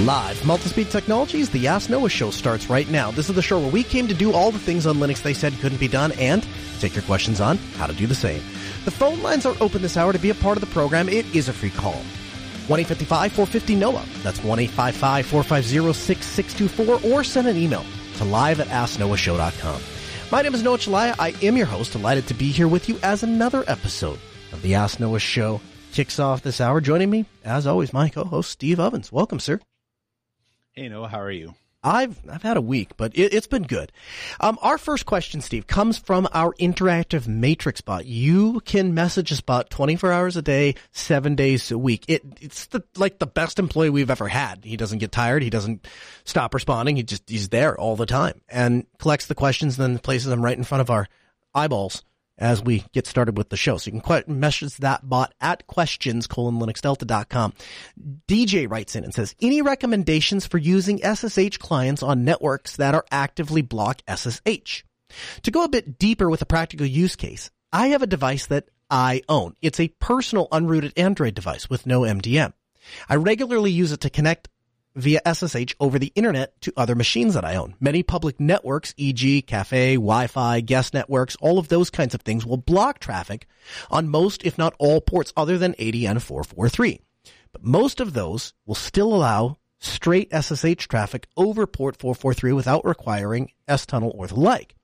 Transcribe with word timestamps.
Live 0.00 0.36
Altispeed 0.40 0.90
Technologies, 0.90 1.48
the 1.48 1.68
Ask 1.68 1.88
Noah 1.88 2.10
show 2.10 2.30
starts 2.30 2.68
right 2.68 2.86
now. 2.90 3.10
This 3.10 3.30
is 3.30 3.34
the 3.34 3.40
show 3.40 3.58
where 3.58 3.70
we 3.70 3.82
came 3.82 4.06
to 4.08 4.14
do 4.14 4.34
all 4.34 4.50
the 4.50 4.58
things 4.58 4.86
on 4.86 4.96
Linux 4.96 5.22
they 5.22 5.32
said 5.32 5.54
couldn't 5.54 5.80
be 5.80 5.88
done 5.88 6.12
and 6.12 6.46
take 6.80 6.94
your 6.94 7.04
questions 7.04 7.40
on 7.40 7.56
how 7.78 7.86
to 7.86 7.94
do 7.94 8.06
the 8.06 8.14
same. 8.14 8.42
The 8.84 8.90
phone 8.90 9.22
lines 9.22 9.46
are 9.46 9.56
open 9.58 9.80
this 9.80 9.96
hour 9.96 10.12
to 10.12 10.18
be 10.18 10.28
a 10.28 10.34
part 10.34 10.58
of 10.58 10.60
the 10.60 10.66
program. 10.66 11.08
It 11.08 11.24
is 11.34 11.48
a 11.48 11.52
free 11.54 11.70
call. 11.70 12.02
1-855-450-NOAH. 12.68 14.22
That's 14.22 14.38
1-855-450-6624 14.40 17.10
or 17.10 17.24
send 17.24 17.48
an 17.48 17.56
email 17.56 17.86
to 18.18 18.24
live 18.24 18.60
at 18.60 18.66
asknoahshow.com. 18.66 19.80
My 20.30 20.42
name 20.42 20.54
is 20.54 20.62
Noah 20.62 20.76
Chelliah. 20.76 21.14
I 21.18 21.32
am 21.42 21.56
your 21.56 21.64
host. 21.64 21.92
Delighted 21.92 22.26
to 22.26 22.34
be 22.34 22.50
here 22.50 22.68
with 22.68 22.90
you 22.90 22.98
as 23.02 23.22
another 23.22 23.64
episode 23.66 24.18
of 24.52 24.60
the 24.60 24.74
Ask 24.74 25.00
Noah 25.00 25.20
show 25.20 25.62
kicks 25.92 26.18
off 26.18 26.42
this 26.42 26.60
hour. 26.60 26.82
Joining 26.82 27.08
me, 27.08 27.24
as 27.46 27.66
always, 27.66 27.94
my 27.94 28.10
co-host 28.10 28.50
Steve 28.50 28.78
Ovens. 28.78 29.10
Welcome, 29.10 29.40
sir. 29.40 29.58
Hey 30.78 30.90
Noah, 30.90 31.08
how 31.08 31.22
are 31.22 31.30
you? 31.30 31.54
I've 31.82 32.20
I've 32.30 32.42
had 32.42 32.58
a 32.58 32.60
week, 32.60 32.98
but 32.98 33.16
it, 33.16 33.32
has 33.32 33.46
been 33.46 33.62
good. 33.62 33.92
Um, 34.40 34.58
our 34.60 34.76
first 34.76 35.06
question, 35.06 35.40
Steve, 35.40 35.66
comes 35.66 35.96
from 35.96 36.28
our 36.34 36.52
interactive 36.60 37.26
matrix 37.26 37.80
bot. 37.80 38.04
You 38.04 38.60
can 38.60 38.92
message 38.92 39.32
us 39.32 39.40
bot 39.40 39.70
24 39.70 40.12
hours 40.12 40.36
a 40.36 40.42
day, 40.42 40.74
seven 40.92 41.34
days 41.34 41.70
a 41.70 41.78
week. 41.78 42.04
It 42.08 42.24
it's 42.42 42.66
the 42.66 42.84
like 42.94 43.18
the 43.18 43.26
best 43.26 43.58
employee 43.58 43.88
we've 43.88 44.10
ever 44.10 44.28
had. 44.28 44.66
He 44.66 44.76
doesn't 44.76 44.98
get 44.98 45.12
tired. 45.12 45.42
He 45.42 45.48
doesn't 45.48 45.88
stop 46.24 46.52
responding. 46.52 46.96
He 46.96 47.04
just 47.04 47.26
he's 47.26 47.48
there 47.48 47.74
all 47.80 47.96
the 47.96 48.04
time 48.04 48.42
and 48.46 48.86
collects 48.98 49.28
the 49.28 49.34
questions 49.34 49.78
and 49.78 49.94
then 49.94 49.98
places 49.98 50.28
them 50.28 50.42
right 50.42 50.58
in 50.58 50.64
front 50.64 50.82
of 50.82 50.90
our 50.90 51.08
eyeballs 51.54 52.04
as 52.38 52.62
we 52.62 52.84
get 52.92 53.06
started 53.06 53.36
with 53.36 53.48
the 53.48 53.56
show. 53.56 53.78
So 53.78 53.90
you 53.90 54.00
can 54.00 54.40
message 54.40 54.76
that 54.78 55.08
bot 55.08 55.34
at 55.40 55.66
questions 55.66 56.26
colon 56.26 56.58
linuxdelta.com. 56.58 57.54
DJ 58.28 58.70
writes 58.70 58.96
in 58.96 59.04
and 59.04 59.14
says, 59.14 59.34
any 59.40 59.62
recommendations 59.62 60.46
for 60.46 60.58
using 60.58 61.00
SSH 61.02 61.58
clients 61.58 62.02
on 62.02 62.24
networks 62.24 62.76
that 62.76 62.94
are 62.94 63.06
actively 63.10 63.62
block 63.62 64.02
SSH? 64.08 64.84
To 65.42 65.50
go 65.50 65.64
a 65.64 65.68
bit 65.68 65.98
deeper 65.98 66.28
with 66.28 66.42
a 66.42 66.46
practical 66.46 66.86
use 66.86 67.16
case, 67.16 67.50
I 67.72 67.88
have 67.88 68.02
a 68.02 68.06
device 68.06 68.46
that 68.46 68.68
I 68.90 69.22
own. 69.28 69.56
It's 69.62 69.80
a 69.80 69.88
personal 69.88 70.48
unrooted 70.48 70.92
Android 70.96 71.34
device 71.34 71.68
with 71.70 71.86
no 71.86 72.02
MDM. 72.02 72.52
I 73.08 73.16
regularly 73.16 73.70
use 73.70 73.92
it 73.92 74.00
to 74.02 74.10
connect 74.10 74.48
via 74.96 75.20
SSH 75.24 75.74
over 75.78 75.98
the 75.98 76.12
internet 76.14 76.60
to 76.62 76.72
other 76.76 76.94
machines 76.94 77.34
that 77.34 77.44
I 77.44 77.54
own. 77.54 77.74
Many 77.78 78.02
public 78.02 78.40
networks, 78.40 78.94
e.g. 78.96 79.42
cafe, 79.42 79.94
Wi-Fi, 79.94 80.60
guest 80.60 80.94
networks, 80.94 81.36
all 81.40 81.58
of 81.58 81.68
those 81.68 81.90
kinds 81.90 82.14
of 82.14 82.22
things 82.22 82.44
will 82.44 82.56
block 82.56 82.98
traffic 82.98 83.46
on 83.90 84.08
most, 84.08 84.44
if 84.44 84.58
not 84.58 84.74
all 84.78 85.00
ports 85.00 85.32
other 85.36 85.58
than 85.58 85.74
ADN 85.74 86.20
443. 86.20 87.00
But 87.52 87.62
most 87.62 88.00
of 88.00 88.14
those 88.14 88.54
will 88.64 88.74
still 88.74 89.14
allow 89.14 89.58
straight 89.78 90.32
SSH 90.34 90.88
traffic 90.88 91.28
over 91.36 91.66
port 91.66 91.96
443 91.98 92.52
without 92.52 92.84
requiring 92.84 93.50
S-tunnel 93.68 94.14
or 94.16 94.26
the 94.26 94.40
like. 94.40 94.74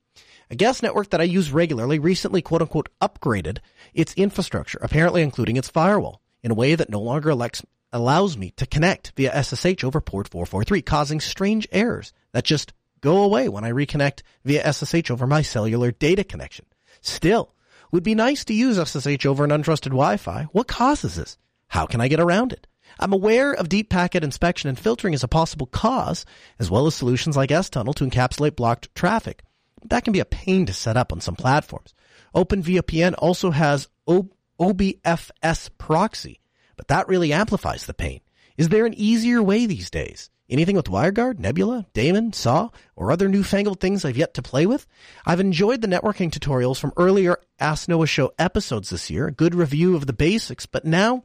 A 0.51 0.55
guest 0.55 0.83
network 0.83 1.09
that 1.11 1.21
I 1.21 1.25
use 1.25 1.51
regularly 1.51 1.99
recently 1.99 2.43
quote 2.43 2.61
unquote 2.61 2.91
upgraded 3.01 3.59
its 3.95 4.13
infrastructure, 4.15 4.79
apparently 4.83 5.23
including 5.23 5.57
its 5.57 5.71
firewall, 5.71 6.21
in 6.43 6.51
a 6.51 6.55
way 6.55 6.75
that 6.75 6.91
no 6.91 7.01
longer 7.01 7.31
elects, 7.31 7.65
allows 7.93 8.37
me 8.37 8.51
to 8.53 8.67
connect 8.67 9.13
via 9.17 9.43
SSH 9.43 9.85
over 9.85 10.01
port 10.01 10.29
443, 10.29 10.83
causing 10.83 11.21
strange 11.21 11.69
errors 11.73 12.13
that 12.33 12.45
just 12.45 12.73
go 13.01 13.23
away 13.23 13.49
when 13.49 13.65
I 13.65 13.73
reconnect 13.73 14.23
via 14.45 14.73
SSH 14.73 15.11
over 15.11 15.27
my 15.27 15.43
cellular 15.43 15.91
data 15.91 16.25
connection. 16.25 16.67
Still, 17.01 17.55
would 17.91 18.03
be 18.03 18.15
nice 18.15 18.45
to 18.47 18.55
use 18.55 18.77
SSH 18.77 19.27
over 19.27 19.45
an 19.45 19.51
untrusted 19.51 19.91
Wi-Fi. 19.91 20.45
What 20.53 20.67
causes 20.67 21.17
this? 21.17 21.37
How 21.69 21.87
can 21.87 22.01
I 22.01 22.09
get 22.09 22.21
around 22.21 22.53
it? 22.53 22.67
I'm 22.99 23.13
aware 23.13 23.53
of 23.53 23.69
deep 23.69 23.91
packet 23.91 24.25
inspection 24.25 24.69
and 24.69 24.79
filtering 24.79 25.15
as 25.15 25.23
a 25.23 25.29
possible 25.29 25.67
cause, 25.67 26.25
as 26.59 26.71
well 26.71 26.87
as 26.87 26.95
solutions 26.95 27.37
like 27.37 27.51
S-Tunnel 27.51 27.95
to 27.95 28.07
encapsulate 28.07 28.57
blocked 28.57 28.95
traffic. 28.95 29.43
That 29.85 30.05
can 30.05 30.13
be 30.13 30.21
a 30.21 30.25
pain 30.25 30.67
to 30.67 30.73
set 30.73 30.97
up 30.97 31.13
on 31.13 31.21
some 31.21 31.37
platforms. 31.37 31.95
OpenVPN 32.35 33.15
also 33.19 33.51
has 33.51 33.89
OBFS 34.09 35.71
proxy, 35.79 36.41
but 36.77 36.89
that 36.89 37.09
really 37.09 37.33
amplifies 37.33 37.87
the 37.87 37.95
pain. 37.95 38.21
Is 38.57 38.69
there 38.69 38.87
an 38.87 38.95
easier 38.95 39.43
way 39.43 39.67
these 39.67 39.91
days? 39.91 40.31
Anything 40.51 40.77
with 40.77 40.87
WireGuard, 40.87 41.39
Nebula, 41.39 41.87
Daemon, 41.95 42.35
SAW, 42.35 42.69
or 42.95 43.11
other 43.11 43.29
newfangled 43.29 43.81
things 43.81 44.05
I've 44.05 44.19
yet 44.19 44.35
to 44.35 44.43
play 44.43 44.67
with? 44.67 44.87
I've 45.25 45.41
enjoyed 45.41 45.81
the 45.81 45.89
networking 45.89 46.31
tutorials 46.31 46.79
from 46.79 46.93
earlier 46.97 47.39
Ask 47.59 47.89
Noah 47.89 48.07
Show 48.07 48.33
episodes 48.39 48.91
this 48.91 49.09
year, 49.09 49.29
a 49.29 49.33
good 49.33 49.55
review 49.55 49.97
of 49.97 50.07
the 50.07 50.13
basics, 50.13 50.67
but 50.67 50.85
now 50.85 51.25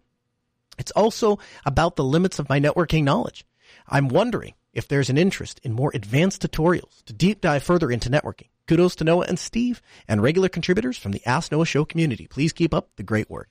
it's 0.78 0.92
also 0.92 1.40
about 1.66 1.98
the 1.98 2.06
limits 2.06 2.40
of 2.40 2.48
my 2.48 2.60
networking 2.60 3.04
knowledge. 3.04 3.46
I'm 3.88 4.08
wondering 4.08 4.54
if 4.72 4.88
there's 4.88 5.10
an 5.10 5.18
interest 5.18 5.60
in 5.64 5.74
more 5.74 5.92
advanced 5.94 6.42
tutorials 6.42 7.04
to 7.06 7.14
deep 7.14 7.42
dive 7.42 7.64
further 7.64 7.92
into 7.92 8.10
networking. 8.10 8.48
Kudos 8.68 8.96
to 8.98 9.04
Noah 9.04 9.26
and 9.28 9.40
Steve 9.40 9.82
and 10.08 10.22
regular 10.22 10.50
contributors 10.50 10.98
from 10.98 11.14
the 11.14 11.26
Ask 11.26 11.52
Noah 11.52 11.66
Show 11.66 11.84
community. 11.84 12.28
Please 12.28 12.54
keep 12.54 12.74
up 12.74 12.90
the 12.96 13.04
great 13.04 13.30
work. 13.30 13.50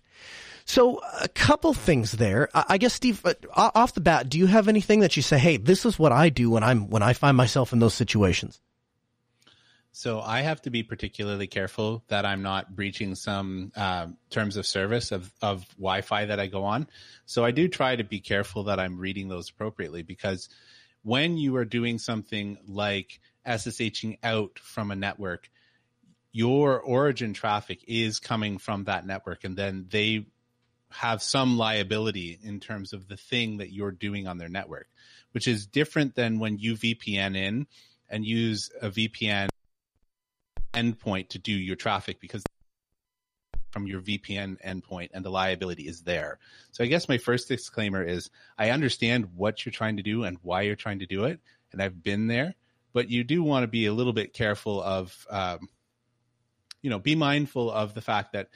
So 0.68 1.00
a 1.20 1.28
couple 1.28 1.72
things 1.74 2.12
there. 2.12 2.48
I 2.52 2.76
guess 2.76 2.92
Steve, 2.92 3.24
uh, 3.24 3.34
off 3.54 3.94
the 3.94 4.00
bat, 4.00 4.28
do 4.28 4.36
you 4.36 4.46
have 4.46 4.66
anything 4.66 4.98
that 5.00 5.16
you 5.16 5.22
say, 5.22 5.38
"Hey, 5.38 5.58
this 5.58 5.86
is 5.86 5.96
what 5.96 6.10
I 6.10 6.28
do 6.28 6.50
when 6.50 6.64
I'm 6.64 6.90
when 6.90 7.04
I 7.04 7.12
find 7.12 7.36
myself 7.36 7.72
in 7.72 7.78
those 7.78 7.94
situations"? 7.94 8.60
So 9.92 10.20
I 10.20 10.42
have 10.42 10.60
to 10.62 10.70
be 10.70 10.82
particularly 10.82 11.46
careful 11.46 12.04
that 12.08 12.26
I'm 12.26 12.42
not 12.42 12.74
breaching 12.74 13.14
some 13.14 13.70
uh, 13.76 14.08
terms 14.28 14.56
of 14.56 14.66
service 14.66 15.12
of 15.12 15.32
of 15.40 15.68
Wi-Fi 15.76 16.24
that 16.26 16.40
I 16.40 16.48
go 16.48 16.64
on. 16.64 16.88
So 17.26 17.44
I 17.44 17.52
do 17.52 17.68
try 17.68 17.94
to 17.94 18.04
be 18.04 18.18
careful 18.18 18.64
that 18.64 18.80
I'm 18.80 18.98
reading 18.98 19.28
those 19.28 19.48
appropriately 19.48 20.02
because 20.02 20.48
when 21.04 21.38
you 21.38 21.54
are 21.56 21.64
doing 21.64 21.98
something 21.98 22.58
like 22.66 23.20
SSHing 23.46 24.18
out 24.24 24.58
from 24.58 24.90
a 24.90 24.96
network, 24.96 25.48
your 26.32 26.80
origin 26.80 27.34
traffic 27.34 27.84
is 27.86 28.18
coming 28.18 28.58
from 28.58 28.84
that 28.84 29.06
network, 29.06 29.44
and 29.44 29.56
then 29.56 29.86
they 29.88 30.26
have 30.96 31.22
some 31.22 31.58
liability 31.58 32.38
in 32.42 32.58
terms 32.58 32.92
of 32.92 33.06
the 33.06 33.16
thing 33.16 33.58
that 33.58 33.72
you're 33.72 33.90
doing 33.90 34.26
on 34.26 34.38
their 34.38 34.48
network, 34.48 34.88
which 35.32 35.46
is 35.46 35.66
different 35.66 36.14
than 36.14 36.38
when 36.38 36.58
you 36.58 36.74
VPN 36.74 37.36
in 37.36 37.66
and 38.08 38.24
use 38.24 38.70
a 38.80 38.88
VPN 38.88 39.48
endpoint 40.72 41.28
to 41.28 41.38
do 41.38 41.52
your 41.52 41.76
traffic 41.76 42.20
because 42.20 42.42
from 43.70 43.86
your 43.86 44.00
VPN 44.00 44.56
endpoint 44.64 45.10
and 45.12 45.22
the 45.22 45.30
liability 45.30 45.86
is 45.86 46.02
there. 46.02 46.38
So 46.72 46.82
I 46.82 46.86
guess 46.86 47.10
my 47.10 47.18
first 47.18 47.48
disclaimer 47.48 48.02
is 48.02 48.30
I 48.56 48.70
understand 48.70 49.28
what 49.34 49.66
you're 49.66 49.72
trying 49.72 49.98
to 49.98 50.02
do 50.02 50.24
and 50.24 50.38
why 50.40 50.62
you're 50.62 50.76
trying 50.76 51.00
to 51.00 51.06
do 51.06 51.24
it. 51.24 51.40
And 51.72 51.82
I've 51.82 52.02
been 52.02 52.26
there, 52.26 52.54
but 52.94 53.10
you 53.10 53.22
do 53.22 53.42
want 53.42 53.64
to 53.64 53.68
be 53.68 53.84
a 53.84 53.92
little 53.92 54.14
bit 54.14 54.32
careful 54.32 54.82
of, 54.82 55.26
um, 55.28 55.68
you 56.80 56.88
know, 56.88 56.98
be 56.98 57.14
mindful 57.14 57.70
of 57.70 57.92
the 57.92 58.00
fact 58.00 58.32
that 58.32 58.48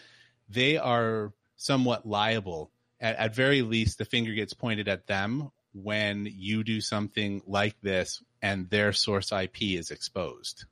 they 0.48 0.78
are 0.78 1.32
somewhat 1.60 2.06
liable. 2.06 2.70
At, 3.00 3.16
at 3.16 3.34
very 3.34 3.62
least, 3.62 3.98
the 3.98 4.04
finger 4.04 4.32
gets 4.32 4.54
pointed 4.54 4.88
at 4.88 5.06
them 5.06 5.50
when 5.72 6.26
you 6.30 6.64
do 6.64 6.80
something 6.80 7.42
like 7.46 7.76
this 7.82 8.22
and 8.42 8.68
their 8.70 8.92
source 8.92 9.30
IP 9.30 9.62
is 9.62 9.90
exposed. 9.90 10.64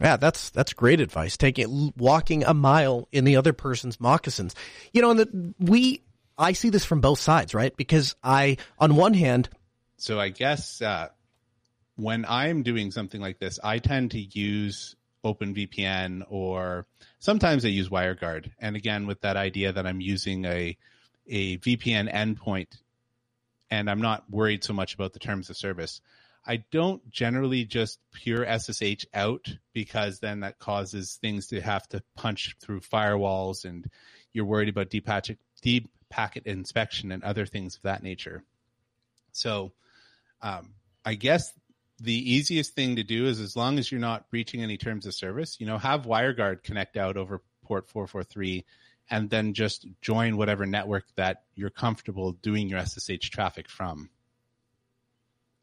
Yeah, 0.00 0.16
that's 0.16 0.50
that's 0.50 0.72
great 0.72 1.00
advice. 1.00 1.36
Taking 1.36 1.92
walking 1.96 2.44
a 2.44 2.54
mile 2.54 3.08
in 3.12 3.24
the 3.24 3.36
other 3.36 3.52
person's 3.52 4.00
moccasins. 4.00 4.54
You 4.92 5.02
know, 5.02 5.10
and 5.10 5.20
the, 5.20 5.54
we 5.58 6.02
I 6.36 6.52
see 6.52 6.70
this 6.70 6.84
from 6.84 7.00
both 7.00 7.20
sides, 7.20 7.54
right? 7.54 7.76
Because 7.76 8.16
I, 8.22 8.56
on 8.78 8.96
one 8.96 9.14
hand, 9.14 9.50
so 9.98 10.18
I 10.18 10.30
guess 10.30 10.80
uh, 10.80 11.08
when 11.96 12.24
I'm 12.26 12.62
doing 12.62 12.90
something 12.90 13.20
like 13.20 13.38
this, 13.38 13.60
I 13.62 13.78
tend 13.78 14.12
to 14.12 14.18
use 14.18 14.96
OpenVPN 15.24 16.24
or 16.28 16.86
sometimes 17.18 17.64
I 17.64 17.68
use 17.68 17.88
WireGuard. 17.88 18.50
And 18.58 18.76
again, 18.76 19.06
with 19.06 19.20
that 19.22 19.36
idea 19.36 19.72
that 19.72 19.86
I'm 19.86 20.00
using 20.00 20.44
a 20.44 20.76
a 21.28 21.58
VPN 21.58 22.12
endpoint 22.12 22.78
and 23.70 23.88
I'm 23.88 24.00
not 24.00 24.28
worried 24.28 24.64
so 24.64 24.72
much 24.72 24.94
about 24.94 25.12
the 25.12 25.18
terms 25.18 25.48
of 25.48 25.56
service. 25.56 26.00
I 26.44 26.64
don't 26.72 27.08
generally 27.10 27.64
just 27.64 28.00
pure 28.12 28.44
SSH 28.44 29.06
out 29.14 29.46
because 29.72 30.18
then 30.18 30.40
that 30.40 30.58
causes 30.58 31.18
things 31.22 31.46
to 31.48 31.60
have 31.60 31.88
to 31.90 32.02
punch 32.16 32.56
through 32.60 32.80
firewalls 32.80 33.64
and 33.64 33.88
you're 34.32 34.44
worried 34.44 34.68
about 34.68 34.90
deep 34.90 35.06
packet, 35.06 35.38
deep 35.60 35.90
packet 36.10 36.46
inspection 36.46 37.12
and 37.12 37.22
other 37.22 37.46
things 37.46 37.76
of 37.76 37.82
that 37.82 38.02
nature. 38.02 38.42
So, 39.30 39.72
um, 40.42 40.74
I 41.04 41.14
guess 41.14 41.52
the 42.02 42.32
easiest 42.32 42.74
thing 42.74 42.96
to 42.96 43.04
do 43.04 43.26
is 43.26 43.40
as 43.40 43.54
long 43.54 43.78
as 43.78 43.90
you're 43.90 44.00
not 44.00 44.28
breaching 44.30 44.62
any 44.62 44.76
terms 44.76 45.06
of 45.06 45.14
service, 45.14 45.58
you 45.60 45.66
know, 45.66 45.78
have 45.78 46.02
WireGuard 46.02 46.64
connect 46.64 46.96
out 46.96 47.16
over 47.16 47.42
port 47.64 47.88
443 47.88 48.64
and 49.10 49.30
then 49.30 49.54
just 49.54 49.86
join 50.00 50.36
whatever 50.36 50.66
network 50.66 51.04
that 51.16 51.44
you're 51.54 51.70
comfortable 51.70 52.32
doing 52.32 52.68
your 52.68 52.84
SSH 52.84 53.30
traffic 53.30 53.68
from. 53.68 54.10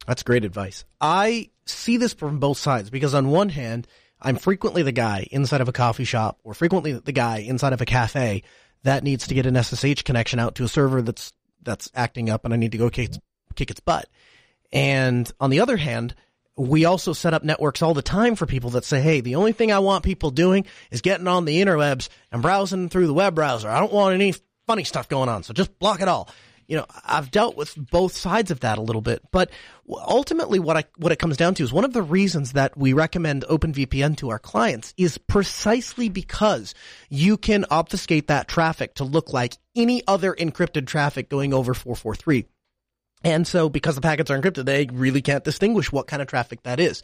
That's 0.06 0.22
great 0.22 0.44
advice. 0.44 0.84
I 1.00 1.50
see 1.66 1.98
this 1.98 2.14
from 2.14 2.38
both 2.38 2.58
sides 2.58 2.88
because 2.88 3.12
on 3.14 3.28
one 3.28 3.50
hand, 3.50 3.86
I'm 4.20 4.36
frequently 4.36 4.82
the 4.82 4.92
guy 4.92 5.26
inside 5.30 5.60
of 5.60 5.68
a 5.68 5.72
coffee 5.72 6.04
shop 6.04 6.38
or 6.42 6.54
frequently 6.54 6.92
the 6.92 7.12
guy 7.12 7.38
inside 7.38 7.72
of 7.72 7.80
a 7.80 7.86
cafe 7.86 8.44
that 8.82 9.04
needs 9.04 9.26
to 9.26 9.34
get 9.34 9.46
an 9.46 9.62
SSH 9.62 10.02
connection 10.02 10.38
out 10.38 10.54
to 10.54 10.64
a 10.64 10.68
server 10.68 11.02
that's 11.02 11.32
that's 11.62 11.90
acting 11.94 12.30
up 12.30 12.46
and 12.46 12.54
I 12.54 12.56
need 12.56 12.72
to 12.72 12.78
go 12.78 12.88
kick, 12.88 13.10
kick 13.54 13.70
its 13.70 13.80
butt. 13.80 14.08
And 14.72 15.30
on 15.38 15.50
the 15.50 15.60
other 15.60 15.76
hand, 15.76 16.14
we 16.56 16.84
also 16.84 17.12
set 17.12 17.34
up 17.34 17.42
networks 17.42 17.82
all 17.82 17.94
the 17.94 18.02
time 18.02 18.34
for 18.34 18.46
people 18.46 18.70
that 18.70 18.84
say, 18.84 19.00
Hey, 19.00 19.20
the 19.20 19.36
only 19.36 19.52
thing 19.52 19.72
I 19.72 19.78
want 19.78 20.04
people 20.04 20.30
doing 20.30 20.66
is 20.90 21.00
getting 21.00 21.28
on 21.28 21.44
the 21.44 21.60
interwebs 21.62 22.08
and 22.30 22.42
browsing 22.42 22.88
through 22.88 23.06
the 23.06 23.14
web 23.14 23.34
browser. 23.34 23.68
I 23.68 23.80
don't 23.80 23.92
want 23.92 24.14
any 24.14 24.34
funny 24.66 24.84
stuff 24.84 25.08
going 25.08 25.28
on. 25.28 25.42
So 25.42 25.52
just 25.52 25.78
block 25.78 26.00
it 26.00 26.08
all. 26.08 26.28
You 26.68 26.76
know, 26.76 26.86
I've 27.04 27.32
dealt 27.32 27.56
with 27.56 27.74
both 27.90 28.12
sides 28.12 28.52
of 28.52 28.60
that 28.60 28.78
a 28.78 28.80
little 28.80 29.02
bit, 29.02 29.22
but 29.32 29.50
ultimately 29.88 30.60
what 30.60 30.76
I, 30.76 30.84
what 30.98 31.10
it 31.10 31.18
comes 31.18 31.36
down 31.36 31.54
to 31.54 31.64
is 31.64 31.72
one 31.72 31.84
of 31.84 31.92
the 31.92 32.02
reasons 32.02 32.52
that 32.52 32.76
we 32.76 32.92
recommend 32.92 33.44
OpenVPN 33.50 34.16
to 34.18 34.30
our 34.30 34.38
clients 34.38 34.94
is 34.96 35.18
precisely 35.18 36.08
because 36.08 36.72
you 37.08 37.36
can 37.36 37.64
obfuscate 37.72 38.28
that 38.28 38.46
traffic 38.46 38.94
to 38.94 39.04
look 39.04 39.32
like 39.32 39.56
any 39.74 40.04
other 40.06 40.32
encrypted 40.32 40.86
traffic 40.86 41.28
going 41.28 41.52
over 41.52 41.74
443. 41.74 42.46
And 43.22 43.46
so 43.46 43.68
because 43.68 43.94
the 43.94 44.00
packets 44.00 44.30
are 44.30 44.40
encrypted, 44.40 44.64
they 44.64 44.86
really 44.86 45.22
can't 45.22 45.44
distinguish 45.44 45.92
what 45.92 46.06
kind 46.06 46.22
of 46.22 46.28
traffic 46.28 46.62
that 46.62 46.80
is. 46.80 47.02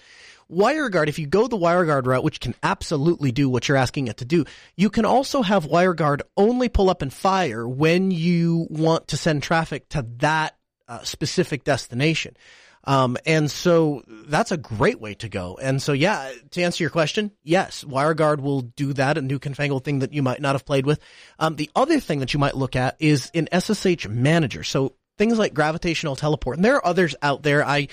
WireGuard, 0.50 1.08
if 1.08 1.18
you 1.18 1.26
go 1.26 1.48
the 1.48 1.58
WireGuard 1.58 2.06
route, 2.06 2.22
which 2.22 2.40
can 2.40 2.54
absolutely 2.62 3.32
do 3.32 3.48
what 3.48 3.68
you're 3.68 3.76
asking 3.76 4.06
it 4.06 4.18
to 4.18 4.24
do, 4.24 4.44
you 4.76 4.90
can 4.90 5.04
also 5.04 5.42
have 5.42 5.66
WireGuard 5.66 6.20
only 6.36 6.68
pull 6.68 6.88
up 6.88 7.02
and 7.02 7.12
fire 7.12 7.66
when 7.66 8.10
you 8.10 8.66
want 8.70 9.08
to 9.08 9.16
send 9.16 9.42
traffic 9.42 9.88
to 9.90 10.06
that 10.18 10.56
uh, 10.88 11.02
specific 11.02 11.64
destination. 11.64 12.36
Um, 12.84 13.16
and 13.26 13.50
so 13.50 14.04
that's 14.06 14.52
a 14.52 14.56
great 14.56 15.00
way 15.00 15.14
to 15.14 15.28
go. 15.28 15.58
And 15.60 15.82
so, 15.82 15.92
yeah, 15.92 16.30
to 16.52 16.62
answer 16.62 16.84
your 16.84 16.90
question, 16.90 17.32
yes, 17.42 17.82
WireGuard 17.82 18.40
will 18.40 18.62
do 18.62 18.92
that, 18.92 19.18
a 19.18 19.22
new 19.22 19.40
confangled 19.40 19.82
thing 19.82 19.98
that 19.98 20.12
you 20.12 20.22
might 20.22 20.40
not 20.40 20.54
have 20.54 20.64
played 20.64 20.86
with. 20.86 21.00
Um, 21.40 21.56
the 21.56 21.68
other 21.74 21.98
thing 21.98 22.20
that 22.20 22.32
you 22.32 22.38
might 22.38 22.56
look 22.56 22.76
at 22.76 22.94
is 23.00 23.32
an 23.34 23.48
SSH 23.52 24.06
manager. 24.06 24.62
So 24.62 24.94
things 25.18 25.38
like 25.38 25.54
gravitational 25.54 26.16
teleport, 26.16 26.56
and 26.56 26.64
there 26.64 26.76
are 26.76 26.86
others 26.86 27.14
out 27.22 27.42
there. 27.42 27.64
I, 27.64 27.88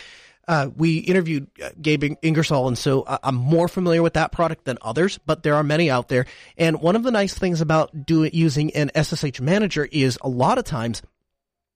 uh, 0.48 0.70
we 0.76 0.98
interviewed 0.98 1.48
uh, 1.64 1.70
Gabe 1.82 2.16
Ingersoll, 2.22 2.68
and 2.68 2.78
so 2.78 3.06
I'm 3.08 3.36
more 3.36 3.68
familiar 3.68 4.02
with 4.02 4.14
that 4.14 4.32
product 4.32 4.66
than 4.66 4.78
others, 4.82 5.20
but 5.26 5.44
there 5.44 5.56
are 5.56 5.64
many 5.64 5.90
out 5.90 6.10
there. 6.10 6.26
And 6.58 6.82
one 6.82 6.96
of 6.96 7.04
the 7.04 7.12
nice 7.12 7.34
things 7.34 7.62
about 7.62 8.06
doing 8.06 8.32
using 8.34 8.74
an 8.76 8.92
SSH 8.96 9.40
manager 9.40 9.88
is 9.92 10.18
a 10.22 10.30
lot 10.30 10.58
of 10.58 10.66
times 10.66 11.02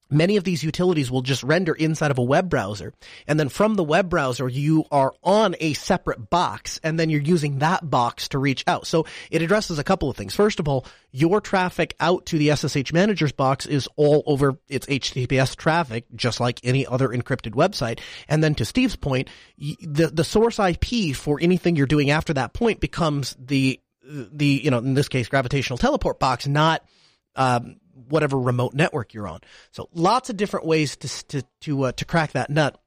many 0.09 0.37
of 0.37 0.43
these 0.43 0.63
utilities 0.63 1.11
will 1.11 1.21
just 1.21 1.43
render 1.43 1.73
inside 1.73 2.11
of 2.11 2.17
a 2.17 2.23
web 2.23 2.49
browser. 2.49 2.93
And 3.27 3.39
then 3.39 3.49
from 3.49 3.75
the 3.75 3.83
web 3.83 4.09
browser, 4.09 4.47
you 4.47 4.85
are 4.91 5.13
on 5.23 5.55
a 5.59 5.73
separate 5.73 6.29
box 6.29 6.79
and 6.83 6.99
then 6.99 7.09
you're 7.09 7.21
using 7.21 7.59
that 7.59 7.87
box 7.89 8.29
to 8.29 8.39
reach 8.39 8.63
out. 8.67 8.87
So 8.87 9.05
it 9.31 9.41
addresses 9.41 9.79
a 9.79 9.83
couple 9.83 10.09
of 10.09 10.17
things. 10.17 10.33
First 10.35 10.59
of 10.59 10.67
all, 10.67 10.85
your 11.11 11.41
traffic 11.41 11.95
out 11.99 12.27
to 12.27 12.37
the 12.37 12.55
SSH 12.55 12.93
manager's 12.93 13.31
box 13.31 13.65
is 13.65 13.87
all 13.95 14.23
over 14.25 14.57
its 14.67 14.85
HTTPS 14.87 15.55
traffic, 15.55 16.05
just 16.15 16.39
like 16.39 16.59
any 16.63 16.85
other 16.85 17.09
encrypted 17.09 17.51
website. 17.51 17.99
And 18.27 18.43
then 18.43 18.55
to 18.55 18.65
Steve's 18.65 18.95
point, 18.95 19.29
the, 19.57 20.07
the 20.13 20.23
source 20.23 20.59
IP 20.59 21.15
for 21.15 21.39
anything 21.41 21.75
you're 21.75 21.87
doing 21.87 22.09
after 22.09 22.33
that 22.33 22.53
point 22.53 22.79
becomes 22.79 23.35
the, 23.39 23.79
the, 24.03 24.45
you 24.45 24.71
know, 24.71 24.77
in 24.77 24.93
this 24.93 25.09
case, 25.09 25.27
gravitational 25.27 25.77
teleport 25.77 26.19
box, 26.19 26.47
not, 26.47 26.83
um, 27.35 27.77
whatever 28.09 28.39
remote 28.39 28.73
network 28.73 29.13
you're 29.13 29.27
on. 29.27 29.41
So 29.71 29.89
lots 29.93 30.29
of 30.29 30.37
different 30.37 30.65
ways 30.65 30.95
to 30.97 31.27
to 31.27 31.43
to, 31.61 31.83
uh, 31.83 31.91
to 31.93 32.05
crack 32.05 32.33
that 32.33 32.49
nut. 32.49 32.79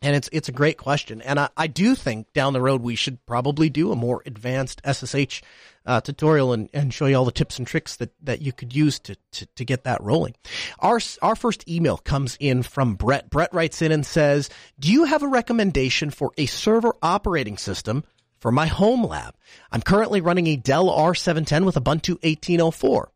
And 0.00 0.16
it's 0.16 0.28
it's 0.32 0.48
a 0.48 0.52
great 0.52 0.78
question, 0.78 1.22
and 1.22 1.38
I, 1.38 1.48
I 1.56 1.68
do 1.68 1.94
think 1.94 2.32
down 2.32 2.54
the 2.54 2.60
road 2.60 2.82
we 2.82 2.96
should 2.96 3.24
probably 3.24 3.70
do 3.70 3.92
a 3.92 3.96
more 3.96 4.20
advanced 4.26 4.82
SSH 4.84 5.42
uh, 5.86 6.00
tutorial 6.00 6.52
and, 6.52 6.68
and 6.72 6.92
show 6.92 7.06
you 7.06 7.16
all 7.16 7.24
the 7.24 7.32
tips 7.32 7.58
and 7.58 7.66
tricks 7.66 7.96
that, 7.96 8.10
that 8.22 8.42
you 8.42 8.52
could 8.52 8.74
use 8.74 8.98
to, 9.00 9.16
to 9.32 9.46
to 9.46 9.64
get 9.64 9.84
that 9.84 10.02
rolling. 10.02 10.34
Our 10.80 10.98
our 11.20 11.36
first 11.36 11.68
email 11.68 11.98
comes 11.98 12.36
in 12.40 12.64
from 12.64 12.94
Brett. 12.94 13.30
Brett 13.30 13.54
writes 13.54 13.80
in 13.80 13.92
and 13.92 14.04
says, 14.04 14.50
"Do 14.78 14.90
you 14.90 15.04
have 15.04 15.22
a 15.22 15.28
recommendation 15.28 16.10
for 16.10 16.32
a 16.36 16.46
server 16.46 16.94
operating 17.00 17.56
system 17.56 18.02
for 18.40 18.50
my 18.50 18.66
home 18.66 19.04
lab? 19.04 19.34
I'm 19.70 19.82
currently 19.82 20.20
running 20.20 20.48
a 20.48 20.56
Dell 20.56 20.88
R710 20.88 21.64
with 21.64 21.76
Ubuntu 21.76 22.14
1804. 22.22 23.12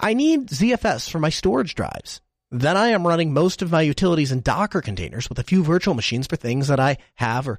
I 0.00 0.14
need 0.14 0.48
ZFS 0.48 1.10
for 1.10 1.18
my 1.18 1.30
storage 1.30 1.74
drives. 1.74 2.20
Then 2.50 2.76
I 2.78 2.88
am 2.88 3.06
running 3.06 3.34
most 3.34 3.60
of 3.60 3.70
my 3.70 3.82
utilities 3.82 4.32
in 4.32 4.40
Docker 4.40 4.80
containers 4.80 5.28
with 5.28 5.38
a 5.38 5.44
few 5.44 5.62
virtual 5.62 5.94
machines 5.94 6.26
for 6.26 6.36
things 6.36 6.68
that 6.68 6.80
I 6.80 6.96
have 7.16 7.46
or 7.46 7.58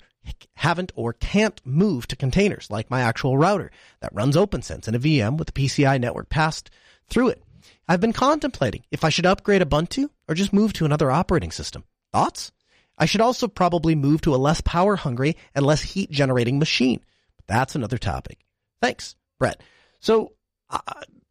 haven't 0.55 0.91
or 0.95 1.13
can't 1.13 1.61
move 1.63 2.07
to 2.07 2.15
containers, 2.15 2.71
like 2.71 2.89
my 2.89 3.01
actual 3.01 3.37
router 3.37 3.71
that 4.01 4.13
runs 4.13 4.35
OPNsense 4.35 4.87
in 4.87 4.95
a 4.95 4.99
VM 4.99 5.37
with 5.37 5.47
the 5.47 5.53
PCI 5.53 5.99
network 5.99 6.29
passed 6.29 6.71
through 7.07 7.29
it. 7.29 7.43
I've 7.87 8.01
been 8.01 8.13
contemplating 8.13 8.83
if 8.91 9.03
I 9.03 9.09
should 9.09 9.25
upgrade 9.25 9.61
Ubuntu 9.61 10.09
or 10.27 10.35
just 10.35 10.53
move 10.53 10.73
to 10.73 10.85
another 10.85 11.11
operating 11.11 11.51
system. 11.51 11.83
Thoughts? 12.11 12.51
I 12.97 13.05
should 13.05 13.21
also 13.21 13.47
probably 13.47 13.95
move 13.95 14.21
to 14.21 14.35
a 14.35 14.37
less 14.37 14.61
power 14.61 14.95
hungry 14.95 15.37
and 15.55 15.65
less 15.65 15.81
heat 15.81 16.11
generating 16.11 16.59
machine. 16.59 16.99
But 17.37 17.47
that's 17.47 17.75
another 17.75 17.97
topic. 17.97 18.39
Thanks, 18.81 19.15
Brett. 19.37 19.61
So, 19.99 20.33
uh, 20.69 20.79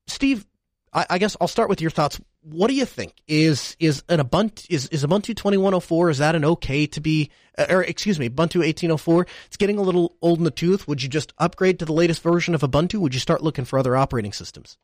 Steve, 0.07 0.47
I, 0.93 1.07
I, 1.11 1.19
guess 1.19 1.37
I'll 1.41 1.49
start 1.49 1.69
with 1.69 1.81
your 1.81 1.91
thoughts. 1.91 2.21
What 2.43 2.69
do 2.69 2.75
you 2.75 2.85
think? 2.85 3.15
Is 3.27 3.77
is 3.79 4.03
an 4.09 4.21
Ubuntu 4.21 4.67
is 4.71 4.87
is 4.89 5.05
Ubuntu 5.05 5.37
twenty 5.37 5.57
one 5.57 5.75
oh 5.75 5.81
four? 5.81 6.11
Is 6.11 6.19
that 6.19 6.35
an 6.35 6.45
okay 6.45 6.87
to 6.87 7.01
be? 7.01 7.31
Uh, 7.57 7.67
or 7.69 7.83
excuse 7.83 8.19
me, 8.19 8.29
Ubuntu 8.29 8.65
eighteen 8.65 8.91
oh 8.91 8.97
four. 8.97 9.27
It's 9.47 9.57
getting 9.57 9.79
a 9.79 9.83
little 9.83 10.17
old 10.23 10.39
in 10.39 10.45
the 10.45 10.51
tooth. 10.51 10.89
Would 10.89 11.03
you 11.03 11.09
just 11.09 11.33
upgrade 11.39 11.79
to 11.81 11.85
the 11.85 11.93
latest 11.93 12.23
version 12.23 12.55
of 12.55 12.63
Ubuntu? 12.63 13.01
Would 13.01 13.15
you 13.15 13.21
start 13.21 13.43
looking 13.43 13.65
for 13.65 13.79
other 13.79 13.97
operating 13.97 14.33
systems? 14.33 14.79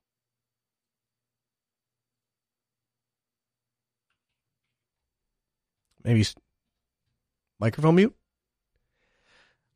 Maybe 6.02 6.26
microphone 7.58 7.94
mute. 7.94 8.14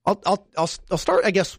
I'll 0.04 0.20
I'll 0.26 0.46
I'll 0.56 0.70
I'll 0.90 0.98
start. 0.98 1.24
I 1.24 1.30
guess 1.30 1.58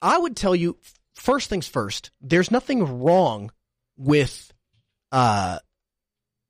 I 0.00 0.16
would 0.16 0.36
tell 0.36 0.56
you 0.56 0.78
first 1.14 1.50
things 1.50 1.68
first. 1.68 2.10
There's 2.20 2.50
nothing 2.50 3.02
wrong 3.02 3.50
with 3.96 4.52
uh, 5.12 5.58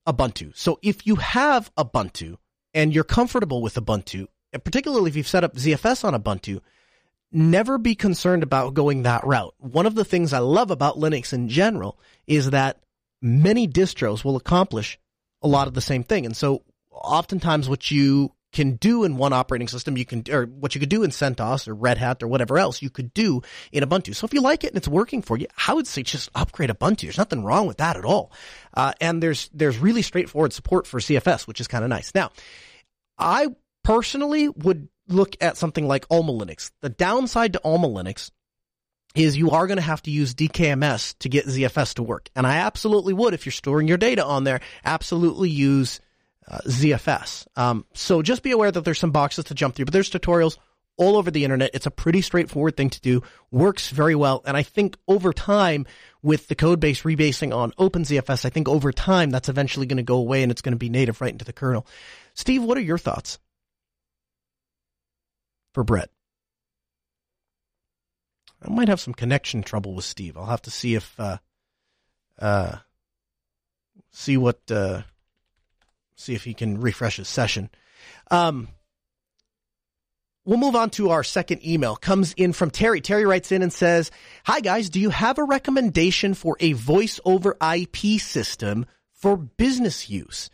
Ubuntu. 0.06 0.56
So 0.56 0.78
if 0.82 1.06
you 1.06 1.16
have 1.16 1.74
Ubuntu 1.76 2.36
and 2.74 2.94
you're 2.94 3.04
comfortable 3.04 3.62
with 3.62 3.74
Ubuntu, 3.74 4.26
and 4.52 4.64
particularly 4.64 5.08
if 5.08 5.16
you've 5.16 5.28
set 5.28 5.44
up 5.44 5.54
ZFS 5.54 6.04
on 6.04 6.20
Ubuntu, 6.20 6.60
never 7.32 7.78
be 7.78 7.94
concerned 7.94 8.42
about 8.42 8.74
going 8.74 9.02
that 9.02 9.24
route. 9.24 9.54
One 9.58 9.86
of 9.86 9.94
the 9.94 10.04
things 10.04 10.32
I 10.32 10.38
love 10.38 10.70
about 10.70 10.96
Linux 10.96 11.32
in 11.32 11.48
general 11.48 11.98
is 12.26 12.50
that 12.50 12.78
many 13.20 13.66
distros 13.66 14.24
will 14.24 14.36
accomplish 14.36 14.98
a 15.42 15.48
lot 15.48 15.68
of 15.68 15.74
the 15.74 15.80
same 15.80 16.04
thing. 16.04 16.24
And 16.24 16.36
so 16.36 16.62
oftentimes 16.90 17.68
what 17.68 17.90
you 17.90 18.32
can 18.56 18.76
do 18.76 19.04
in 19.04 19.18
one 19.18 19.34
operating 19.34 19.68
system, 19.68 19.98
you 19.98 20.06
can, 20.06 20.24
or 20.30 20.46
what 20.46 20.74
you 20.74 20.80
could 20.80 20.88
do 20.88 21.02
in 21.02 21.10
CentOS 21.10 21.68
or 21.68 21.74
Red 21.74 21.98
Hat 21.98 22.22
or 22.22 22.26
whatever 22.26 22.58
else, 22.58 22.80
you 22.80 22.88
could 22.88 23.12
do 23.12 23.42
in 23.70 23.84
Ubuntu. 23.84 24.16
So 24.16 24.24
if 24.24 24.32
you 24.32 24.40
like 24.40 24.64
it 24.64 24.68
and 24.68 24.78
it's 24.78 24.88
working 24.88 25.20
for 25.20 25.36
you, 25.36 25.46
I 25.68 25.74
would 25.74 25.86
say 25.86 26.02
just 26.02 26.30
upgrade 26.34 26.70
Ubuntu. 26.70 27.02
There's 27.02 27.18
nothing 27.18 27.44
wrong 27.44 27.66
with 27.66 27.76
that 27.76 27.98
at 27.98 28.06
all. 28.06 28.32
Uh, 28.72 28.94
and 28.98 29.22
there's, 29.22 29.50
there's 29.52 29.76
really 29.76 30.00
straightforward 30.00 30.54
support 30.54 30.86
for 30.86 30.98
ZFS, 30.98 31.46
which 31.46 31.60
is 31.60 31.68
kind 31.68 31.84
of 31.84 31.90
nice. 31.90 32.14
Now, 32.14 32.30
I 33.18 33.48
personally 33.84 34.48
would 34.48 34.88
look 35.06 35.36
at 35.42 35.58
something 35.58 35.86
like 35.86 36.06
Alma 36.10 36.32
Linux. 36.32 36.70
The 36.80 36.88
downside 36.88 37.52
to 37.52 37.60
Alma 37.62 37.88
Linux 37.88 38.30
is 39.14 39.36
you 39.36 39.50
are 39.50 39.66
going 39.66 39.76
to 39.76 39.82
have 39.82 40.02
to 40.02 40.10
use 40.10 40.34
DKMS 40.34 41.14
to 41.18 41.28
get 41.28 41.46
ZFS 41.46 41.94
to 41.94 42.02
work. 42.02 42.30
And 42.34 42.46
I 42.46 42.56
absolutely 42.56 43.12
would, 43.12 43.34
if 43.34 43.44
you're 43.44 43.52
storing 43.52 43.86
your 43.86 43.98
data 43.98 44.24
on 44.24 44.44
there, 44.44 44.60
absolutely 44.82 45.50
use 45.50 46.00
uh, 46.48 46.58
ZFS. 46.66 47.46
Um, 47.56 47.84
so 47.94 48.22
just 48.22 48.42
be 48.42 48.52
aware 48.52 48.70
that 48.70 48.84
there's 48.84 48.98
some 48.98 49.12
boxes 49.12 49.44
to 49.46 49.54
jump 49.54 49.74
through, 49.74 49.86
but 49.86 49.92
there's 49.92 50.10
tutorials 50.10 50.58
all 50.96 51.16
over 51.16 51.30
the 51.30 51.44
internet. 51.44 51.70
It's 51.74 51.86
a 51.86 51.90
pretty 51.90 52.22
straightforward 52.22 52.76
thing 52.76 52.90
to 52.90 53.00
do, 53.00 53.22
works 53.50 53.90
very 53.90 54.14
well. 54.14 54.42
And 54.46 54.56
I 54.56 54.62
think 54.62 54.96
over 55.06 55.32
time, 55.32 55.86
with 56.22 56.48
the 56.48 56.54
code 56.54 56.80
base 56.80 57.02
rebasing 57.02 57.54
on 57.54 57.72
OpenZFS, 57.72 58.44
I 58.44 58.50
think 58.50 58.68
over 58.68 58.92
time 58.92 59.30
that's 59.30 59.48
eventually 59.48 59.86
going 59.86 59.98
to 59.98 60.02
go 60.02 60.16
away 60.16 60.42
and 60.42 60.50
it's 60.50 60.62
going 60.62 60.72
to 60.72 60.78
be 60.78 60.88
native 60.88 61.20
right 61.20 61.32
into 61.32 61.44
the 61.44 61.52
kernel. 61.52 61.86
Steve, 62.34 62.62
what 62.62 62.78
are 62.78 62.82
your 62.82 62.98
thoughts 62.98 63.38
for 65.72 65.84
Brett? 65.84 66.10
I 68.62 68.70
might 68.70 68.88
have 68.88 69.00
some 69.00 69.14
connection 69.14 69.62
trouble 69.62 69.94
with 69.94 70.04
Steve. 70.04 70.36
I'll 70.36 70.46
have 70.46 70.62
to 70.62 70.70
see 70.70 70.94
if, 70.94 71.18
uh, 71.20 71.38
uh, 72.38 72.76
see 74.10 74.36
what, 74.36 74.60
uh, 74.70 75.02
see 76.16 76.34
if 76.34 76.44
he 76.44 76.54
can 76.54 76.80
refresh 76.80 77.16
his 77.16 77.28
session. 77.28 77.70
Um, 78.30 78.68
we'll 80.44 80.58
move 80.58 80.76
on 80.76 80.90
to 80.90 81.10
our 81.10 81.22
second 81.22 81.64
email. 81.64 81.96
Comes 81.96 82.32
in 82.32 82.52
from 82.52 82.70
Terry. 82.70 83.00
Terry 83.00 83.24
writes 83.24 83.52
in 83.52 83.62
and 83.62 83.72
says, 83.72 84.10
"Hi 84.44 84.60
guys, 84.60 84.90
do 84.90 85.00
you 85.00 85.10
have 85.10 85.38
a 85.38 85.44
recommendation 85.44 86.34
for 86.34 86.56
a 86.60 86.72
voice 86.72 87.20
over 87.24 87.56
IP 87.60 88.20
system 88.20 88.86
for 89.12 89.36
business 89.36 90.10
use?" 90.10 90.50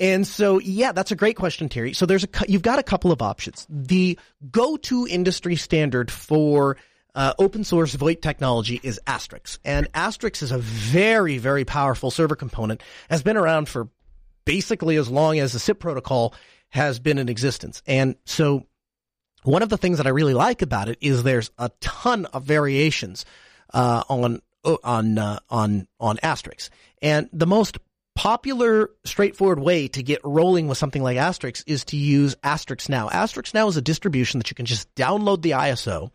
And 0.00 0.26
so, 0.26 0.60
yeah, 0.60 0.92
that's 0.92 1.10
a 1.10 1.16
great 1.16 1.36
question, 1.36 1.68
Terry. 1.68 1.92
So 1.92 2.06
there's 2.06 2.24
a, 2.24 2.28
you've 2.46 2.62
got 2.62 2.78
a 2.78 2.84
couple 2.84 3.10
of 3.10 3.20
options. 3.20 3.66
The 3.68 4.16
go-to 4.50 5.08
industry 5.08 5.56
standard 5.56 6.10
for 6.10 6.76
uh, 7.16 7.34
open 7.38 7.64
source 7.64 7.96
VoIP 7.96 8.22
technology 8.22 8.78
is 8.82 9.00
Asterisk. 9.06 9.60
And 9.64 9.88
Asterisk 9.94 10.42
is 10.42 10.52
a 10.52 10.58
very, 10.58 11.38
very 11.38 11.64
powerful 11.64 12.12
server 12.12 12.36
component, 12.36 12.80
has 13.10 13.24
been 13.24 13.36
around 13.36 13.68
for 13.68 13.88
basically 14.48 14.96
as 14.96 15.10
long 15.10 15.38
as 15.38 15.52
the 15.52 15.58
SIP 15.58 15.78
protocol 15.78 16.34
has 16.70 16.98
been 16.98 17.18
in 17.18 17.28
existence. 17.28 17.82
And 17.86 18.16
so 18.24 18.66
one 19.42 19.62
of 19.62 19.68
the 19.68 19.76
things 19.76 19.98
that 19.98 20.06
I 20.06 20.10
really 20.10 20.32
like 20.32 20.62
about 20.62 20.88
it 20.88 20.96
is 21.02 21.22
there's 21.22 21.50
a 21.58 21.70
ton 21.80 22.24
of 22.24 22.44
variations 22.44 23.26
uh, 23.74 24.04
on 24.08 24.40
on 24.64 25.18
uh, 25.18 25.40
on 25.50 25.86
on 26.00 26.18
Asterisk. 26.22 26.72
And 27.02 27.28
the 27.30 27.46
most 27.46 27.76
popular, 28.16 28.88
straightforward 29.04 29.58
way 29.58 29.86
to 29.88 30.02
get 30.02 30.22
rolling 30.24 30.66
with 30.66 30.78
something 30.78 31.02
like 31.02 31.18
Asterisk 31.18 31.64
is 31.66 31.84
to 31.84 31.98
use 31.98 32.34
Asterisk 32.42 32.88
Now. 32.88 33.10
Asterisk 33.10 33.52
Now 33.52 33.68
is 33.68 33.76
a 33.76 33.82
distribution 33.82 34.40
that 34.40 34.48
you 34.50 34.54
can 34.54 34.64
just 34.66 34.92
download 34.94 35.42
the 35.42 35.50
ISO, 35.50 36.10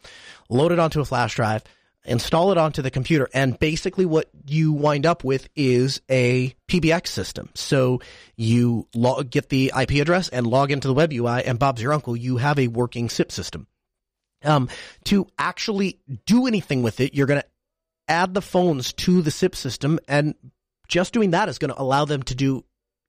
load 0.50 0.72
it 0.72 0.80
onto 0.80 1.02
a 1.02 1.06
flash 1.06 1.36
drive, 1.36 1.64
install 2.06 2.52
it 2.52 2.58
onto 2.58 2.82
the 2.82 2.92
computer, 2.92 3.28
and 3.34 3.58
basically 3.58 4.06
what 4.06 4.30
you 4.46 4.72
wind 4.72 5.06
up 5.06 5.24
with 5.24 5.48
is 5.56 6.02
a 6.10 6.56
PBX 6.68 7.08
system. 7.08 7.50
So 7.56 8.02
you 8.36 8.88
log, 8.94 9.30
get 9.30 9.50
the 9.50 9.72
IP 9.80 9.92
address 9.92 10.30
and 10.30 10.46
log 10.46 10.72
into 10.72 10.88
the 10.88 10.94
web 10.94 11.14
UI, 11.14 11.44
and 11.44 11.60
Bob's 11.60 11.82
your 11.82 11.94
uncle. 11.94 12.16
You 12.16 12.38
have 12.38 12.60
a 12.60 12.68
working 12.68 13.10
SIP 13.10 13.32
system. 13.32 13.68
Um, 14.44 14.68
to 15.06 15.28
actually 15.40 16.00
do 16.26 16.48
anything 16.48 16.84
with 16.84 17.00
it, 17.00 17.14
you're 17.14 17.28
going 17.28 17.42
to 17.42 17.48
add 18.10 18.34
the 18.34 18.42
phones 18.42 18.92
to 18.94 19.22
the 19.22 19.32
SIP 19.32 19.56
system 19.56 20.00
and 20.08 20.36
just 20.88 21.14
doing 21.14 21.32
that 21.32 21.50
is 21.50 21.58
going 21.58 21.74
to 21.74 21.82
allow 21.82 22.06
them 22.06 22.24
to 22.24 22.36
do 22.36 22.64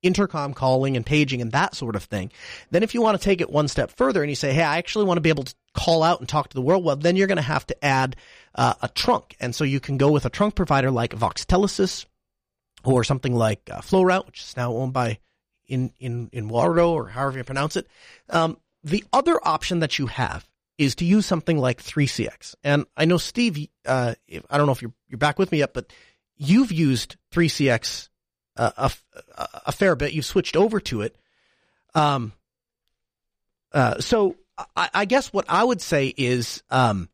intercom 0.05 0.55
calling 0.55 0.97
and 0.97 1.05
paging 1.05 1.41
and 1.41 1.53
that 1.53 1.75
sort 1.75 1.97
of 1.97 2.05
thing. 2.05 2.31
Then 2.71 2.83
if 2.83 2.95
you 2.95 3.03
want 3.03 3.19
to 3.19 3.25
take 3.25 3.41
it 3.41 3.51
one 3.51 3.69
step 3.69 3.91
further 3.91 4.23
and 4.23 4.31
you 4.31 4.37
say, 4.37 4.53
hey, 4.53 4.63
I 4.63 4.79
actually 4.79 5.07
want 5.07 5.17
to 5.17 5.23
be 5.23 5.31
able 5.31 5.45
to 5.45 5.55
call 5.75 6.03
out 6.03 6.21
and 6.21 6.29
talk 6.29 6.49
to 6.51 6.55
the 6.55 6.63
world, 6.63 6.85
well, 6.85 6.97
then 6.97 7.17
you're 7.17 7.27
going 7.27 7.37
to 7.37 7.43
have 7.43 7.67
to 7.69 7.85
add 7.85 8.17
uh, 8.55 8.75
a 8.83 8.89
trunk. 8.89 9.35
And 9.41 9.55
so 9.55 9.65
you 9.65 9.81
can 9.81 9.97
go 9.97 10.11
with 10.13 10.27
a 10.27 10.31
trunk 10.31 10.55
provider 10.55 10.91
like 10.91 11.15
Voxtelesys 11.15 12.07
or 12.85 13.03
something 13.03 13.35
like 13.35 13.69
uh, 13.73 13.81
FlowRoute, 13.81 14.27
which 14.27 14.41
is 14.41 14.57
now 14.57 14.75
owned 14.75 14.93
by 14.93 15.19
in, 15.67 15.93
in, 15.99 16.29
in 16.33 16.49
Waro 16.49 16.91
or 16.91 17.09
however 17.09 17.39
you 17.39 17.45
pronounce 17.45 17.77
it. 17.77 17.87
Um, 18.29 18.59
the 18.83 19.05
other 19.13 19.41
option 19.43 19.81
that 19.81 19.99
you 19.99 20.07
have 20.07 20.47
is 20.77 20.97
to 20.97 21.05
use 21.05 21.25
something 21.25 21.59
like 21.59 21.83
3CX. 21.83 22.57
And 22.63 22.85
I 22.97 23.07
know 23.07 23.17
Steve, 23.17 23.69
uh, 23.87 24.15
I 24.51 24.57
don't 24.57 24.67
know 24.67 24.73
if 24.73 24.83
you're, 24.83 24.93
you're 25.09 25.19
back 25.19 25.39
with 25.39 25.53
me 25.53 25.59
yet, 25.59 25.73
but 25.73 25.93
you've 26.37 26.73
used 26.73 27.17
3CX 27.33 28.09
a, 28.57 28.93
a, 29.67 29.73
fair 29.73 29.97
bit. 29.97 30.13
You've 30.13 30.25
switched 30.25 30.57
over 30.57 30.81
to 30.81 31.03
it. 31.03 31.17
Um, 31.95 32.33
uh, 33.73 34.01
so 34.01 34.37
I, 34.77 34.91
I, 34.95 35.05
guess 35.05 35.33
what 35.33 35.47
I 35.49 35.65
would 35.65 35.81
say 35.81 36.15
is 36.17 36.63
um, 36.71 37.09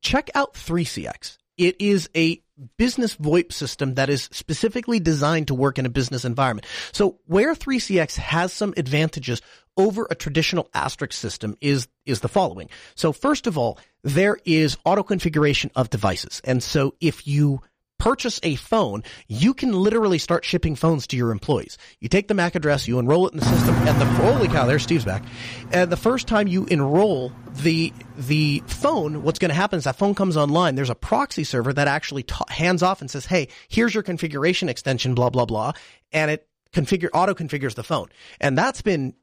check 0.00 0.30
out 0.34 0.54
3CX. 0.54 1.38
It 1.58 1.80
is 1.80 2.08
a 2.16 2.42
business 2.76 3.16
VoIP 3.16 3.52
system 3.52 3.94
that 3.94 4.08
is 4.08 4.28
specifically 4.32 5.00
designed 5.00 5.48
to 5.48 5.54
work 5.54 5.78
in 5.78 5.86
a 5.86 5.90
business 5.90 6.24
environment. 6.24 6.66
So 6.92 7.18
where 7.26 7.54
3CX 7.54 8.16
has 8.16 8.52
some 8.52 8.74
advantages 8.76 9.42
over 9.76 10.06
a 10.10 10.14
traditional 10.14 10.68
asterisk 10.74 11.14
system 11.14 11.56
is 11.60 11.88
is 12.04 12.20
the 12.20 12.28
following. 12.28 12.68
So 12.94 13.12
first 13.12 13.46
of 13.46 13.56
all, 13.56 13.78
there 14.02 14.36
is 14.44 14.76
auto 14.84 15.02
configuration 15.02 15.70
of 15.74 15.90
devices. 15.90 16.40
And 16.44 16.62
so 16.62 16.94
if 17.00 17.26
you 17.26 17.62
purchase 18.02 18.40
a 18.42 18.56
phone, 18.56 19.04
you 19.28 19.54
can 19.54 19.72
literally 19.72 20.18
start 20.18 20.44
shipping 20.44 20.74
phones 20.74 21.06
to 21.06 21.16
your 21.16 21.30
employees. 21.30 21.78
You 22.00 22.08
take 22.08 22.26
the 22.26 22.34
MAC 22.34 22.56
address, 22.56 22.88
you 22.88 22.98
enroll 22.98 23.28
it 23.28 23.32
in 23.32 23.38
the 23.38 23.46
system, 23.46 23.76
and 23.76 24.00
the 24.00 24.04
holy 24.04 24.48
cow, 24.48 24.66
there's 24.66 24.82
Steve's 24.82 25.04
back. 25.04 25.22
And 25.70 25.90
the 25.90 25.96
first 25.96 26.26
time 26.26 26.48
you 26.48 26.64
enroll 26.64 27.30
the 27.62 27.92
the 28.18 28.60
phone, 28.66 29.22
what's 29.22 29.38
going 29.38 29.50
to 29.50 29.54
happen 29.54 29.78
is 29.78 29.84
that 29.84 29.94
phone 29.94 30.16
comes 30.16 30.36
online. 30.36 30.74
There's 30.74 30.90
a 30.90 30.96
proxy 30.96 31.44
server 31.44 31.72
that 31.72 31.86
actually 31.86 32.24
hands 32.48 32.82
off 32.82 33.02
and 33.02 33.08
says, 33.08 33.24
"Hey, 33.24 33.46
here's 33.68 33.94
your 33.94 34.02
configuration 34.02 34.68
extension, 34.68 35.14
blah 35.14 35.30
blah 35.30 35.46
blah," 35.46 35.70
and 36.10 36.28
it 36.28 36.48
configure 36.72 37.08
auto 37.14 37.34
configures 37.34 37.76
the 37.76 37.84
phone. 37.84 38.08
And 38.40 38.58
that's 38.58 38.82
been 38.82 39.14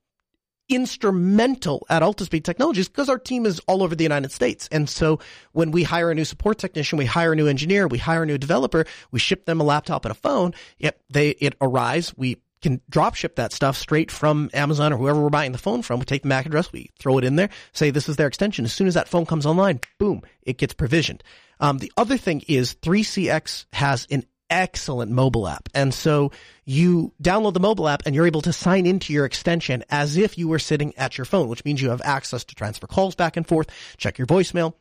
instrumental 0.70 1.86
at 1.90 2.02
Altispeed 2.02 2.44
Technologies 2.44 2.88
because 2.88 3.10
our 3.10 3.18
team 3.18 3.46
is 3.46 3.60
all 3.68 3.84
over 3.84 3.96
the 3.96 4.04
United 4.04 4.32
States. 4.32 4.70
And 4.72 4.88
so 4.88 5.20
when 5.52 5.72
we 5.72 5.84
hire 5.84 6.12
a 6.12 6.16
new 6.16 6.26
support 6.26 6.60
technician, 6.60 6.98
we 6.98 7.06
hire 7.06 7.34
a 7.34 7.36
new 7.36 7.48
engineer, 7.48 7.88
we 7.88 7.98
hire 7.98 8.24
a 8.24 8.26
new 8.26 8.38
developer, 8.38 8.86
we 9.12 9.20
ship 9.20 9.46
them 9.46 9.60
a 9.60 9.64
laptop 9.64 10.06
and 10.06 10.12
a 10.12 10.16
phone. 10.16 10.54
Yep, 10.78 11.02
they 11.10 11.30
it 11.32 11.56
arrives. 11.60 12.16
We 12.16 12.38
can 12.62 12.82
drop 12.90 13.16
ship 13.16 13.36
that 13.36 13.54
stuff 13.54 13.78
straight 13.78 14.12
from 14.12 14.50
Amazon 14.54 14.94
or 14.94 14.98
whoever 14.98 15.22
we're 15.22 15.30
buying 15.30 15.52
the 15.52 15.58
phone 15.58 15.82
from. 15.82 16.00
We 16.00 16.06
take 16.06 16.24
the 16.24 16.28
MAC 16.28 16.46
address, 16.46 16.72
we 16.72 16.92
throw 17.00 17.18
it 17.18 17.24
in 17.24 17.36
there, 17.36 17.50
say 17.72 17.90
this 17.90 18.10
is 18.10 18.18
their 18.18 18.28
extension. 18.28 18.66
As 18.66 18.74
soon 18.74 18.88
as 18.88 18.94
that 18.96 19.08
phone 19.08 19.26
comes 19.26 19.46
online, 19.46 19.80
boom, 19.98 20.22
it 20.44 20.58
gets 20.58 20.74
provisioned. 20.74 21.24
Um, 21.60 21.78
the 21.78 21.92
other 21.98 22.18
thing 22.18 22.44
is 22.48 22.76
3CX 22.76 23.66
has 23.74 24.08
an 24.12 24.24
excellent 24.50 25.12
mobile 25.12 25.48
app. 25.48 25.70
And 25.74 25.94
so 25.94 26.32
you 26.65 27.13
download 27.22 27.53
the 27.53 27.60
mobile 27.60 27.88
app 27.88 28.03
and 28.06 28.15
you're 28.15 28.27
able 28.27 28.41
to 28.41 28.53
sign 28.53 28.86
into 28.86 29.13
your 29.13 29.25
extension 29.25 29.84
as 29.89 30.18
if 30.18 30.38
you 30.38 30.48
were 30.48 30.60
sitting 30.60 30.96
at 30.98 31.18
your 31.18 31.25
phone, 31.25 31.48
which 31.48 31.65
means 31.65 31.82
you 31.82 31.89
have 31.89 32.01
access 32.03 32.44
to 32.46 32.56
transfer 32.56 32.88
calls 32.88 33.15
back 33.15 33.38
and 33.38 33.48
forth, 33.48 33.68
check 33.98 34.18
your 34.18 34.27
voicemail, 34.27 34.74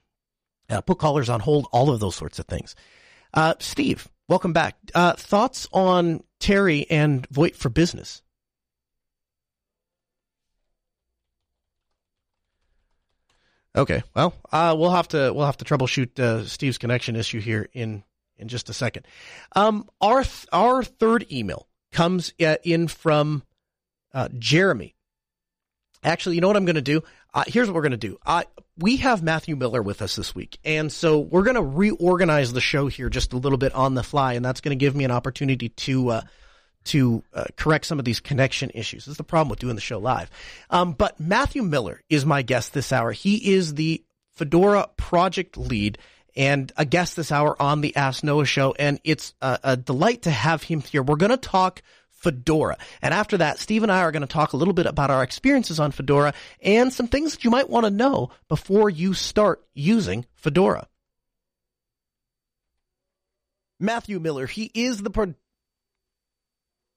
uh, 0.71 0.81
put 0.81 0.99
callers 0.99 1.29
on 1.29 1.41
hold, 1.41 1.67
all 1.73 1.91
of 1.91 2.01
those 2.01 2.17
sorts 2.17 2.39
of 2.39 2.47
things. 2.47 2.75
Uh, 3.35 3.55
Steve, 3.59 4.09
welcome 4.29 4.53
back. 4.53 4.77
Uh, 4.95 5.13
thoughts 5.13 5.69
on 5.73 6.23
Terry 6.41 6.87
and 6.91 7.29
VoIP 7.29 7.55
for 7.55 7.69
Business? 7.69 8.23
Okay, 13.77 14.03
well, 14.17 14.35
uh, 14.51 14.75
we'll 14.77 14.91
have 14.91 15.09
to 15.09 15.33
we'll 15.33 15.47
have 15.47 15.59
to 15.59 15.65
troubleshoot 15.65 16.19
uh, 16.19 16.45
Steve's 16.47 16.79
connection 16.79 17.15
issue 17.15 17.39
here 17.39 17.69
in 17.73 18.03
in 18.39 18.49
just 18.49 18.69
a 18.69 18.73
second. 18.73 19.07
Um, 19.55 19.89
our 20.01 20.23
th- 20.23 20.47
our 20.53 20.83
third 20.83 21.31
email 21.31 21.69
comes 21.93 22.33
uh, 22.41 22.57
in 22.63 22.89
from 22.89 23.43
uh, 24.13 24.29
Jeremy. 24.39 24.95
Actually, 26.05 26.37
you 26.37 26.41
know 26.41 26.49
what 26.49 26.57
I'm 26.57 26.65
going 26.65 26.77
to 26.77 26.83
do? 26.83 27.03
Uh, 27.35 27.45
here's 27.47 27.69
what 27.69 27.75
we're 27.75 27.83
going 27.83 27.91
to 27.93 27.97
do. 27.97 28.19
we 28.77 28.97
have 28.99 29.23
Matthew 29.23 29.57
Miller 29.57 29.83
with 29.83 30.01
us 30.01 30.17
this 30.17 30.35
week, 30.35 30.59
and 30.65 30.91
so 30.91 31.19
we're 31.19 31.43
going 31.43 31.57
to 31.57 31.63
reorganize 31.63 32.53
the 32.53 32.61
show 32.61 32.87
here 32.87 33.09
just 33.09 33.33
a 33.33 33.37
little 33.37 33.59
bit 33.59 33.75
on 33.75 33.95
the 33.95 34.03
fly, 34.03 34.35
and 34.35 34.45
that's 34.45 34.61
going 34.61 34.77
to 34.77 34.83
give 34.83 34.95
me 34.95 35.05
an 35.05 35.11
opportunity 35.11 35.69
to 35.71 36.09
uh, 36.11 36.21
to 36.85 37.23
uh, 37.35 37.45
correct 37.57 37.85
some 37.87 37.99
of 37.99 38.05
these 38.05 38.21
connection 38.21 38.71
issues. 38.75 39.05
This 39.05 39.13
is 39.13 39.19
the 39.19 39.25
problem 39.25 39.51
with 39.51 39.59
doing 39.59 39.75
the 39.75 39.81
show 39.81 39.99
live. 39.99 40.31
Um, 40.71 40.93
but 40.93 41.21
Matthew 41.21 41.63
Miller 41.63 42.03
is 42.09 42.25
my 42.25 42.43
guest 42.43 42.73
this 42.73 42.93
hour. 42.93 43.13
He 43.13 43.53
is 43.55 43.75
the 43.75 44.03
Fedora 44.35 44.89
project 44.97 45.57
lead 45.57 45.99
and 46.39 46.73
a 46.77 46.85
guest 46.85 47.17
this 47.17 47.33
hour 47.33 47.61
on 47.61 47.81
the 47.81 47.97
Ask 47.97 48.23
Noah 48.23 48.47
show. 48.47 48.75
And 48.79 49.01
it's 49.03 49.35
a, 49.43 49.59
a 49.65 49.77
delight 49.77 50.23
to 50.23 50.31
have 50.31 50.63
him 50.63 50.81
here. 50.81 51.03
We're 51.03 51.17
going 51.17 51.31
to 51.31 51.37
talk 51.37 51.83
Fedora. 52.11 52.79
And 53.03 53.13
after 53.13 53.39
that, 53.39 53.59
Steve 53.59 53.83
and 53.83 53.93
I 53.93 54.01
are 54.03 54.13
going 54.13 54.23
to 54.23 54.29
talk 54.29 54.53
a 54.53 54.57
little 54.57 54.73
bit 54.73 54.87
about 54.87 55.11
our 55.11 55.23
experiences 55.23 55.81
on 55.81 55.91
Fedora 55.91 56.33
and 56.63 56.93
some 56.93 57.09
things 57.09 57.33
that 57.33 57.45
you 57.45 57.51
might 57.51 57.69
want 57.69 57.85
to 57.85 57.91
know 57.91 58.31
before 58.49 58.89
you 58.89 59.15
start 59.15 59.63
using 59.75 60.27
Fedora. 60.37 60.87
Matthew 63.81 64.19
Miller, 64.21 64.47
he 64.47 64.71
is 64.75 65.03
the 65.03 65.11
pro- 65.11 65.35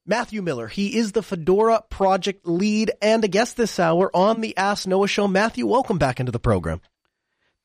Matthew 0.06 0.42
Miller, 0.42 0.68
he 0.68 0.98
is 0.98 1.12
the 1.12 1.22
Fedora 1.24 1.84
project 1.90 2.48
lead 2.48 2.92
and 3.02 3.24
a 3.24 3.28
guest 3.28 3.58
this 3.58 3.80
hour 3.80 4.10
on 4.16 4.42
the 4.42 4.58
Ask 4.58 4.88
Noah 4.88 5.08
show. 5.08 5.28
Matthew, 5.28 5.66
welcome 5.68 6.00
back 6.00 6.20
into 6.20 6.32
the 6.32 6.40
program. 6.40 6.82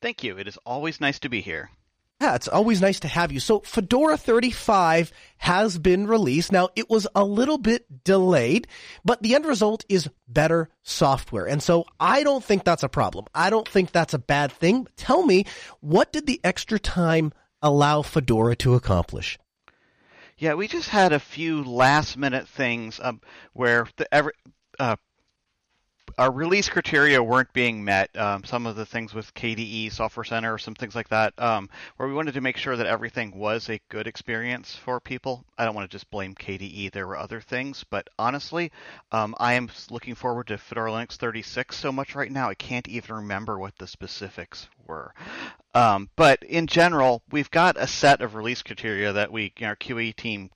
Thank 0.01 0.23
you. 0.23 0.39
It 0.39 0.49
is 0.49 0.59
always 0.67 1.01
nice 1.01 1.19
to 1.21 1.29
be 1.29 1.41
here. 1.41 1.71
Yeah, 2.21 2.35
it's 2.35 2.49
always 2.49 2.81
nice 2.81 3.01
to 3.01 3.09
have 3.09 3.31
you. 3.31 3.41
So 3.41 3.61
Fedora 3.61 4.17
35 4.17 5.13
has 5.37 5.79
been 5.79 6.07
released. 6.07 6.51
Now 6.51 6.71
it 6.75 6.89
was 6.89 7.07
a 7.15 7.23
little 7.23 7.59
bit 7.59 8.05
delayed, 8.05 8.69
but 9.05 9.23
the 9.23 9.35
end 9.35 9.45
result 9.45 9.85
is 9.89 10.09
better 10.27 10.71
software. 10.83 11.47
And 11.47 11.63
so 11.63 11.85
I 12.01 12.23
don't 12.23 12.43
think 12.43 12.65
that's 12.65 12.83
a 12.83 12.89
problem. 12.89 13.27
I 13.35 13.51
don't 13.51 13.69
think 13.69 13.93
that's 13.93 14.15
a 14.15 14.19
bad 14.19 14.51
thing. 14.51 14.89
Tell 14.97 15.27
me, 15.27 15.45
what 15.81 16.11
did 16.11 16.27
the 16.27 16.41
extra 16.43 16.79
time 16.79 17.35
allow 17.61 18.01
Fedora 18.01 18.57
to 18.57 18.75
accomplish? 18.75 19.39
Yeah, 20.39 20.55
we 20.55 20.69
just 20.69 20.89
had 20.89 21.13
a 21.13 21.21
few 21.21 21.65
last 21.65 22.17
minute 22.17 22.49
things 22.49 22.99
um, 23.03 23.21
where 23.53 23.89
the, 23.97 24.13
every, 24.15 24.33
uh, 24.79 24.97
our 26.19 26.33
release 26.33 26.69
criteria 26.69 27.23
weren't 27.23 27.53
being 27.53 27.85
met. 27.85 28.17
Um, 28.17 28.43
some 28.45 28.67
of 28.67 28.75
the 28.77 28.87
things 28.87 29.13
with 29.13 29.35
KDE 29.35 29.93
Software 29.93 30.25
Center, 30.25 30.55
or 30.55 30.59
some 30.59 30.75
things 30.75 30.95
like 30.95 31.09
that, 31.11 31.35
um, 31.39 31.69
where 31.97 32.09
we 32.09 32.15
wanted 32.15 32.35
to 32.35 32.41
make 32.41 32.57
sure 32.57 32.77
that 32.77 32.87
everything 32.87 33.37
was 33.37 33.69
a 33.69 33.81
good 33.91 34.07
experience 34.07 34.75
for 34.75 34.99
people. 34.99 35.45
I 35.59 35.65
don't 35.65 35.75
want 35.75 35.91
to 35.91 35.95
just 35.95 36.11
blame 36.11 36.35
KDE. 36.35 36.91
There 36.93 37.07
were 37.07 37.19
other 37.19 37.41
things, 37.41 37.85
but 37.91 38.09
honestly, 38.19 38.73
um, 39.13 39.35
I 39.39 39.55
am 39.55 39.69
looking 39.91 40.15
forward 40.15 40.47
to 40.47 40.59
Fedora 40.59 40.91
Linux 40.91 41.17
36 41.17 41.77
so 41.77 41.93
much 41.93 42.15
right 42.15 42.33
now. 42.33 42.49
I 42.49 42.55
can't 42.55 42.89
even 42.89 43.17
remember 43.17 43.59
what 43.59 43.77
the 43.77 43.87
specifics 43.87 44.69
were. 44.87 45.13
Um, 45.75 46.09
but 46.17 46.43
in 46.43 46.67
general, 46.67 47.23
we've 47.31 47.51
got 47.51 47.77
a 47.77 47.87
set 47.87 48.23
of 48.23 48.35
release 48.35 48.63
criteria 48.63 49.13
that 49.13 49.31
we, 49.31 49.53
our 49.61 49.77
QA 49.77 50.17
team 50.17 50.51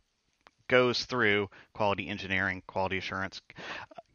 goes 0.68 1.04
through 1.04 1.50
quality 1.74 2.08
engineering, 2.08 2.62
quality 2.66 2.96
assurance, 2.96 3.42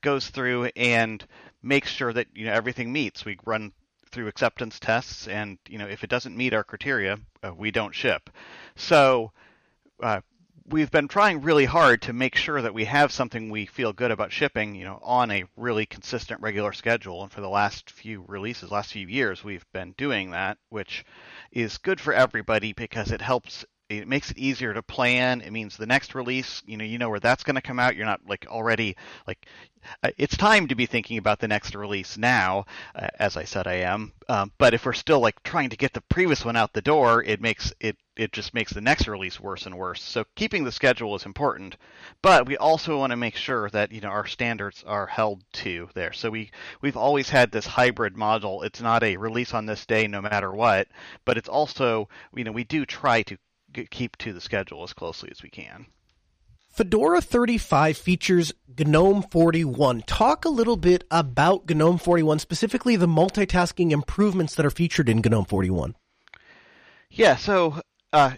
goes 0.06 0.30
through 0.30 0.70
and 0.76 1.26
makes 1.64 1.90
sure 1.90 2.14
that 2.14 2.28
you 2.36 2.46
know 2.46 2.54
everything 2.54 2.94
meets. 2.94 3.26
We 3.26 3.38
run 3.44 3.74
through 4.12 4.28
acceptance 4.28 4.80
tests, 4.80 5.28
and 5.28 5.58
you 5.68 5.80
know 5.80 5.88
if 5.88 6.04
it 6.04 6.10
doesn't 6.12 6.38
meet 6.38 6.54
our 6.54 6.64
criteria, 6.64 7.18
uh, 7.44 7.52
we 7.54 7.72
don't 7.72 7.94
ship. 7.94 8.30
So 8.76 9.32
uh, 10.02 10.22
we've 10.68 10.92
been 10.92 11.08
trying 11.08 11.42
really 11.42 11.66
hard 11.66 12.04
to 12.04 12.14
make 12.14 12.36
sure 12.36 12.62
that 12.62 12.76
we 12.76 12.86
have 12.86 13.12
something 13.12 13.50
we 13.50 13.66
feel 13.66 13.94
good 13.94 14.12
about 14.12 14.32
shipping, 14.32 14.76
you 14.76 14.86
know, 14.86 15.00
on 15.02 15.32
a 15.32 15.46
really 15.58 15.88
consistent, 15.88 16.40
regular 16.40 16.72
schedule. 16.72 17.24
And 17.24 17.32
for 17.32 17.42
the 17.42 17.50
last 17.50 17.90
few 17.90 18.24
releases, 18.28 18.70
last 18.70 18.94
few 18.94 19.08
years, 19.08 19.44
we've 19.44 19.66
been 19.74 19.96
doing 19.98 20.32
that, 20.32 20.60
which 20.70 21.04
is 21.52 21.80
good 21.80 22.00
for 22.00 22.14
everybody 22.14 22.74
because 22.74 23.12
it 23.12 23.22
helps 23.22 23.66
it 23.89 24.08
makes 24.08 24.32
it 24.32 24.38
easier 24.38 24.74
to 24.74 24.82
plan. 24.82 25.42
It 25.42 25.51
means 25.51 25.77
the 25.77 25.86
next 25.86 26.15
release, 26.15 26.63
you 26.65 26.77
know, 26.77 26.84
you 26.84 26.98
know 26.98 27.10
where 27.10 27.20
that's 27.20 27.44
going 27.44 27.56
to 27.56 27.62
come 27.62 27.80
out. 27.80 27.96
You're 27.96 28.06
not 28.06 28.22
like 28.27 28.48
already 28.50 28.96
like 29.27 29.46
uh, 30.04 30.10
it's 30.18 30.36
time 30.36 30.68
to 30.68 30.75
be 30.75 30.88
thinking 30.88 31.18
about 31.20 31.39
the 31.39 31.48
next 31.48 31.75
release 31.75 32.18
now, 32.18 32.65
uh, 32.96 33.08
as 33.20 33.38
I 33.38 33.44
said 33.44 33.68
I 33.68 33.75
am. 33.82 34.13
Um, 34.27 34.51
but 34.58 34.74
if 34.74 34.86
we're 34.86 34.94
still 34.94 35.20
like 35.20 35.42
trying 35.44 35.70
to 35.70 35.77
get 35.77 35.94
the 35.94 36.01
previous 36.01 36.44
one 36.44 36.56
out 36.56 36.74
the 36.74 36.82
door, 36.82 37.24
it 37.24 37.42
makes 37.42 37.74
it 37.80 37.98
it 38.15 38.32
just 38.32 38.54
makes 38.54 38.74
the 38.74 38.82
next 38.82 39.08
release 39.08 39.39
worse 39.39 39.65
and 39.65 39.77
worse. 39.77 40.01
So 40.01 40.25
keeping 40.36 40.63
the 40.63 40.72
schedule 40.72 41.15
is 41.15 41.25
important, 41.25 41.75
but 42.22 42.48
we 42.48 42.58
also 42.58 42.98
want 42.98 43.12
to 43.12 43.18
make 43.18 43.36
sure 43.36 43.70
that 43.70 43.92
you 43.92 44.01
know 44.01 44.10
our 44.10 44.25
standards 44.25 44.84
are 44.88 45.06
held 45.06 45.44
to 45.54 45.89
there. 45.94 46.13
So 46.13 46.32
we 46.32 46.50
we've 46.82 46.98
always 46.98 47.30
had 47.30 47.51
this 47.51 47.68
hybrid 47.68 48.18
model. 48.18 48.63
It's 48.63 48.82
not 48.82 49.04
a 49.04 49.18
release 49.18 49.54
on 49.54 49.68
this 49.68 49.86
day 49.86 50.08
no 50.08 50.22
matter 50.22 50.51
what, 50.51 50.88
but 51.25 51.38
it's 51.38 51.50
also 51.50 52.10
you 52.34 52.44
know 52.44 52.51
we 52.51 52.63
do 52.63 52.86
try 52.86 53.22
to 53.24 53.38
keep 53.84 54.17
to 54.17 54.34
the 54.34 54.41
schedule 54.41 54.84
as 54.84 54.94
closely 54.94 55.29
as 55.32 55.44
we 55.44 55.50
can. 55.50 55.88
Fedora 56.70 57.22
35 57.22 57.98
features 57.98 58.53
GNOME 58.77 59.24
41. 59.32 60.01
Talk 60.01 60.44
a 60.44 60.50
little 60.50 60.75
bit 60.75 61.05
about 61.10 61.70
GNOME 61.70 61.98
41, 61.98 62.39
specifically 62.39 62.98
the 62.98 63.08
multitasking 63.08 63.91
improvements 63.91 64.55
that 64.55 64.65
are 64.65 64.72
featured 64.72 65.08
in 65.08 65.22
GNOME 65.22 65.46
41. 65.46 65.96
Yeah, 67.10 67.38
so 67.38 67.79
uh, 68.12 68.34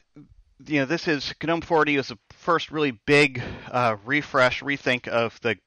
you 0.67 0.79
know 0.79 0.85
this 0.85 1.07
is 1.07 1.33
GNOME 1.43 1.61
40 1.61 1.95
is 1.95 2.07
the 2.09 2.19
first 2.29 2.69
really 2.69 2.91
big 2.91 3.41
uh, 3.71 3.97
refresh, 4.05 4.61
rethink 4.61 5.07
of 5.07 5.39
the 5.41 5.57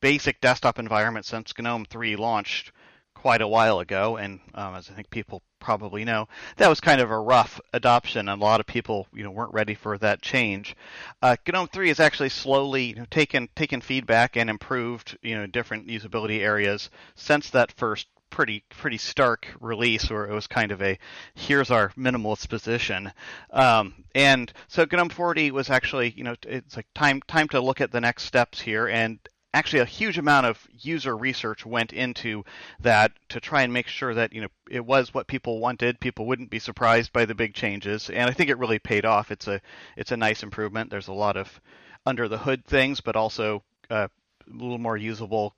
basic 0.00 0.40
desktop 0.40 0.78
environment 0.78 1.26
since 1.26 1.52
GNOME 1.58 1.84
3 1.84 2.16
launched 2.16 2.72
quite 3.20 3.42
a 3.42 3.48
while 3.48 3.80
ago, 3.80 4.16
and 4.16 4.40
um, 4.54 4.74
as 4.74 4.88
I 4.88 4.94
think 4.94 5.10
people 5.10 5.42
probably 5.58 6.06
know, 6.06 6.26
that 6.56 6.70
was 6.70 6.80
kind 6.80 7.02
of 7.02 7.10
a 7.10 7.20
rough 7.20 7.60
adoption, 7.74 8.30
and 8.30 8.40
a 8.40 8.44
lot 8.44 8.60
of 8.60 8.66
people, 8.66 9.06
you 9.12 9.22
know, 9.22 9.30
weren't 9.30 9.52
ready 9.52 9.74
for 9.74 9.98
that 9.98 10.22
change. 10.22 10.74
Uh, 11.20 11.36
GNOME 11.46 11.68
3 11.68 11.88
has 11.88 12.00
actually 12.00 12.30
slowly 12.30 12.84
you 12.84 12.94
know, 12.94 13.04
taken 13.10 13.48
taken 13.54 13.82
feedback 13.82 14.36
and 14.36 14.48
improved, 14.48 15.18
you 15.22 15.36
know, 15.36 15.46
different 15.46 15.86
usability 15.86 16.40
areas 16.40 16.88
since 17.14 17.50
that 17.50 17.72
first 17.72 18.06
pretty 18.30 18.64
pretty 18.70 18.96
stark 18.96 19.48
release 19.60 20.08
where 20.08 20.24
it 20.24 20.32
was 20.32 20.46
kind 20.46 20.70
of 20.70 20.80
a 20.80 20.96
here's 21.34 21.70
our 21.70 21.90
minimalist 21.98 22.48
position 22.48 23.12
um, 23.50 23.92
and 24.14 24.52
so 24.68 24.86
gnome 24.90 25.08
40 25.08 25.50
was 25.50 25.68
actually 25.68 26.10
you 26.16 26.22
know 26.22 26.36
it's 26.46 26.76
like 26.76 26.86
time 26.94 27.20
time 27.26 27.48
to 27.48 27.60
look 27.60 27.80
at 27.80 27.90
the 27.90 28.00
next 28.00 28.22
steps 28.22 28.60
here 28.60 28.86
and 28.86 29.18
actually 29.52 29.80
a 29.80 29.84
huge 29.84 30.18
amount 30.18 30.46
of 30.46 30.68
user 30.78 31.16
research 31.16 31.66
went 31.66 31.92
into 31.92 32.44
that 32.80 33.12
to 33.28 33.40
try 33.40 33.62
and 33.62 33.72
make 33.72 33.88
sure 33.88 34.14
that 34.14 34.32
you 34.32 34.40
know 34.40 34.48
it 34.70 34.84
was 34.84 35.12
what 35.12 35.26
people 35.26 35.58
wanted 35.58 35.98
people 36.00 36.26
wouldn't 36.26 36.50
be 36.50 36.58
surprised 36.58 37.12
by 37.12 37.24
the 37.24 37.34
big 37.34 37.54
changes 37.54 38.10
and 38.10 38.28
i 38.28 38.32
think 38.32 38.50
it 38.50 38.58
really 38.58 38.78
paid 38.78 39.04
off 39.04 39.30
it's 39.30 39.48
a 39.48 39.60
it's 39.96 40.12
a 40.12 40.16
nice 40.16 40.42
improvement 40.42 40.90
there's 40.90 41.08
a 41.08 41.12
lot 41.12 41.36
of 41.36 41.60
under 42.06 42.28
the 42.28 42.38
hood 42.38 42.64
things 42.64 43.00
but 43.00 43.16
also 43.16 43.62
uh, 43.90 44.06
a 44.48 44.52
little 44.52 44.78
more 44.78 44.96
usable 44.96 45.54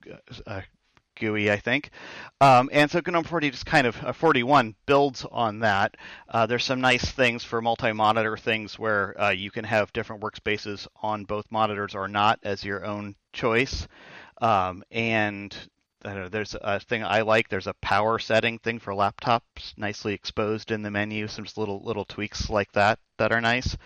uh, 0.46 0.62
GUI, 1.14 1.50
I 1.50 1.58
think. 1.58 1.90
Um, 2.40 2.70
and 2.72 2.90
so 2.90 3.00
GNOME 3.06 3.24
40 3.24 3.50
just 3.50 3.66
kind 3.66 3.86
of 3.86 4.02
uh, 4.02 4.12
41 4.12 4.74
builds 4.86 5.26
on 5.30 5.60
that. 5.60 5.96
Uh, 6.28 6.46
there's 6.46 6.64
some 6.64 6.80
nice 6.80 7.04
things 7.04 7.44
for 7.44 7.60
multi-monitor 7.60 8.36
things 8.38 8.78
where 8.78 9.20
uh, 9.20 9.30
you 9.30 9.50
can 9.50 9.64
have 9.64 9.92
different 9.92 10.22
workspaces 10.22 10.86
on 11.02 11.24
both 11.24 11.44
monitors 11.50 11.94
or 11.94 12.08
not 12.08 12.40
as 12.42 12.64
your 12.64 12.84
own 12.84 13.14
choice. 13.32 13.86
Um, 14.40 14.82
and 14.90 15.56
know, 16.04 16.28
there's 16.28 16.56
a 16.60 16.80
thing 16.80 17.04
I 17.04 17.22
like. 17.22 17.48
There's 17.48 17.66
a 17.66 17.74
power 17.74 18.18
setting 18.18 18.58
thing 18.58 18.78
for 18.78 18.92
laptops, 18.92 19.76
nicely 19.76 20.14
exposed 20.14 20.70
in 20.70 20.82
the 20.82 20.90
menu. 20.90 21.28
Some 21.28 21.46
little 21.56 21.82
little 21.82 22.04
tweaks 22.04 22.50
like 22.50 22.72
that 22.72 22.98
that 23.18 23.32
are 23.32 23.40
nice. 23.40 23.76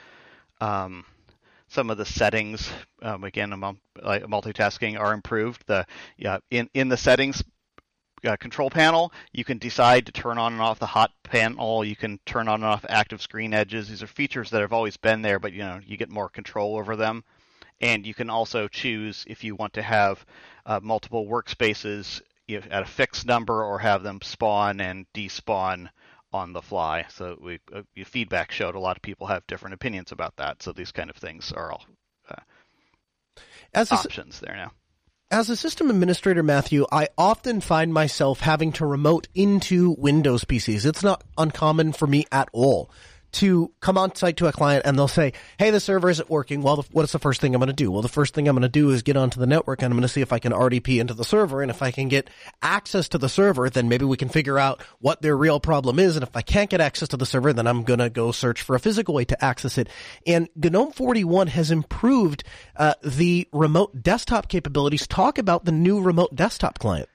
Um, 0.61 1.05
some 1.69 1.91
of 1.91 1.99
the 1.99 2.07
settings, 2.07 2.71
um, 3.03 3.25
again, 3.25 3.51
multitasking 3.51 4.99
are 4.99 5.13
improved. 5.13 5.65
The 5.67 5.87
yeah, 6.17 6.39
in 6.51 6.71
in 6.75 6.89
the 6.89 6.97
settings 6.97 7.43
uh, 8.25 8.37
control 8.37 8.71
panel, 8.71 9.13
you 9.33 9.45
can 9.45 9.59
decide 9.59 10.07
to 10.07 10.13
turn 10.13 10.39
on 10.39 10.53
and 10.53 10.63
off 10.63 10.79
the 10.79 10.87
hot 10.87 11.13
panel. 11.23 11.85
You 11.85 11.97
can 11.97 12.19
turn 12.25 12.49
on 12.49 12.57
and 12.63 12.65
off 12.65 12.87
active 12.89 13.21
screen 13.21 13.53
edges. 13.53 13.89
These 13.89 14.03
are 14.03 14.09
features 14.09 14.51
that 14.51 14.63
have 14.63 14.73
always 14.73 14.97
been 14.97 15.23
there, 15.23 15.39
but 15.39 15.53
you 15.53 15.61
know 15.61 15.81
you 15.85 15.97
get 15.97 16.11
more 16.11 16.29
control 16.29 16.77
over 16.77 16.97
them. 16.97 17.25
And 17.81 18.07
you 18.07 18.15
can 18.15 18.31
also 18.31 18.69
choose 18.69 19.25
if 19.29 19.45
you 19.45 19.55
want 19.55 19.75
to 19.75 19.83
have 19.83 20.25
uh, 20.65 20.81
multiple 20.83 21.27
workspaces 21.27 22.23
at 22.49 22.83
a 22.83 22.87
fixed 22.87 23.27
number 23.27 23.65
or 23.65 23.79
have 23.79 24.03
them 24.03 24.21
spawn 24.23 24.81
and 24.81 25.07
despawn 25.12 25.89
on 26.33 26.53
the 26.53 26.62
fly. 26.62 27.07
So 27.11 27.37
we 27.41 27.61
uh, 27.75 27.83
feedback 28.05 28.53
showed 28.53 28.75
a 28.75 28.81
lot 28.81 28.97
of 28.97 29.03
people 29.03 29.27
have 29.27 29.47
different 29.47 29.75
opinions 29.75 30.12
about 30.12 30.37
that. 30.37 30.62
So 30.62 30.73
these 30.73 30.93
kind 30.93 31.11
of 31.11 31.17
things 31.17 31.53
are 31.53 31.73
all 31.73 31.85
uh, 32.31 32.41
As 33.75 33.93
options 33.93 34.41
there 34.41 34.57
now. 34.57 34.73
As 35.29 35.51
a 35.51 35.57
system 35.57 35.91
administrator, 35.91 36.45
Matthew, 36.45 36.87
I 36.93 37.09
often 37.19 37.61
find 37.61 37.93
myself 37.93 38.41
having 38.41 38.71
to 38.75 38.87
remote 38.87 39.27
into 39.35 39.97
Windows 39.99 40.45
PCs. 40.45 40.87
It's 40.87 41.03
not 41.03 41.25
uncommon 41.37 41.93
for 41.95 42.07
me 42.07 42.27
at 42.31 42.49
all 42.53 42.91
to 43.37 43.70
come 43.81 43.99
on 43.99 44.14
site 44.14 44.38
to 44.38 44.46
a 44.46 44.53
client 44.53 44.87
and 44.87 44.99
they'll 44.99 45.09
say, 45.09 45.33
Hey, 45.59 45.70
the 45.70 45.81
server 45.81 46.09
isn't 46.09 46.31
working. 46.31 46.62
Well, 46.62 46.77
the, 46.77 46.83
what 46.92 47.05
is 47.05 47.12
the 47.12 47.18
first 47.18 47.40
thing 47.40 47.55
I'm 47.55 47.61
going 47.61 47.68
to 47.68 47.75
do? 47.75 47.90
Well, 47.90 48.03
the 48.03 48.09
first 48.09 48.35
thing 48.35 48.49
I'm 48.49 48.55
going 48.55 48.62
to 48.62 48.68
do 48.68 48.90
is 48.90 49.03
get 49.03 49.16
onto 49.16 49.38
the 49.38 49.46
network 49.46 49.83
and 49.83 49.92
I'm 49.92 49.96
going 49.96 50.03
to 50.03 50.09
see 50.09 50.22
if 50.22 50.33
I 50.33 50.38
can 50.38 50.53
RDP 50.53 51.01
into 51.01 51.14
the 51.14 51.25
server. 51.25 51.61
And 51.62 51.70
if 51.70 51.83
I 51.83 51.90
can 51.90 52.09
get 52.09 52.31
access 52.62 53.09
to 53.11 53.18
the 53.18 53.29
server, 53.29 53.68
then 53.68 53.88
maybe 53.88 54.05
we 54.05 54.16
can 54.16 54.29
figure 54.29 54.59
out 54.59 54.83
what 55.01 55.20
their 55.22 55.37
real 55.37 55.61
problem 55.61 55.99
is. 55.99 56.16
And 56.16 56.22
if 56.22 56.35
I 56.35 56.42
can't 56.42 56.70
get 56.70 56.81
access 56.81 57.09
to 57.11 57.16
the 57.16 57.27
server, 57.27 57.53
then 57.53 57.66
I'm 57.66 57.83
going 57.85 58.01
to 58.01 58.11
go 58.11 58.33
search 58.33 58.62
for 58.62 58.75
a 58.75 58.81
physical 58.81 59.14
way 59.14 59.25
to 59.27 59.44
access 59.44 59.77
it. 59.79 59.88
And 60.27 60.49
GNOME 60.57 60.92
41 60.92 61.49
has 61.49 61.70
improved 61.70 62.44
uh, 62.77 62.94
the 63.05 63.49
remote 63.53 64.03
desktop 64.03 64.49
capabilities. 64.49 65.07
Talk 65.07 65.38
about 65.38 65.64
the 65.64 65.72
new 65.72 66.01
remote 66.01 66.35
desktop 66.35 66.79
client. 66.79 67.09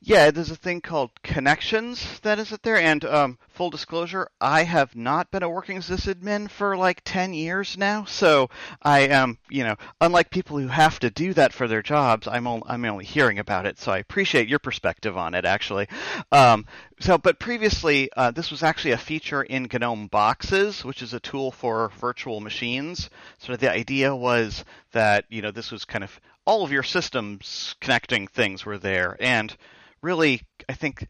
Yeah, 0.00 0.30
there's 0.30 0.52
a 0.52 0.56
thing 0.56 0.80
called 0.80 1.10
connections 1.24 2.20
that 2.20 2.38
is 2.38 2.52
it 2.52 2.62
there, 2.62 2.76
and 2.76 3.04
um, 3.04 3.38
full 3.48 3.68
disclosure, 3.68 4.28
I 4.40 4.62
have 4.62 4.94
not 4.94 5.32
been 5.32 5.42
a 5.42 5.50
working 5.50 5.80
sysadmin 5.80 6.48
for 6.48 6.76
like 6.76 7.02
ten 7.04 7.34
years 7.34 7.76
now, 7.76 8.04
so 8.04 8.48
I 8.80 9.00
am, 9.08 9.38
you 9.50 9.64
know, 9.64 9.74
unlike 10.00 10.30
people 10.30 10.56
who 10.56 10.68
have 10.68 11.00
to 11.00 11.10
do 11.10 11.34
that 11.34 11.52
for 11.52 11.66
their 11.66 11.82
jobs, 11.82 12.28
I'm 12.28 12.46
only, 12.46 12.62
I'm 12.68 12.84
only 12.84 13.06
hearing 13.06 13.40
about 13.40 13.66
it, 13.66 13.76
so 13.80 13.90
I 13.90 13.98
appreciate 13.98 14.46
your 14.46 14.60
perspective 14.60 15.16
on 15.16 15.34
it 15.34 15.44
actually. 15.44 15.88
Um, 16.30 16.66
so, 17.00 17.18
but 17.18 17.40
previously, 17.40 18.08
uh, 18.16 18.30
this 18.30 18.52
was 18.52 18.62
actually 18.62 18.92
a 18.92 18.98
feature 18.98 19.42
in 19.42 19.68
GNOME 19.70 20.06
Boxes, 20.06 20.84
which 20.84 21.02
is 21.02 21.12
a 21.12 21.20
tool 21.20 21.50
for 21.50 21.90
virtual 22.00 22.38
machines. 22.38 23.10
So 23.38 23.56
the 23.56 23.72
idea 23.72 24.14
was 24.14 24.64
that 24.92 25.24
you 25.28 25.42
know 25.42 25.50
this 25.50 25.72
was 25.72 25.84
kind 25.84 26.04
of 26.04 26.20
all 26.44 26.62
of 26.62 26.70
your 26.70 26.84
systems 26.84 27.74
connecting 27.80 28.28
things 28.28 28.64
were 28.64 28.78
there, 28.78 29.16
and 29.18 29.54
really, 30.02 30.42
I 30.68 30.74
think 30.74 31.06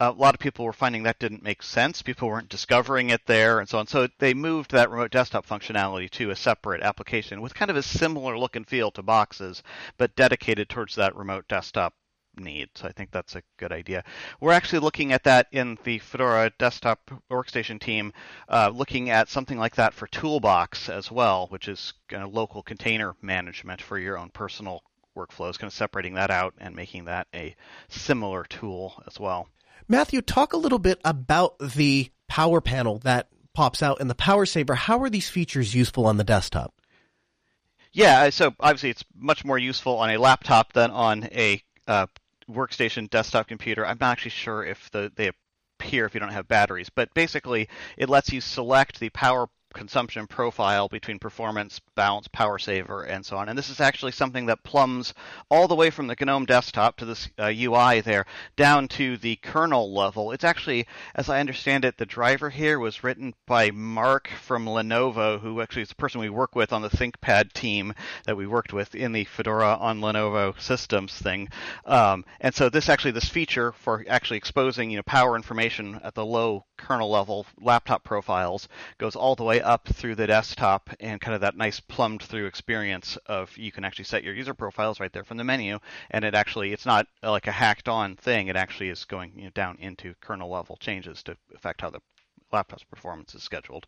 a 0.00 0.10
lot 0.10 0.34
of 0.34 0.40
people 0.40 0.64
were 0.64 0.72
finding 0.72 1.04
that 1.04 1.20
didn't 1.20 1.44
make 1.44 1.62
sense. 1.62 2.02
People 2.02 2.28
weren't 2.28 2.48
discovering 2.48 3.10
it 3.10 3.20
there 3.26 3.60
and 3.60 3.68
so 3.68 3.78
on. 3.78 3.86
So 3.86 4.08
they 4.18 4.34
moved 4.34 4.72
that 4.72 4.90
remote 4.90 5.12
desktop 5.12 5.46
functionality 5.46 6.10
to 6.10 6.30
a 6.30 6.36
separate 6.36 6.82
application 6.82 7.40
with 7.40 7.54
kind 7.54 7.70
of 7.70 7.76
a 7.76 7.82
similar 7.82 8.36
look 8.36 8.56
and 8.56 8.66
feel 8.66 8.90
to 8.92 9.02
boxes, 9.02 9.62
but 9.98 10.16
dedicated 10.16 10.68
towards 10.68 10.96
that 10.96 11.14
remote 11.14 11.46
desktop 11.46 11.94
need. 12.36 12.70
So 12.74 12.88
I 12.88 12.92
think 12.92 13.10
that's 13.10 13.36
a 13.36 13.42
good 13.58 13.72
idea. 13.72 14.02
We're 14.40 14.52
actually 14.52 14.80
looking 14.80 15.12
at 15.12 15.24
that 15.24 15.46
in 15.52 15.78
the 15.84 15.98
Fedora 15.98 16.50
desktop 16.58 17.10
workstation 17.30 17.80
team, 17.80 18.12
uh, 18.48 18.72
looking 18.74 19.10
at 19.10 19.28
something 19.28 19.58
like 19.58 19.76
that 19.76 19.94
for 19.94 20.06
Toolbox 20.08 20.88
as 20.88 21.10
well, 21.10 21.46
which 21.48 21.68
is 21.68 21.92
kind 22.08 22.22
of 22.24 22.32
local 22.32 22.62
container 22.62 23.14
management 23.22 23.80
for 23.80 23.98
your 23.98 24.18
own 24.18 24.30
personal 24.30 24.82
workflows, 25.16 25.58
kind 25.58 25.68
of 25.70 25.74
separating 25.74 26.14
that 26.14 26.30
out 26.30 26.54
and 26.58 26.74
making 26.74 27.06
that 27.06 27.26
a 27.34 27.54
similar 27.88 28.44
tool 28.44 29.02
as 29.06 29.18
well. 29.18 29.48
Matthew, 29.88 30.22
talk 30.22 30.52
a 30.52 30.58
little 30.58 30.78
bit 30.78 31.00
about 31.04 31.58
the 31.58 32.10
power 32.28 32.60
panel 32.60 32.98
that 33.00 33.28
pops 33.52 33.82
out 33.82 34.00
in 34.00 34.08
the 34.08 34.14
Power 34.14 34.46
Saver. 34.46 34.74
How 34.74 35.00
are 35.02 35.10
these 35.10 35.28
features 35.28 35.74
useful 35.74 36.06
on 36.06 36.16
the 36.16 36.24
desktop? 36.24 36.74
Yeah, 37.92 38.30
so 38.30 38.54
obviously 38.58 38.90
it's 38.90 39.04
much 39.14 39.44
more 39.44 39.58
useful 39.58 39.98
on 39.98 40.10
a 40.10 40.16
laptop 40.16 40.72
than 40.72 40.90
on 40.90 41.24
a 41.24 41.62
uh, 41.86 42.06
workstation 42.50 43.10
desktop 43.10 43.48
computer. 43.48 43.86
I'm 43.86 43.98
not 44.00 44.12
actually 44.12 44.30
sure 44.30 44.64
if 44.64 44.90
the, 44.92 45.12
they 45.14 45.30
appear 45.78 46.06
if 46.06 46.14
you 46.14 46.20
don't 46.20 46.32
have 46.32 46.48
batteries, 46.48 46.88
but 46.88 47.12
basically 47.12 47.68
it 47.98 48.08
lets 48.08 48.32
you 48.32 48.40
select 48.40 48.98
the 48.98 49.10
power 49.10 49.48
consumption 49.72 50.26
profile 50.26 50.88
between 50.88 51.18
performance, 51.18 51.80
balance, 51.94 52.28
power 52.28 52.58
saver, 52.58 53.02
and 53.02 53.24
so 53.24 53.36
on. 53.36 53.48
And 53.48 53.58
this 53.58 53.70
is 53.70 53.80
actually 53.80 54.12
something 54.12 54.46
that 54.46 54.62
plumbs 54.62 55.14
all 55.50 55.68
the 55.68 55.74
way 55.74 55.90
from 55.90 56.06
the 56.06 56.16
GNOME 56.18 56.46
desktop 56.46 56.96
to 56.98 57.04
this 57.04 57.28
uh, 57.38 57.52
UI 57.54 58.00
there 58.00 58.26
down 58.56 58.88
to 58.88 59.16
the 59.16 59.36
kernel 59.36 59.92
level. 59.94 60.32
It's 60.32 60.44
actually, 60.44 60.86
as 61.14 61.28
I 61.28 61.40
understand 61.40 61.84
it, 61.84 61.98
the 61.98 62.06
driver 62.06 62.50
here 62.50 62.78
was 62.78 63.04
written 63.04 63.34
by 63.46 63.70
Mark 63.70 64.28
from 64.28 64.66
Lenovo, 64.66 65.40
who 65.40 65.60
actually 65.60 65.82
is 65.82 65.88
the 65.88 65.94
person 65.94 66.20
we 66.20 66.30
work 66.30 66.54
with 66.54 66.72
on 66.72 66.82
the 66.82 66.90
ThinkPad 66.90 67.52
team 67.52 67.94
that 68.26 68.36
we 68.36 68.46
worked 68.46 68.72
with 68.72 68.94
in 68.94 69.12
the 69.12 69.24
Fedora 69.24 69.76
on 69.80 70.00
Lenovo 70.00 70.60
systems 70.60 71.12
thing. 71.14 71.48
Um, 71.84 72.24
and 72.40 72.54
so 72.54 72.68
this 72.68 72.88
actually, 72.88 73.12
this 73.12 73.28
feature 73.28 73.72
for 73.72 74.04
actually 74.08 74.38
exposing, 74.38 74.90
you 74.90 74.96
know, 74.96 75.02
power 75.02 75.36
information 75.36 76.00
at 76.02 76.14
the 76.14 76.24
low 76.24 76.64
kernel 76.82 77.08
level 77.10 77.46
laptop 77.60 78.02
profiles 78.02 78.68
goes 78.98 79.14
all 79.14 79.36
the 79.36 79.44
way 79.44 79.60
up 79.60 79.86
through 79.86 80.16
the 80.16 80.26
desktop 80.26 80.90
and 80.98 81.20
kind 81.20 81.34
of 81.34 81.40
that 81.40 81.56
nice 81.56 81.78
plumbed 81.78 82.22
through 82.22 82.46
experience 82.46 83.16
of 83.26 83.56
you 83.56 83.70
can 83.70 83.84
actually 83.84 84.04
set 84.04 84.24
your 84.24 84.34
user 84.34 84.52
profiles 84.52 84.98
right 84.98 85.12
there 85.12 85.24
from 85.24 85.36
the 85.36 85.44
menu. 85.44 85.78
And 86.10 86.24
it 86.24 86.34
actually 86.34 86.72
it's 86.72 86.86
not 86.86 87.06
like 87.22 87.46
a 87.46 87.52
hacked 87.52 87.88
on 87.88 88.16
thing. 88.16 88.48
It 88.48 88.56
actually 88.56 88.88
is 88.88 89.04
going 89.04 89.32
you 89.36 89.44
know, 89.44 89.50
down 89.50 89.78
into 89.78 90.14
kernel 90.20 90.50
level 90.50 90.76
changes 90.76 91.22
to 91.22 91.36
affect 91.54 91.80
how 91.80 91.90
the 91.90 92.00
laptop's 92.50 92.84
performance 92.84 93.34
is 93.34 93.42
scheduled 93.42 93.86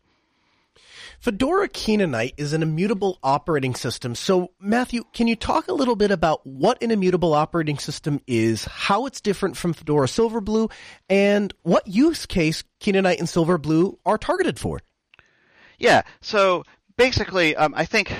Fedora 1.19 1.69
Kinoite 1.69 2.33
is 2.37 2.53
an 2.53 2.61
immutable 2.61 3.19
operating 3.23 3.75
system. 3.75 4.15
So, 4.15 4.51
Matthew, 4.59 5.03
can 5.13 5.27
you 5.27 5.35
talk 5.35 5.67
a 5.67 5.73
little 5.73 5.95
bit 5.95 6.11
about 6.11 6.45
what 6.45 6.81
an 6.81 6.91
immutable 6.91 7.33
operating 7.33 7.77
system 7.77 8.21
is, 8.27 8.65
how 8.65 9.05
it's 9.05 9.21
different 9.21 9.57
from 9.57 9.73
Fedora 9.73 10.07
Silverblue, 10.07 10.71
and 11.09 11.53
what 11.63 11.87
use 11.87 12.25
case 12.25 12.63
Kinoite 12.79 13.19
and 13.19 13.27
Silverblue 13.27 13.97
are 14.05 14.17
targeted 14.17 14.59
for? 14.59 14.81
Yeah. 15.79 16.03
So 16.21 16.63
basically, 16.97 17.55
um, 17.55 17.73
I 17.75 17.85
think 17.85 18.13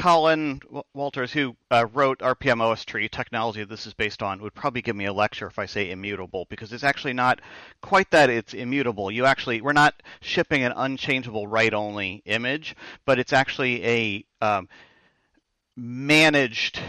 Colin 0.00 0.60
Walters, 0.94 1.30
who 1.30 1.54
uh, 1.70 1.86
wrote 1.92 2.20
rpm-ostree 2.20 3.10
technology 3.10 3.64
this 3.64 3.86
is 3.86 3.92
based 3.92 4.22
on, 4.22 4.40
would 4.40 4.54
probably 4.54 4.80
give 4.80 4.96
me 4.96 5.04
a 5.04 5.12
lecture 5.12 5.46
if 5.46 5.58
I 5.58 5.66
say 5.66 5.90
immutable 5.90 6.46
because 6.48 6.72
it's 6.72 6.84
actually 6.84 7.12
not 7.12 7.40
quite 7.82 8.10
that 8.10 8.30
it's 8.30 8.54
immutable. 8.54 9.10
You 9.10 9.26
actually 9.26 9.60
we're 9.60 9.74
not 9.74 10.02
shipping 10.22 10.62
an 10.62 10.72
unchangeable 10.74 11.46
write-only 11.46 12.22
image, 12.24 12.74
but 13.04 13.18
it's 13.18 13.34
actually 13.34 13.84
a 13.86 14.24
um, 14.40 14.70
managed 15.76 16.80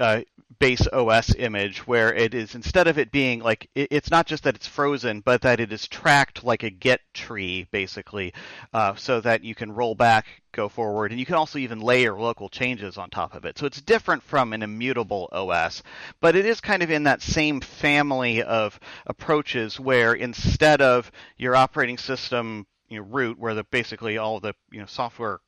uh, 0.00 0.22
base 0.58 0.86
OS 0.88 1.34
image 1.36 1.86
where 1.86 2.12
it 2.12 2.34
is 2.34 2.54
instead 2.54 2.86
of 2.86 2.98
it 2.98 3.12
being 3.12 3.40
like 3.40 3.70
it, 3.74 3.88
it's 3.90 4.10
not 4.10 4.26
just 4.26 4.44
that 4.44 4.56
it's 4.56 4.66
frozen, 4.66 5.20
but 5.20 5.42
that 5.42 5.60
it 5.60 5.72
is 5.72 5.86
tracked 5.86 6.42
like 6.42 6.62
a 6.62 6.70
Git 6.70 7.00
tree 7.14 7.66
basically, 7.70 8.34
uh, 8.72 8.94
so 8.94 9.20
that 9.20 9.44
you 9.44 9.54
can 9.54 9.72
roll 9.72 9.94
back, 9.94 10.26
go 10.52 10.68
forward, 10.68 11.12
and 11.12 11.20
you 11.20 11.26
can 11.26 11.36
also 11.36 11.58
even 11.58 11.80
layer 11.80 12.18
local 12.18 12.48
changes 12.48 12.98
on 12.98 13.10
top 13.10 13.34
of 13.34 13.44
it. 13.44 13.58
So 13.58 13.66
it's 13.66 13.80
different 13.80 14.22
from 14.22 14.52
an 14.52 14.62
immutable 14.62 15.28
OS, 15.32 15.82
but 16.20 16.34
it 16.34 16.46
is 16.46 16.60
kind 16.60 16.82
of 16.82 16.90
in 16.90 17.04
that 17.04 17.22
same 17.22 17.60
family 17.60 18.42
of 18.42 18.78
approaches 19.06 19.78
where 19.78 20.14
instead 20.14 20.80
of 20.82 21.10
your 21.36 21.56
operating 21.56 21.98
system 21.98 22.66
you 22.88 22.98
know, 22.98 23.06
root, 23.06 23.38
where 23.38 23.54
the 23.54 23.64
basically 23.64 24.18
all 24.18 24.40
the 24.40 24.54
you 24.70 24.80
know 24.80 24.86
software 24.86 25.40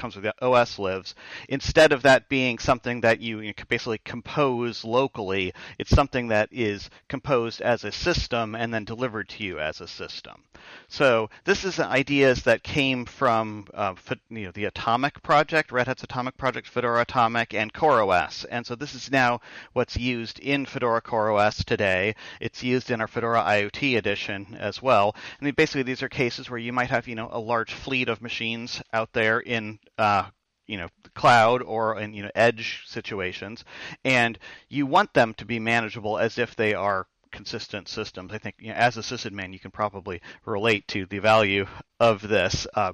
comes 0.00 0.16
with 0.16 0.24
the 0.24 0.34
OS 0.44 0.78
lives. 0.78 1.14
Instead 1.48 1.92
of 1.92 2.02
that 2.02 2.28
being 2.28 2.58
something 2.58 3.02
that 3.02 3.20
you, 3.20 3.40
you 3.40 3.52
basically 3.68 3.98
compose 3.98 4.84
locally, 4.84 5.52
it's 5.78 5.90
something 5.90 6.28
that 6.28 6.48
is 6.50 6.88
composed 7.08 7.60
as 7.60 7.84
a 7.84 7.92
system 7.92 8.54
and 8.54 8.72
then 8.72 8.84
delivered 8.84 9.28
to 9.28 9.44
you 9.44 9.60
as 9.60 9.80
a 9.80 9.86
system. 9.86 10.42
So 10.88 11.30
this 11.44 11.64
is 11.64 11.78
ideas 11.78 12.42
that 12.44 12.62
came 12.62 13.04
from 13.04 13.66
uh, 13.74 13.94
you 14.28 14.46
know, 14.46 14.50
the 14.52 14.64
Atomic 14.64 15.22
project, 15.22 15.72
Red 15.72 15.86
Hat's 15.86 16.02
Atomic 16.02 16.36
project, 16.36 16.68
Fedora 16.68 17.02
Atomic, 17.02 17.54
and 17.54 17.72
CoreOS. 17.72 18.46
And 18.50 18.66
so 18.66 18.74
this 18.74 18.94
is 18.94 19.10
now 19.10 19.40
what's 19.72 19.96
used 19.96 20.38
in 20.38 20.66
Fedora 20.66 21.02
CoreOS 21.02 21.64
today. 21.64 22.14
It's 22.40 22.62
used 22.62 22.90
in 22.90 23.00
our 23.00 23.08
Fedora 23.08 23.42
IoT 23.42 23.96
edition 23.98 24.56
as 24.58 24.82
well. 24.82 25.14
And 25.40 25.54
basically, 25.56 25.82
these 25.82 26.02
are 26.02 26.08
cases 26.08 26.48
where 26.48 26.58
you 26.58 26.72
might 26.72 26.90
have 26.90 27.06
you 27.08 27.14
know 27.14 27.28
a 27.30 27.40
large 27.40 27.72
fleet 27.72 28.08
of 28.08 28.22
machines 28.22 28.82
out 28.92 29.12
there 29.12 29.40
in 29.40 29.78
uh, 30.00 30.24
you 30.66 30.78
know 30.78 30.88
cloud 31.14 31.62
or 31.62 31.98
in 31.98 32.14
you 32.14 32.22
know 32.22 32.30
edge 32.34 32.84
situations, 32.86 33.64
and 34.04 34.38
you 34.68 34.86
want 34.86 35.12
them 35.12 35.34
to 35.34 35.44
be 35.44 35.58
manageable 35.58 36.18
as 36.18 36.38
if 36.38 36.56
they 36.56 36.74
are 36.74 37.06
consistent 37.32 37.88
systems. 37.88 38.32
I 38.32 38.38
think 38.38 38.56
you 38.58 38.68
know, 38.68 38.74
as 38.74 38.96
a 38.96 39.02
sysadmin, 39.02 39.52
you 39.52 39.58
can 39.58 39.70
probably 39.70 40.22
relate 40.46 40.88
to 40.88 41.06
the 41.06 41.18
value 41.18 41.66
of 41.98 42.26
this. 42.26 42.66
Uh, 42.74 42.92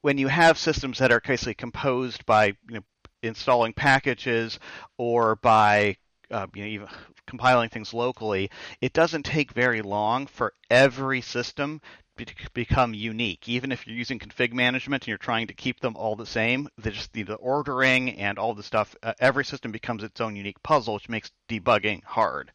when 0.00 0.18
you 0.18 0.28
have 0.28 0.56
systems 0.56 0.98
that 0.98 1.12
are 1.12 1.20
basically 1.20 1.54
composed 1.54 2.24
by 2.24 2.46
you 2.68 2.76
know, 2.76 2.84
installing 3.22 3.72
packages 3.72 4.58
or 4.96 5.36
by 5.36 5.96
uh, 6.30 6.46
you 6.54 6.62
know, 6.62 6.68
even 6.68 6.88
compiling 7.26 7.68
things 7.68 7.92
locally, 7.92 8.50
it 8.80 8.92
doesn't 8.92 9.24
take 9.24 9.52
very 9.52 9.82
long 9.82 10.26
for 10.26 10.54
every 10.70 11.20
system 11.20 11.80
become 12.54 12.94
unique. 12.94 13.48
Even 13.48 13.72
if 13.72 13.86
you're 13.86 13.96
using 13.96 14.18
config 14.18 14.52
management 14.52 15.02
and 15.02 15.08
you're 15.08 15.18
trying 15.18 15.46
to 15.46 15.54
keep 15.54 15.80
them 15.80 15.96
all 15.96 16.16
the 16.16 16.26
same, 16.26 16.68
the, 16.78 16.90
just 16.90 17.12
the 17.12 17.34
ordering 17.34 18.18
and 18.18 18.38
all 18.38 18.54
the 18.54 18.62
stuff, 18.62 18.94
uh, 19.02 19.12
every 19.20 19.44
system 19.44 19.72
becomes 19.72 20.02
its 20.02 20.20
own 20.20 20.36
unique 20.36 20.62
puzzle, 20.62 20.94
which 20.94 21.08
makes 21.08 21.30
debugging 21.48 22.02
hard. 22.04 22.52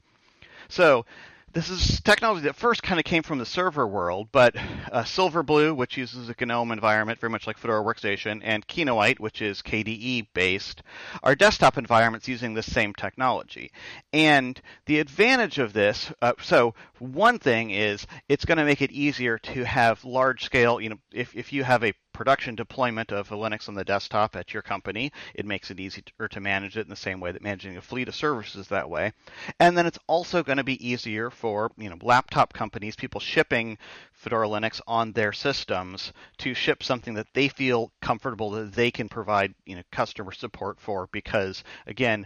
So 0.68 1.06
this 1.56 1.70
is 1.70 2.02
technology 2.02 2.42
that 2.42 2.56
first 2.58 2.84
kind 2.84 3.00
of 3.00 3.06
came 3.06 3.24
from 3.24 3.38
the 3.38 3.46
server 3.46 3.88
world, 3.88 4.28
but 4.34 4.58
uh, 4.92 5.04
Silverblue, 5.04 5.74
which 5.74 5.96
uses 5.96 6.28
a 6.28 6.46
GNOME 6.46 6.74
environment 6.74 7.18
very 7.18 7.30
much 7.30 7.48
like 7.48 7.58
Fedora 7.58 7.82
Workstation, 7.82 8.42
and 8.44 8.68
Kinoite, 8.68 9.22
which 9.22 9.42
is 9.42 9.62
KDE 9.62 10.28
based, 10.34 10.84
are 11.24 11.34
desktop 11.34 11.78
environments 11.78 12.28
using 12.28 12.54
this 12.54 12.70
same 12.70 12.94
technology. 12.94 13.72
And 14.12 14.62
the 14.86 15.00
advantage 15.00 15.58
of 15.58 15.72
this, 15.72 16.12
uh, 16.22 16.34
so 16.42 16.76
one 17.00 17.40
thing 17.40 17.70
is 17.72 18.06
it's 18.28 18.44
going 18.44 18.58
to 18.58 18.66
make 18.66 18.82
it 18.82 18.92
easier 18.92 19.38
to 19.38 19.64
have 19.64 20.04
large 20.04 20.44
scale, 20.44 20.82
you 20.82 20.90
know, 20.90 21.00
if, 21.14 21.34
if 21.38 21.54
you 21.54 21.64
have 21.64 21.86
a 21.86 21.94
production 22.16 22.56
deployment 22.56 23.12
of 23.12 23.30
Linux 23.30 23.68
on 23.68 23.76
the 23.76 23.84
desktop 23.84 24.38
at 24.38 24.54
your 24.54 24.64
company. 24.64 25.12
It 25.36 25.46
makes 25.46 25.70
it 25.70 25.80
easier 25.80 26.04
to 26.30 26.40
manage 26.40 26.78
it 26.78 26.86
in 26.86 26.90
the 26.90 26.96
same 26.96 27.20
way 27.20 27.32
that 27.34 27.44
managing 27.44 27.76
a 27.76 27.82
fleet 27.82 28.08
of 28.08 28.16
services 28.16 28.70
that 28.70 28.90
way. 28.90 29.12
And 29.60 29.78
then 29.78 29.86
it's 29.86 30.00
also 30.08 30.42
going 30.42 30.58
to 30.58 30.64
be 30.64 30.88
easier 30.88 31.30
for 31.30 31.72
you 31.78 31.90
know 31.90 31.98
laptop 32.02 32.54
companies, 32.54 32.96
people 32.96 33.20
shipping 33.20 33.78
Fedora 34.14 34.48
Linux 34.48 34.80
on 34.88 35.12
their 35.12 35.34
systems, 35.34 36.14
to 36.38 36.54
ship 36.54 36.82
something 36.82 37.16
that 37.16 37.28
they 37.34 37.50
feel 37.50 37.92
comfortable 38.02 38.52
that 38.52 38.74
they 38.74 38.92
can 38.92 39.10
provide 39.10 39.54
you 39.66 39.76
know 39.76 39.84
customer 39.92 40.32
support 40.32 40.80
for 40.80 41.10
because 41.12 41.64
again 41.86 42.26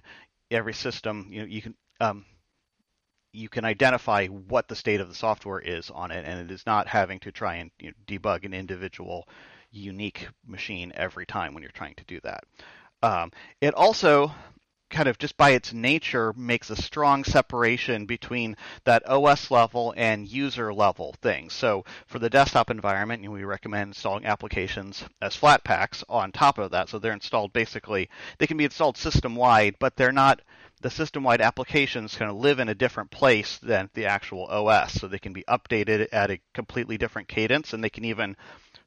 every 0.52 0.74
system 0.74 1.28
you 1.32 1.42
know 1.42 1.48
you 1.48 1.62
can 1.62 1.76
um, 2.00 2.26
you 3.34 3.50
can 3.50 3.66
identify 3.66 4.28
what 4.28 4.68
the 4.68 4.76
state 4.76 5.02
of 5.02 5.10
the 5.10 5.16
software 5.16 5.60
is 5.60 5.90
on 5.90 6.12
it, 6.12 6.26
and 6.26 6.40
it 6.40 6.54
is 6.54 6.66
not 6.66 6.88
having 6.88 7.20
to 7.20 7.32
try 7.32 7.56
and 7.56 7.72
you 7.80 7.90
know, 7.90 7.94
debug 8.08 8.46
an 8.46 8.54
individual 8.54 9.28
unique 9.72 10.28
machine 10.46 10.92
every 10.96 11.26
time 11.26 11.54
when 11.54 11.64
you're 11.64 11.72
trying 11.72 11.96
to 11.96 12.04
do 12.06 12.20
that. 12.22 12.44
Um, 13.02 13.32
it 13.62 13.74
also 13.74 14.32
kind 14.90 15.08
of 15.08 15.18
just 15.18 15.38
by 15.38 15.52
its 15.52 15.72
nature 15.72 16.34
makes 16.34 16.70
a 16.70 16.76
strong 16.76 17.24
separation 17.24 18.06
between 18.06 18.58
that 18.86 19.08
OS 19.08 19.52
level 19.52 19.94
and 19.96 20.28
user 20.28 20.74
level 20.74 21.16
things. 21.22 21.54
So 21.54 21.86
for 22.08 22.20
the 22.20 22.30
desktop 22.30 22.72
environment, 22.72 23.30
we 23.30 23.44
recommend 23.44 23.90
installing 23.90 24.26
applications 24.26 25.04
as 25.22 25.38
Flatpaks 25.38 26.04
on 26.10 26.32
top 26.32 26.58
of 26.58 26.72
that. 26.72 26.90
So 26.90 27.00
they're 27.00 27.14
installed 27.14 27.54
basically, 27.54 28.10
they 28.40 28.48
can 28.48 28.58
be 28.58 28.64
installed 28.66 28.98
system 28.98 29.36
wide, 29.36 29.76
but 29.80 29.96
they're 29.96 30.12
not 30.12 30.42
the 30.82 30.90
system 30.90 31.24
wide 31.24 31.42
applications 31.42 32.16
kind 32.16 32.32
of 32.32 32.38
live 32.38 32.60
in 32.60 32.70
a 32.70 32.76
different 32.76 33.12
place 33.12 33.60
than 33.62 33.90
the 33.94 34.06
actual 34.06 34.46
OS. 34.46 34.94
So 34.94 35.08
they 35.08 35.20
can 35.20 35.34
be 35.34 35.44
updated 35.44 36.08
at 36.12 36.32
a 36.32 36.40
completely 36.54 36.98
different 36.98 37.28
cadence 37.28 37.74
and 37.74 37.84
they 37.84 37.90
can 37.90 38.06
even 38.06 38.38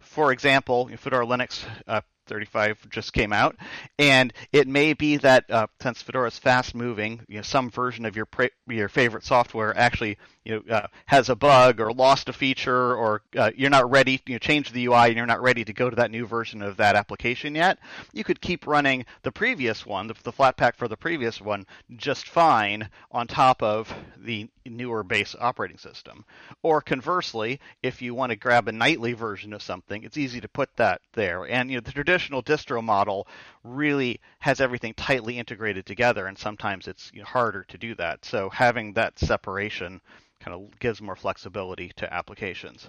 for 0.03 0.33
example, 0.33 0.89
Fedora 0.97 1.27
Linux 1.27 1.65
uh, 1.87 2.01
35 2.27 2.89
just 2.91 3.13
came 3.13 3.33
out, 3.33 3.57
and 3.99 4.33
it 4.53 4.69
may 4.69 4.93
be 4.93 5.17
that 5.19 5.51
uh, 5.51 5.67
since 5.81 6.03
Fedora 6.03 6.29
is 6.29 6.39
fast 6.39 6.75
moving, 6.75 7.21
you 7.29 7.37
know, 7.37 7.43
some 7.43 7.71
version 7.71 8.05
of 8.05 8.17
your 8.17 8.27
pra- 8.27 8.51
your 8.69 8.89
favorite 8.89 9.25
software 9.25 9.77
actually 9.77 10.19
you 10.45 10.63
know 10.67 10.75
uh, 10.75 10.87
has 11.07 11.29
a 11.29 11.37
bug 11.37 11.81
or 11.81 11.93
lost 11.93 12.29
a 12.29 12.33
feature, 12.33 12.95
or 12.95 13.23
uh, 13.37 13.51
you're 13.57 13.71
not 13.71 13.91
ready. 13.91 14.21
You 14.27 14.35
know, 14.35 14.39
change 14.39 14.73
the 14.73 14.87
UI 14.87 15.09
and 15.09 15.17
you're 15.17 15.27
not 15.27 15.43
ready 15.43 15.65
to 15.65 15.73
go 15.73 15.89
to 15.89 15.97
that 15.97 16.11
new 16.11 16.27
version 16.27 16.63
of 16.63 16.77
that 16.79 16.97
application 16.97 17.55
yet. 17.55 17.79
You 18.13 18.25
could 18.25 18.41
keep 18.41 18.67
running 18.67 19.05
the 19.23 19.33
previous 19.33 19.87
one, 19.87 20.07
the, 20.09 20.15
the 20.23 20.33
Flatpak 20.33 20.77
for 20.77 20.89
the 20.89 20.97
previous 20.97 21.41
one, 21.41 21.67
just 21.97 22.29
fine 22.29 22.89
on 23.11 23.27
top 23.27 23.63
of 23.63 23.93
the 24.19 24.49
newer 24.67 25.03
base 25.03 25.35
operating 25.39 25.79
system. 25.79 26.25
Or 26.63 26.81
conversely, 26.81 27.61
if 27.83 28.03
you 28.03 28.15
want 28.15 28.31
to 28.31 28.37
grab 28.37 28.69
a 28.69 28.73
nightly 28.73 29.13
version 29.13 29.53
of 29.53 29.63
something, 29.63 30.03
it's 30.03 30.17
easy 30.17 30.41
to 30.41 30.49
put 30.49 30.77
that 30.77 31.01
there. 31.13 31.45
And 31.45 31.71
you 31.71 31.77
know, 31.77 31.81
the 31.81 31.93
traditional 31.93 32.12
distro 32.19 32.83
model 32.83 33.27
really 33.65 34.21
has 34.39 34.61
everything 34.61 34.95
tightly 34.95 35.39
integrated 35.39 35.87
together, 35.87 36.27
and 36.27 36.39
sometimes 36.39 36.89
it's 36.89 37.11
harder 37.25 37.65
to 37.65 37.79
do 37.79 37.95
that. 37.97 38.25
So 38.25 38.51
having 38.51 38.95
that 38.95 39.19
separation 39.19 40.01
kind 40.41 40.55
of 40.55 40.79
gives 40.79 41.01
more 41.01 41.17
flexibility 41.17 41.93
to 41.97 42.13
applications. 42.13 42.89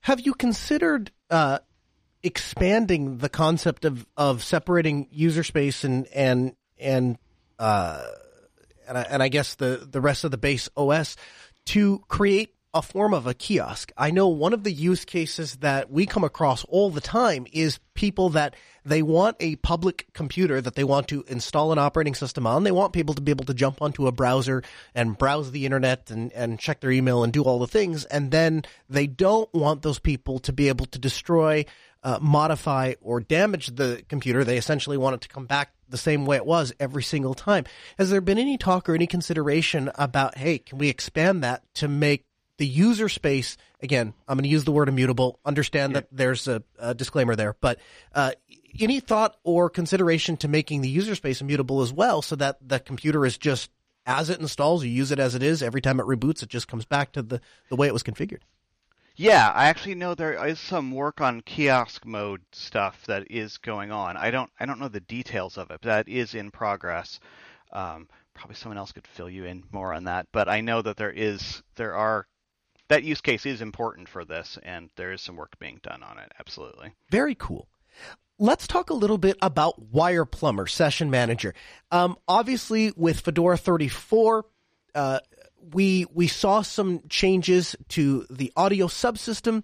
Have 0.00 0.20
you 0.20 0.34
considered 0.34 1.12
uh, 1.30 1.58
expanding 2.22 3.18
the 3.18 3.28
concept 3.28 3.84
of, 3.84 4.06
of 4.16 4.42
separating 4.42 5.08
user 5.10 5.44
space 5.44 5.84
and 5.84 6.06
and 6.08 6.56
and 6.78 7.18
uh, 7.58 8.04
and, 8.88 8.98
I, 8.98 9.02
and 9.02 9.22
I 9.22 9.28
guess 9.28 9.54
the 9.54 9.86
the 9.90 10.00
rest 10.00 10.24
of 10.24 10.30
the 10.30 10.38
base 10.38 10.68
OS 10.76 11.16
to 11.66 12.02
create 12.08 12.54
a 12.74 12.82
form 12.82 13.14
of 13.14 13.26
a 13.26 13.34
kiosk. 13.34 13.92
I 13.96 14.10
know 14.10 14.26
one 14.26 14.52
of 14.52 14.64
the 14.64 14.72
use 14.72 15.04
cases 15.04 15.56
that 15.56 15.90
we 15.90 16.06
come 16.06 16.24
across 16.24 16.64
all 16.64 16.90
the 16.90 17.00
time 17.00 17.46
is 17.52 17.78
people 17.94 18.30
that 18.30 18.56
they 18.84 19.00
want 19.00 19.36
a 19.38 19.54
public 19.56 20.08
computer 20.12 20.60
that 20.60 20.74
they 20.74 20.82
want 20.82 21.06
to 21.08 21.24
install 21.28 21.70
an 21.72 21.78
operating 21.78 22.16
system 22.16 22.46
on. 22.46 22.64
They 22.64 22.72
want 22.72 22.92
people 22.92 23.14
to 23.14 23.22
be 23.22 23.30
able 23.30 23.44
to 23.46 23.54
jump 23.54 23.80
onto 23.80 24.08
a 24.08 24.12
browser 24.12 24.64
and 24.92 25.16
browse 25.16 25.52
the 25.52 25.64
internet 25.64 26.10
and, 26.10 26.32
and 26.32 26.58
check 26.58 26.80
their 26.80 26.90
email 26.90 27.22
and 27.22 27.32
do 27.32 27.44
all 27.44 27.60
the 27.60 27.68
things. 27.68 28.04
And 28.06 28.32
then 28.32 28.64
they 28.90 29.06
don't 29.06 29.52
want 29.54 29.82
those 29.82 30.00
people 30.00 30.40
to 30.40 30.52
be 30.52 30.68
able 30.68 30.86
to 30.86 30.98
destroy, 30.98 31.64
uh, 32.02 32.18
modify, 32.20 32.94
or 33.00 33.20
damage 33.20 33.68
the 33.68 34.04
computer. 34.08 34.42
They 34.42 34.58
essentially 34.58 34.98
want 34.98 35.14
it 35.14 35.20
to 35.22 35.28
come 35.28 35.46
back 35.46 35.70
the 35.88 35.96
same 35.96 36.26
way 36.26 36.36
it 36.36 36.44
was 36.44 36.72
every 36.80 37.04
single 37.04 37.34
time. 37.34 37.64
Has 37.98 38.10
there 38.10 38.20
been 38.20 38.38
any 38.38 38.58
talk 38.58 38.88
or 38.88 38.94
any 38.94 39.06
consideration 39.06 39.92
about, 39.94 40.36
hey, 40.36 40.58
can 40.58 40.78
we 40.78 40.88
expand 40.88 41.44
that 41.44 41.62
to 41.74 41.86
make 41.86 42.24
the 42.58 42.66
user 42.66 43.08
space 43.08 43.56
again 43.82 44.14
i'm 44.28 44.36
going 44.36 44.44
to 44.44 44.48
use 44.48 44.64
the 44.64 44.72
word 44.72 44.88
immutable 44.88 45.38
understand 45.44 45.92
yeah. 45.92 46.00
that 46.00 46.08
there's 46.12 46.48
a, 46.48 46.62
a, 46.78 46.94
disclaimer 46.94 47.36
there 47.36 47.56
but 47.60 47.78
uh, 48.14 48.32
any 48.80 49.00
thought 49.00 49.36
or 49.44 49.70
consideration 49.70 50.36
to 50.36 50.48
making 50.48 50.80
the 50.80 50.88
user 50.88 51.14
space 51.14 51.40
immutable 51.40 51.82
as 51.82 51.92
well 51.92 52.22
so 52.22 52.36
that 52.36 52.56
the 52.66 52.80
computer 52.80 53.24
is 53.24 53.38
just 53.38 53.70
as 54.06 54.30
it 54.30 54.40
installs 54.40 54.84
you 54.84 54.90
use 54.90 55.10
it 55.10 55.18
as 55.18 55.34
it 55.34 55.42
is 55.42 55.62
every 55.62 55.80
time 55.80 56.00
it 56.00 56.06
reboots 56.06 56.42
it 56.42 56.48
just 56.48 56.68
comes 56.68 56.84
back 56.84 57.12
to 57.12 57.22
the, 57.22 57.40
the 57.68 57.76
way 57.76 57.86
it 57.86 57.92
was 57.92 58.02
configured? 58.02 58.42
Yeah 59.16 59.50
i 59.54 59.66
actually 59.66 59.94
know 59.94 60.14
there 60.14 60.46
is 60.46 60.58
some 60.58 60.90
work 60.90 61.20
on 61.20 61.40
kiosk 61.40 62.04
mode 62.04 62.42
stuff 62.52 63.04
that 63.06 63.30
is 63.30 63.58
going 63.58 63.90
on. 63.92 64.16
I 64.16 64.30
don't 64.30 64.50
i 64.58 64.66
don't 64.66 64.80
know 64.80 64.88
the 64.88 65.00
details 65.00 65.56
of 65.56 65.70
it 65.70 65.80
but 65.82 65.88
that 65.88 66.08
is 66.08 66.34
in 66.34 66.50
progress. 66.50 67.20
Um, 67.72 68.08
probably 68.34 68.56
someone 68.56 68.78
else 68.78 68.92
could 68.92 69.06
fill 69.06 69.30
you 69.30 69.44
in 69.44 69.62
more 69.72 69.92
on 69.92 70.04
that 70.04 70.26
but 70.32 70.48
i 70.48 70.60
know 70.60 70.82
that 70.82 70.96
there 70.96 71.12
is 71.12 71.62
there 71.76 71.94
are 71.94 72.26
that 72.88 73.04
use 73.04 73.20
case 73.20 73.46
is 73.46 73.60
important 73.60 74.08
for 74.08 74.24
this, 74.24 74.58
and 74.62 74.90
there 74.96 75.12
is 75.12 75.22
some 75.22 75.36
work 75.36 75.58
being 75.58 75.80
done 75.82 76.02
on 76.02 76.18
it. 76.18 76.32
Absolutely. 76.38 76.92
Very 77.10 77.34
cool. 77.34 77.68
Let's 78.38 78.66
talk 78.66 78.90
a 78.90 78.94
little 78.94 79.18
bit 79.18 79.36
about 79.40 79.92
WirePlumber 79.92 80.68
Session 80.68 81.10
Manager. 81.10 81.54
Um, 81.90 82.16
obviously, 82.26 82.92
with 82.96 83.20
Fedora 83.20 83.56
34, 83.56 84.44
uh, 84.94 85.20
we 85.72 86.06
we 86.12 86.26
saw 86.26 86.62
some 86.62 87.02
changes 87.08 87.76
to 87.90 88.26
the 88.28 88.52
audio 88.56 88.86
subsystem, 88.86 89.62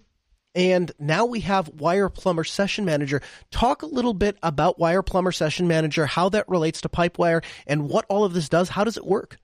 and 0.55 0.91
now 0.99 1.25
we 1.25 1.41
have 1.41 1.71
WirePlumber 1.73 2.47
Session 2.47 2.85
Manager. 2.85 3.21
Talk 3.51 3.81
a 3.83 3.87
little 3.87 4.13
bit 4.13 4.37
about 4.41 4.79
WirePlumber 4.79 5.35
Session 5.35 5.67
Manager, 5.67 6.05
how 6.05 6.29
that 6.29 6.47
relates 6.49 6.81
to 6.81 6.89
Pipewire, 6.89 7.43
and 7.67 7.89
what 7.89 8.05
all 8.09 8.23
of 8.23 8.33
this 8.33 8.49
does. 8.49 8.69
How 8.69 8.83
does 8.83 8.97
it 8.97 9.05
work? 9.05 9.37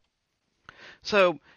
So, 1.02 1.40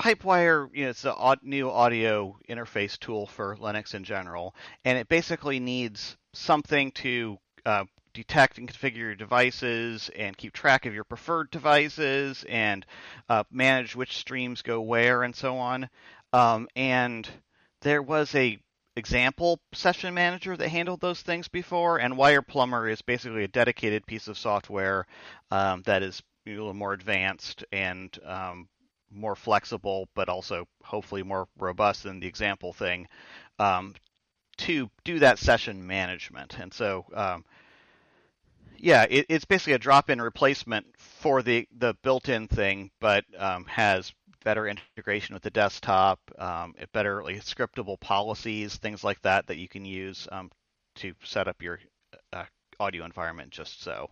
Pipewire, 0.00 0.70
you 0.72 0.84
know, 0.84 0.90
it's 0.90 1.04
a 1.04 1.36
new 1.42 1.70
audio 1.70 2.38
interface 2.48 2.98
tool 2.98 3.26
for 3.26 3.54
Linux 3.56 3.94
in 3.94 4.02
general, 4.02 4.54
and 4.82 4.96
it 4.96 5.08
basically 5.08 5.60
needs 5.60 6.16
something 6.32 6.90
to 6.92 7.36
uh, 7.66 7.84
detect 8.14 8.56
and 8.56 8.66
configure 8.66 8.96
your 8.96 9.14
devices 9.14 10.10
and 10.16 10.38
keep 10.38 10.54
track 10.54 10.86
of 10.86 10.94
your 10.94 11.04
preferred 11.04 11.50
devices 11.50 12.46
and 12.48 12.86
uh, 13.28 13.44
manage 13.50 13.94
which 13.94 14.16
streams 14.16 14.62
go 14.62 14.80
where 14.80 15.22
and 15.22 15.36
so 15.36 15.58
on. 15.58 15.86
Um, 16.32 16.66
and 16.74 17.28
there 17.82 18.00
was 18.00 18.34
a 18.34 18.58
example 18.96 19.60
session 19.74 20.14
manager 20.14 20.56
that 20.56 20.68
handled 20.70 21.02
those 21.02 21.20
things 21.20 21.48
before, 21.48 21.98
and 22.00 22.14
WirePlumber 22.14 22.90
is 22.90 23.02
basically 23.02 23.44
a 23.44 23.48
dedicated 23.48 24.06
piece 24.06 24.28
of 24.28 24.38
software 24.38 25.06
um, 25.50 25.82
that 25.84 26.02
is 26.02 26.22
a 26.46 26.50
little 26.52 26.72
more 26.72 26.94
advanced 26.94 27.64
and 27.70 28.18
um, 28.24 28.66
more 29.10 29.36
flexible, 29.36 30.08
but 30.14 30.28
also 30.28 30.66
hopefully 30.82 31.22
more 31.22 31.48
robust 31.58 32.02
than 32.02 32.20
the 32.20 32.26
example 32.26 32.72
thing 32.72 33.08
um, 33.58 33.94
to 34.58 34.90
do 35.04 35.18
that 35.18 35.38
session 35.38 35.86
management. 35.86 36.58
And 36.58 36.72
so, 36.72 37.04
um, 37.14 37.44
yeah, 38.76 39.06
it, 39.08 39.26
it's 39.28 39.44
basically 39.44 39.74
a 39.74 39.78
drop-in 39.78 40.20
replacement 40.20 40.86
for 40.98 41.42
the 41.42 41.66
the 41.76 41.94
built-in 42.02 42.48
thing, 42.48 42.90
but 43.00 43.24
um, 43.38 43.64
has 43.66 44.12
better 44.44 44.66
integration 44.66 45.34
with 45.34 45.42
the 45.42 45.50
desktop, 45.50 46.18
um, 46.38 46.74
better 46.92 47.22
like, 47.22 47.36
scriptable 47.44 48.00
policies, 48.00 48.76
things 48.76 49.04
like 49.04 49.20
that 49.22 49.46
that 49.46 49.58
you 49.58 49.68
can 49.68 49.84
use 49.84 50.26
um, 50.32 50.50
to 50.94 51.12
set 51.24 51.46
up 51.46 51.62
your 51.62 51.78
uh, 52.32 52.44
audio 52.78 53.04
environment 53.04 53.50
just 53.50 53.82
so 53.82 54.10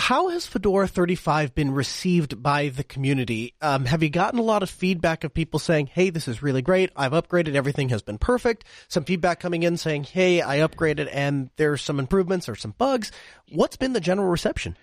how 0.00 0.28
has 0.30 0.46
Fedora 0.46 0.88
35 0.88 1.54
been 1.54 1.72
received 1.72 2.42
by 2.42 2.70
the 2.70 2.82
community? 2.82 3.54
Um, 3.60 3.84
have 3.84 4.02
you 4.02 4.08
gotten 4.08 4.38
a 4.38 4.42
lot 4.42 4.62
of 4.62 4.70
feedback 4.70 5.24
of 5.24 5.34
people 5.34 5.60
saying, 5.60 5.88
hey, 5.88 6.08
this 6.08 6.26
is 6.26 6.42
really 6.42 6.62
great. 6.62 6.90
I've 6.96 7.12
upgraded. 7.12 7.54
Everything 7.54 7.90
has 7.90 8.00
been 8.00 8.16
perfect. 8.16 8.64
Some 8.88 9.04
feedback 9.04 9.40
coming 9.40 9.62
in 9.62 9.76
saying, 9.76 10.04
hey, 10.04 10.40
I 10.40 10.58
upgraded 10.58 11.08
and 11.12 11.50
there's 11.56 11.82
some 11.82 11.98
improvements 11.98 12.48
or 12.48 12.56
some 12.56 12.74
bugs. 12.78 13.12
What's 13.52 13.76
been 13.76 13.92
the 13.92 14.00
general 14.00 14.28
reception? 14.28 14.76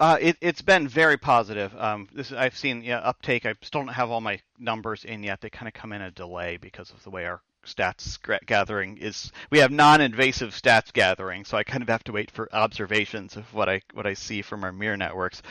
Uh, 0.00 0.16
it, 0.20 0.36
has 0.42 0.62
been 0.62 0.88
very 0.88 1.18
positive. 1.18 1.74
Um, 1.76 2.08
this 2.12 2.32
I've 2.32 2.56
seen 2.56 2.82
yeah, 2.82 2.98
uptake. 2.98 3.44
I 3.44 3.54
still 3.62 3.82
don't 3.82 3.88
have 3.88 4.10
all 4.10 4.20
my 4.20 4.40
numbers 4.58 5.04
in 5.04 5.24
yet. 5.24 5.40
They 5.40 5.50
kind 5.50 5.68
of 5.68 5.74
come 5.74 5.92
in 5.92 6.00
a 6.00 6.10
delay 6.10 6.56
because 6.56 6.90
of 6.90 7.02
the 7.02 7.10
way 7.10 7.26
our 7.26 7.42
stats 7.66 8.18
gathering 8.46 8.96
is 8.98 9.32
we 9.50 9.58
have 9.58 9.70
non-invasive 9.70 10.50
stats 10.50 10.92
gathering, 10.92 11.44
so 11.44 11.56
I 11.56 11.64
kind 11.64 11.82
of 11.82 11.88
have 11.88 12.04
to 12.04 12.12
wait 12.12 12.30
for 12.30 12.48
observations 12.52 13.36
of 13.36 13.52
what 13.54 13.68
I 13.68 13.82
what 13.92 14.06
I 14.06 14.14
see 14.14 14.42
from 14.42 14.64
our 14.64 14.72
mirror 14.72 14.96
networks. 14.96 15.42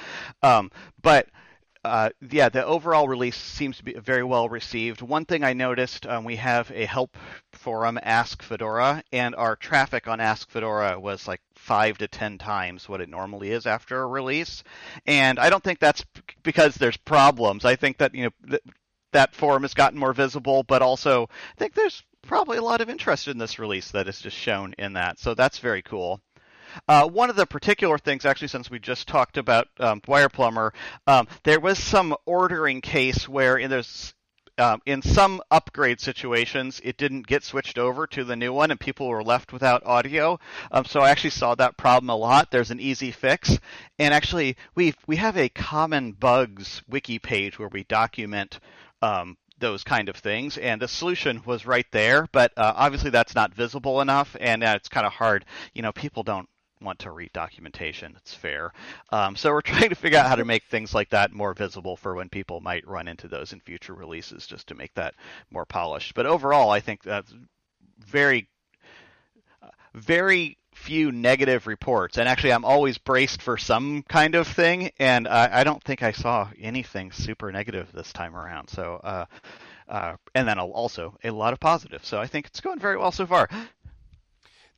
Um, 0.42 0.72
but 1.02 1.28
uh, 1.84 2.10
yeah, 2.32 2.50
the 2.50 2.66
overall 2.66 3.08
release 3.08 3.38
seems 3.38 3.78
to 3.78 3.84
be 3.84 3.94
very 3.94 4.24
well 4.24 4.50
received. 4.50 5.02
One 5.02 5.26
thing 5.26 5.44
I 5.44 5.54
noticed, 5.54 6.06
um, 6.06 6.24
we 6.26 6.36
have 6.36 6.70
a 6.72 6.86
help 6.86 7.16
forum, 7.54 7.98
Ask 8.02 8.42
Fedora, 8.42 9.04
and 9.14 9.34
our 9.36 9.56
traffic 9.56 10.08
on 10.08 10.20
Ask 10.20 10.50
Fedora 10.50 11.00
was 11.00 11.28
like 11.28 11.42
five 11.56 11.98
to 12.00 12.08
ten 12.08 12.38
times 12.38 12.90
what 12.90 13.02
it 13.02 13.10
normally 13.10 13.52
is 13.52 13.66
after 13.66 14.02
a 14.02 14.08
release. 14.08 14.64
And 15.06 15.40
I 15.40 15.50
don't 15.50 15.64
think 15.64 15.80
that's 15.80 16.04
because 16.44 16.76
there's 16.76 16.98
problems. 16.98 17.64
I 17.64 17.76
think 17.76 17.98
that 18.00 18.14
you 18.14 18.26
know. 18.26 18.58
Th- 19.18 19.28
that 19.28 19.36
forum 19.36 19.64
has 19.64 19.74
gotten 19.74 19.98
more 19.98 20.14
visible, 20.14 20.62
but 20.62 20.84
also 20.84 21.24
I 21.24 21.60
think 21.60 21.74
there's 21.74 22.04
probably 22.22 22.58
a 22.58 22.62
lot 22.62 22.82
of 22.82 22.90
interest 22.90 23.28
in 23.28 23.40
this 23.40 23.58
release 23.58 23.90
that 23.92 24.08
is 24.08 24.20
just 24.20 24.38
shown 24.38 24.76
in 24.78 24.94
that. 24.94 25.20
So 25.20 25.34
that's 25.34 25.58
very 25.58 25.82
cool. 25.82 26.22
Uh, 26.88 27.08
one 27.08 27.32
of 27.32 27.36
the 27.36 27.48
particular 27.48 27.98
things, 27.98 28.26
actually, 28.26 28.50
since 28.50 28.70
we 28.70 28.78
just 28.78 29.08
talked 29.08 29.38
about 29.38 29.68
um, 29.80 30.02
WirePlumber, 30.02 30.72
um, 31.08 31.28
there 31.44 31.60
was 31.60 31.80
some 31.80 32.16
ordering 32.26 32.82
case 32.82 33.28
where 33.28 33.58
in 33.58 33.72
there's 33.72 34.14
um, 34.60 34.82
in 34.86 35.02
some 35.02 35.42
upgrade 35.52 36.00
situations, 36.00 36.82
it 36.84 36.98
didn't 36.98 37.28
get 37.28 37.44
switched 37.44 37.78
over 37.78 38.08
to 38.08 38.24
the 38.24 38.36
new 38.36 38.52
one, 38.52 38.72
and 38.72 38.80
people 38.80 39.08
were 39.08 39.24
left 39.24 39.54
without 39.54 39.86
audio. 39.86 40.40
Um, 40.72 40.86
so 40.86 41.02
I 41.02 41.12
actually 41.12 41.30
saw 41.30 41.54
that 41.56 41.78
problem 41.78 42.10
a 42.10 42.16
lot. 42.16 42.50
There's 42.50 42.72
an 42.72 42.80
easy 42.80 43.12
fix, 43.12 43.60
and 44.00 44.14
actually, 44.14 44.58
we 44.76 44.96
we 45.06 45.18
have 45.18 45.38
a 45.38 45.50
common 45.50 46.12
bugs 46.12 46.82
wiki 46.88 47.20
page 47.20 47.60
where 47.60 47.70
we 47.70 47.84
document 47.84 48.60
um, 49.02 49.38
those 49.60 49.84
kind 49.84 50.10
of 50.10 50.16
things. 50.16 50.58
And 50.58 50.82
the 50.82 50.88
solution 50.88 51.42
was 51.46 51.66
right 51.66 51.86
there, 51.92 52.28
but 52.32 52.52
uh, 52.58 52.74
obviously 52.76 53.10
that's 53.10 53.36
not 53.36 53.54
visible 53.54 54.02
enough, 54.02 54.36
and 54.40 54.64
uh, 54.64 54.74
it's 54.76 54.90
kind 54.90 55.06
of 55.06 55.14
hard. 55.14 55.46
You 55.74 55.82
know, 55.82 55.92
people 55.92 56.24
don't 56.24 56.48
want 56.80 57.00
to 57.00 57.12
read 57.12 57.34
documentation. 57.34 58.14
It's 58.18 58.34
fair. 58.34 58.72
Um, 59.12 59.36
so 59.36 59.52
we're 59.52 59.62
trying 59.64 59.90
to 59.90 59.96
figure 59.96 60.20
out 60.20 60.28
how 60.28 60.36
to 60.36 60.46
make 60.46 60.64
things 60.66 60.94
like 60.94 61.10
that 61.10 61.32
more 61.32 61.54
visible 61.54 61.98
for 61.98 62.16
when 62.16 62.30
people 62.30 62.62
might 62.62 62.88
run 62.88 63.08
into 63.08 63.28
those 63.28 63.54
in 63.54 63.60
future 63.60 63.94
releases, 63.94 64.46
just 64.46 64.68
to 64.68 64.76
make 64.76 64.94
that 64.94 65.16
more 65.52 65.66
polished. 65.66 66.14
But 66.14 66.26
overall, 66.26 66.70
I 66.70 66.80
think 66.80 67.04
that's 67.04 67.34
very 68.00 68.48
very 69.98 70.58
few 70.78 71.12
negative 71.12 71.68
reports. 71.68 72.18
And 72.18 72.30
actually, 72.30 72.54
I'm 72.54 72.66
always 72.66 72.98
braced 72.98 73.42
for 73.42 73.58
some 73.58 74.04
kind 74.04 74.36
of 74.36 74.48
thing, 74.48 74.92
and 75.00 75.28
I, 75.28 75.62
I 75.62 75.64
don't 75.64 75.84
think 75.84 76.04
I 76.04 76.12
saw 76.12 76.50
anything 76.60 77.12
super 77.12 77.52
negative 77.52 77.92
this 77.94 78.14
time 78.14 78.36
around. 78.36 78.70
So, 78.70 79.02
uh, 79.04 79.26
uh, 79.90 80.16
and 80.36 80.48
then 80.48 80.60
also 80.60 81.18
a 81.24 81.32
lot 81.32 81.54
of 81.54 81.60
positive. 81.60 82.06
So 82.06 82.20
I 82.20 82.28
think 82.28 82.48
it's 82.48 82.62
going 82.62 82.80
very 82.80 82.98
well 82.98 83.12
so 83.12 83.26
far. 83.26 83.50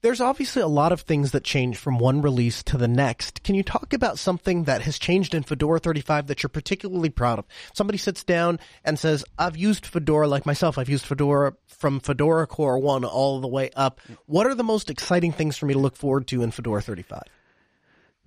There's 0.01 0.21
obviously 0.21 0.62
a 0.62 0.67
lot 0.67 0.93
of 0.93 1.01
things 1.01 1.31
that 1.31 1.43
change 1.43 1.77
from 1.77 1.99
one 1.99 2.21
release 2.21 2.63
to 2.63 2.77
the 2.77 2.88
next. 2.88 3.43
Can 3.43 3.53
you 3.53 3.63
talk 3.63 3.91
about 3.91 4.17
something 4.17 4.63
that 4.63 4.83
has 4.83 4.97
changed 4.97 5.33
in 5.33 5.43
Fedora 5.43 5.77
35 5.77 6.27
that 6.27 6.41
you're 6.41 6.49
particularly 6.49 7.09
proud 7.09 7.38
of? 7.38 7.45
Somebody 7.73 7.97
sits 7.97 8.23
down 8.23 8.62
and 8.85 8.97
says, 8.97 9.25
I've 9.38 9.57
used 9.57 9.85
Fedora 9.85 10.29
like 10.29 10.45
myself. 10.45 10.77
I've 10.77 10.88
used 10.88 11.05
Fedora 11.05 11.53
from 11.67 11.99
Fedora 11.99 12.47
Core 12.47 12.79
1 12.79 13.03
all 13.03 13.41
the 13.41 13.49
way 13.49 13.71
up. 13.75 13.99
What 14.25 14.47
are 14.47 14.55
the 14.55 14.63
most 14.63 14.89
exciting 14.89 15.33
things 15.33 15.57
for 15.57 15.65
me 15.65 15.73
to 15.73 15.79
look 15.81 15.97
forward 15.97 16.27
to 16.27 16.43
in 16.43 16.51
Fedora 16.51 16.81
35? 16.81 17.23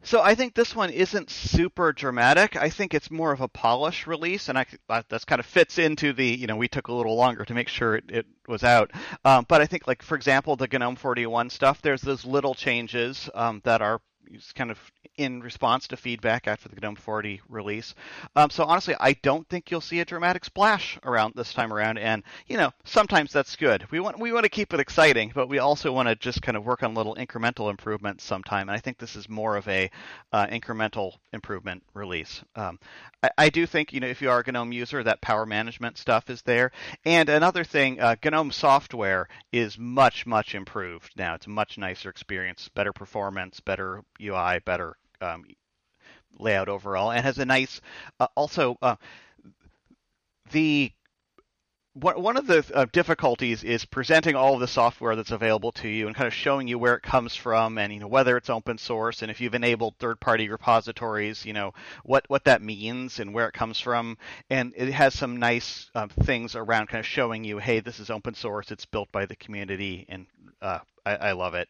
So 0.05 0.21
I 0.21 0.35
think 0.35 0.55
this 0.55 0.75
one 0.75 0.91
isn't 0.91 1.31
super 1.31 1.93
dramatic. 1.93 2.57
I 2.57 2.71
think 2.71 2.93
it's 2.93 3.11
more 3.11 3.33
of 3.33 3.41
a 3.41 3.49
polish 3.49 4.07
release, 4.07 4.49
and 4.49 4.59
I, 4.59 4.67
that 4.89 5.27
kind 5.27 5.39
of 5.39 5.47
fits 5.47 5.79
into 5.79 6.13
the 6.13 6.27
you 6.27 6.47
know 6.47 6.57
we 6.57 6.69
took 6.69 6.89
a 6.89 6.93
little 6.93 7.15
longer 7.15 7.45
to 7.45 7.55
make 7.55 7.69
sure 7.69 7.97
it, 7.97 8.05
it 8.09 8.27
was 8.49 8.65
out. 8.65 8.91
Um, 9.25 9.47
but 9.49 9.61
I 9.61 9.67
think 9.67 9.87
like 9.87 10.03
for 10.03 10.17
example 10.17 10.57
the 10.57 10.67
GNOME 10.67 10.97
41 10.97 11.51
stuff, 11.51 11.83
there's 11.83 12.03
those 12.03 12.25
little 12.25 12.55
changes 12.55 13.31
um, 13.35 13.61
that 13.65 13.81
are 13.81 14.01
kind 14.55 14.71
of 14.71 14.79
in 15.17 15.41
response 15.41 15.89
to 15.89 15.97
feedback 15.97 16.47
after 16.47 16.69
the 16.69 16.81
GNOME 16.81 16.97
40 16.97 17.41
release. 17.49 17.95
Um, 18.35 18.51
so 18.51 18.65
honestly, 18.65 18.95
I 18.99 19.13
don't 19.15 19.47
think 19.49 19.71
you'll 19.71 19.81
see 19.81 20.01
a 20.01 20.05
dramatic 20.05 20.45
splash 20.45 20.99
around 21.05 21.35
this 21.37 21.53
time 21.53 21.73
around. 21.73 21.99
And 21.99 22.23
you 22.47 22.57
know, 22.57 22.73
sometimes 22.85 23.33
that's 23.33 23.57
good. 23.57 23.85
We 23.91 24.01
want 24.01 24.19
we 24.19 24.33
want 24.33 24.45
to 24.45 24.51
keep 24.51 24.73
it 24.73 24.81
exciting, 24.81 25.33
but 25.35 25.49
we 25.49 25.59
also 25.59 25.93
want 25.93 26.09
to 26.09 26.17
just 26.17 26.43
kind 26.43 26.57
of 26.57 26.65
work 26.65 26.83
on 26.83 26.95
little 26.95 27.15
incremental 27.17 27.71
improvements 27.71 28.25
sometime. 28.25 28.69
And 28.69 28.77
I 28.77 28.81
think 28.81 28.99
this 28.99 29.17
is 29.17 29.29
more 29.29 29.57
of 29.57 29.69
a 29.69 29.91
uh, 30.33 30.47
incremental 30.47 31.15
improvement 31.33 31.83
release. 31.95 32.43
Um, 32.57 32.79
I, 33.23 33.31
I, 33.39 33.49
do 33.51 33.67
think 33.67 33.93
you 33.93 34.01
know 34.01 34.07
if 34.07 34.23
you 34.23 34.31
are 34.31 34.41
a 34.47 34.53
GNOME 34.53 34.73
user, 34.73 35.03
that 35.03 35.21
power 35.21 35.45
management 35.45 35.99
stuff 35.99 36.31
is 36.31 36.43
there. 36.43 36.73
And 37.05 37.29
another 37.29 37.65
thing, 37.65 38.01
uh, 38.01 38.17
GNOME 38.23 38.53
software 38.53 39.29
is 39.53 39.79
much 39.79 40.27
much 40.27 40.55
improved 40.55 41.13
now. 41.17 41.35
It's 41.35 41.47
a 41.47 41.51
much 41.51 41.77
nicer 41.77 42.09
experience, 42.09 42.69
better 42.75 42.93
performance, 42.93 43.61
better 43.61 44.03
UI, 44.21 44.61
better 44.65 44.97
um, 45.21 45.45
layout 46.39 46.69
overall, 46.69 47.11
and 47.11 47.25
has 47.25 47.39
a 47.39 47.45
nice. 47.45 47.81
Uh, 48.19 48.27
also, 48.37 48.77
uh, 48.83 48.97
the 50.51 50.93
one 51.95 52.39
of 52.39 52.47
the 52.47 52.65
uh, 52.75 52.87
difficulties 52.91 53.63
is 53.63 53.85
presenting 53.85 54.35
all 54.35 54.55
of 54.55 54.61
the 54.61 54.67
software 54.67 55.15
that's 55.15 55.31
available 55.31 55.73
to 55.73 55.89
you 55.89 56.07
and 56.07 56.17
kind 56.17 56.27
of 56.27 56.33
showing 56.33 56.67
you 56.67 56.79
where 56.79 56.95
it 56.95 57.03
comes 57.03 57.37
from 57.37 57.77
and 57.77 57.93
you 57.93 58.01
know 58.01 58.09
whether 58.09 58.39
it's 58.39 58.49
open 58.49 58.79
source 58.79 59.21
and 59.21 59.31
if 59.31 59.43
you've 59.43 59.55
enabled 59.55 59.95
third-party 59.99 60.49
repositories 60.49 61.45
you 61.45 61.53
know 61.53 61.75
what 62.03 62.25
what 62.29 62.45
that 62.45 62.63
means 62.63 63.21
and 63.21 63.35
where 63.35 63.47
it 63.47 63.53
comes 63.53 63.79
from 63.79 64.17
and 64.49 64.73
it 64.75 64.91
has 64.91 65.13
some 65.13 65.37
nice 65.37 65.91
uh, 65.95 66.07
things 66.23 66.57
around 66.57 66.87
kind 66.87 67.01
of 67.01 67.07
showing 67.07 67.45
you 67.45 67.59
hey 67.59 67.81
this 67.81 68.01
is 68.01 68.09
open 68.09 68.33
source 68.33 68.71
it's 68.71 68.87
built 68.87 69.13
by 69.13 69.27
the 69.27 69.37
community 69.37 70.07
and 70.09 70.27
uh, 70.63 70.79
I, 71.05 71.17
I, 71.17 71.33
love 71.33 71.55
it 71.55 71.69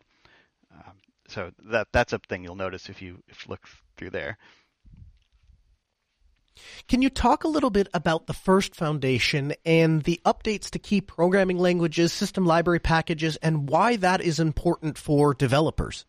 um, 0.72 0.92
so 1.28 1.50
that 1.70 1.88
that's 1.92 2.12
a 2.12 2.18
thing 2.18 2.44
you'll 2.44 2.56
notice 2.56 2.88
if 2.88 3.02
you 3.02 3.22
if 3.28 3.44
you 3.44 3.50
look 3.50 3.66
through 3.96 4.10
there. 4.10 4.38
Can 6.86 7.00
you 7.00 7.08
talk 7.08 7.44
a 7.44 7.48
little 7.48 7.70
bit 7.70 7.88
about 7.94 8.26
the 8.26 8.34
first 8.34 8.74
foundation 8.74 9.54
and 9.64 10.02
the 10.02 10.20
updates 10.24 10.68
to 10.70 10.78
key 10.78 11.00
programming 11.00 11.58
languages, 11.58 12.12
system 12.12 12.44
library 12.44 12.80
packages, 12.80 13.36
and 13.36 13.68
why 13.68 13.96
that 13.96 14.20
is 14.20 14.38
important 14.38 14.98
for 14.98 15.32
developers? 15.32 16.04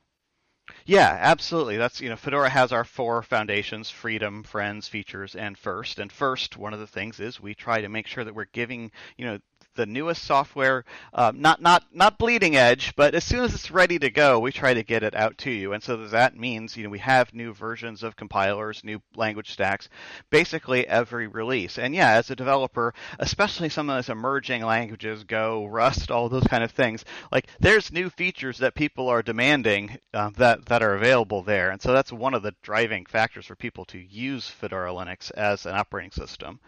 Yeah, 0.85 1.17
absolutely. 1.19 1.77
That's 1.77 2.01
you 2.01 2.09
know, 2.09 2.15
Fedora 2.15 2.49
has 2.49 2.71
our 2.71 2.83
four 2.83 3.21
foundations: 3.21 3.89
freedom, 3.89 4.43
friends, 4.43 4.87
features, 4.87 5.35
and 5.35 5.57
first. 5.57 5.99
And 5.99 6.11
first, 6.11 6.57
one 6.57 6.73
of 6.73 6.79
the 6.79 6.87
things 6.87 7.19
is 7.19 7.39
we 7.39 7.53
try 7.53 7.81
to 7.81 7.89
make 7.89 8.07
sure 8.07 8.23
that 8.23 8.35
we're 8.35 8.45
giving 8.45 8.91
you 9.17 9.25
know 9.25 9.39
the 9.75 9.85
newest 9.85 10.23
software, 10.23 10.85
uh, 11.13 11.31
not 11.35 11.61
not 11.61 11.83
not 11.93 12.17
bleeding 12.17 12.55
edge, 12.55 12.95
but 12.95 13.15
as 13.15 13.23
soon 13.23 13.43
as 13.43 13.53
it's 13.53 13.71
ready 13.71 13.99
to 13.99 14.09
go, 14.09 14.39
we 14.39 14.51
try 14.51 14.73
to 14.73 14.83
get 14.83 15.03
it 15.03 15.15
out 15.15 15.37
to 15.39 15.51
you. 15.51 15.73
And 15.73 15.83
so 15.83 15.97
that 16.07 16.37
means 16.37 16.77
you 16.77 16.83
know 16.83 16.89
we 16.89 16.99
have 16.99 17.33
new 17.33 17.53
versions 17.53 18.03
of 18.03 18.15
compilers, 18.15 18.83
new 18.83 19.01
language 19.15 19.51
stacks, 19.51 19.89
basically 20.29 20.87
every 20.87 21.27
release. 21.27 21.77
And 21.77 21.95
yeah, 21.95 22.11
as 22.11 22.29
a 22.29 22.35
developer, 22.35 22.93
especially 23.19 23.69
some 23.69 23.89
of 23.89 23.97
those 23.97 24.09
emerging 24.09 24.63
languages, 24.63 25.23
Go, 25.23 25.65
Rust, 25.65 26.11
all 26.11 26.29
those 26.29 26.47
kind 26.47 26.63
of 26.63 26.71
things, 26.71 27.05
like 27.31 27.47
there's 27.59 27.91
new 27.91 28.09
features 28.09 28.57
that 28.59 28.75
people 28.75 29.09
are 29.09 29.23
demanding 29.23 29.97
uh, 30.13 30.29
that 30.37 30.65
that 30.67 30.83
are 30.83 30.95
available 30.95 31.43
there. 31.43 31.71
And 31.71 31.81
so 31.81 31.93
that's 31.93 32.11
one 32.11 32.33
of 32.33 32.43
the 32.43 32.55
driving 32.61 33.05
factors 33.05 33.45
for 33.45 33.55
people 33.55 33.85
to 33.85 33.97
use 33.97 34.47
Fedora 34.47 34.91
Linux 34.91 35.31
as 35.31 35.65
an 35.65 35.75
operating 35.75 36.11
system. 36.11 36.59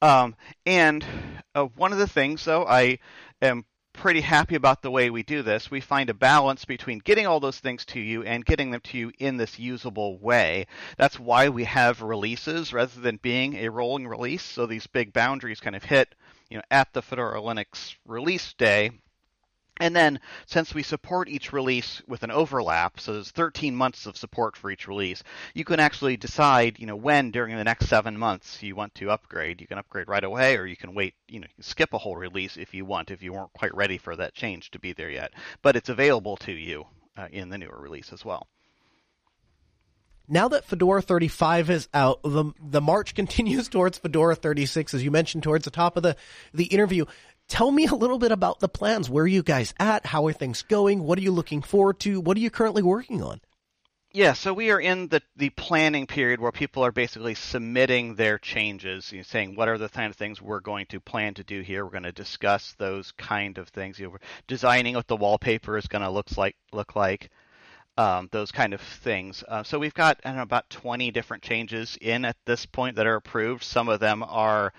Um, 0.00 0.36
and 0.66 1.04
uh, 1.54 1.64
one 1.64 1.92
of 1.92 1.98
the 1.98 2.06
things, 2.06 2.44
though, 2.44 2.64
I 2.64 2.98
am 3.42 3.64
pretty 3.92 4.20
happy 4.20 4.54
about 4.54 4.80
the 4.80 4.90
way 4.92 5.10
we 5.10 5.24
do 5.24 5.42
this. 5.42 5.72
We 5.72 5.80
find 5.80 6.08
a 6.08 6.14
balance 6.14 6.64
between 6.64 7.00
getting 7.00 7.26
all 7.26 7.40
those 7.40 7.58
things 7.58 7.84
to 7.86 8.00
you 8.00 8.22
and 8.22 8.44
getting 8.44 8.70
them 8.70 8.80
to 8.84 8.98
you 8.98 9.12
in 9.18 9.36
this 9.36 9.58
usable 9.58 10.18
way. 10.20 10.66
That's 10.96 11.18
why 11.18 11.48
we 11.48 11.64
have 11.64 12.00
releases 12.00 12.72
rather 12.72 13.00
than 13.00 13.16
being 13.16 13.56
a 13.56 13.70
rolling 13.70 14.06
release. 14.06 14.42
So 14.42 14.66
these 14.66 14.86
big 14.86 15.12
boundaries 15.12 15.58
kind 15.58 15.74
of 15.74 15.82
hit, 15.82 16.14
you 16.48 16.58
know, 16.58 16.62
at 16.70 16.92
the 16.92 17.02
Fedora 17.02 17.40
Linux 17.40 17.96
release 18.06 18.54
day 18.54 18.92
and 19.80 19.94
then, 19.94 20.20
since 20.46 20.74
we 20.74 20.82
support 20.82 21.28
each 21.28 21.52
release 21.52 22.02
with 22.06 22.22
an 22.22 22.30
overlap, 22.30 22.98
so 23.00 23.12
there's 23.12 23.30
13 23.30 23.74
months 23.74 24.06
of 24.06 24.16
support 24.16 24.56
for 24.56 24.70
each 24.70 24.88
release, 24.88 25.22
you 25.54 25.64
can 25.64 25.80
actually 25.80 26.16
decide, 26.16 26.78
you 26.78 26.86
know, 26.86 26.96
when 26.96 27.30
during 27.30 27.56
the 27.56 27.64
next 27.64 27.88
seven 27.88 28.18
months 28.18 28.62
you 28.62 28.74
want 28.74 28.94
to 28.96 29.10
upgrade. 29.10 29.60
You 29.60 29.66
can 29.66 29.78
upgrade 29.78 30.08
right 30.08 30.24
away, 30.24 30.56
or 30.56 30.66
you 30.66 30.76
can 30.76 30.94
wait, 30.94 31.14
you 31.28 31.40
know, 31.40 31.46
skip 31.60 31.92
a 31.92 31.98
whole 31.98 32.16
release 32.16 32.56
if 32.56 32.74
you 32.74 32.84
want, 32.84 33.10
if 33.10 33.22
you 33.22 33.32
weren't 33.32 33.52
quite 33.52 33.74
ready 33.74 33.98
for 33.98 34.16
that 34.16 34.34
change 34.34 34.70
to 34.72 34.78
be 34.78 34.92
there 34.92 35.10
yet. 35.10 35.32
But 35.62 35.76
it's 35.76 35.88
available 35.88 36.36
to 36.38 36.52
you 36.52 36.86
uh, 37.16 37.28
in 37.30 37.48
the 37.48 37.58
newer 37.58 37.78
release 37.78 38.12
as 38.12 38.24
well. 38.24 38.48
Now 40.30 40.48
that 40.48 40.66
Fedora 40.66 41.00
35 41.00 41.70
is 41.70 41.88
out, 41.94 42.20
the 42.22 42.52
the 42.60 42.82
march 42.82 43.14
continues 43.14 43.68
towards 43.68 43.98
Fedora 43.98 44.36
36, 44.36 44.92
as 44.94 45.02
you 45.02 45.10
mentioned 45.10 45.42
towards 45.42 45.64
the 45.64 45.70
top 45.70 45.96
of 45.96 46.02
the 46.02 46.16
the 46.52 46.66
interview. 46.66 47.06
Tell 47.48 47.70
me 47.70 47.86
a 47.86 47.94
little 47.94 48.18
bit 48.18 48.30
about 48.30 48.60
the 48.60 48.68
plans. 48.68 49.08
Where 49.08 49.24
are 49.24 49.26
you 49.26 49.42
guys 49.42 49.72
at? 49.80 50.06
How 50.06 50.26
are 50.26 50.32
things 50.32 50.62
going? 50.62 51.02
What 51.02 51.18
are 51.18 51.22
you 51.22 51.32
looking 51.32 51.62
forward 51.62 51.98
to? 52.00 52.20
What 52.20 52.36
are 52.36 52.40
you 52.40 52.50
currently 52.50 52.82
working 52.82 53.22
on? 53.22 53.40
Yeah, 54.12 54.34
so 54.34 54.54
we 54.54 54.70
are 54.70 54.80
in 54.80 55.08
the, 55.08 55.22
the 55.36 55.50
planning 55.50 56.06
period 56.06 56.40
where 56.40 56.52
people 56.52 56.84
are 56.84 56.92
basically 56.92 57.34
submitting 57.34 58.14
their 58.14 58.38
changes, 58.38 59.12
you 59.12 59.18
know, 59.18 59.22
saying 59.22 59.54
what 59.54 59.68
are 59.68 59.76
the 59.76 59.88
kind 59.88 60.10
of 60.10 60.16
things 60.16 60.40
we're 60.40 60.60
going 60.60 60.86
to 60.86 61.00
plan 61.00 61.34
to 61.34 61.44
do 61.44 61.60
here. 61.60 61.84
We're 61.84 61.90
going 61.90 62.02
to 62.04 62.12
discuss 62.12 62.74
those 62.78 63.12
kind 63.12 63.58
of 63.58 63.68
things. 63.68 63.98
You 63.98 64.08
know, 64.08 64.16
designing 64.46 64.94
what 64.94 65.08
the 65.08 65.16
wallpaper 65.16 65.76
is 65.76 65.86
going 65.86 66.02
to 66.02 66.10
look 66.10 66.36
like. 66.36 66.56
Look 66.72 66.96
like. 66.96 67.30
Um, 67.96 68.28
those 68.30 68.52
kind 68.52 68.74
of 68.74 68.80
things. 68.80 69.42
Uh, 69.46 69.64
so 69.64 69.78
we've 69.78 69.94
got 69.94 70.20
I 70.24 70.28
don't 70.28 70.36
know, 70.36 70.42
about 70.42 70.70
20 70.70 71.10
different 71.10 71.42
changes 71.42 71.98
in 72.00 72.24
at 72.24 72.36
this 72.44 72.64
point 72.64 72.94
that 72.96 73.08
are 73.08 73.16
approved. 73.16 73.64
Some 73.64 73.88
of 73.88 73.98
them 73.98 74.22
are 74.22 74.72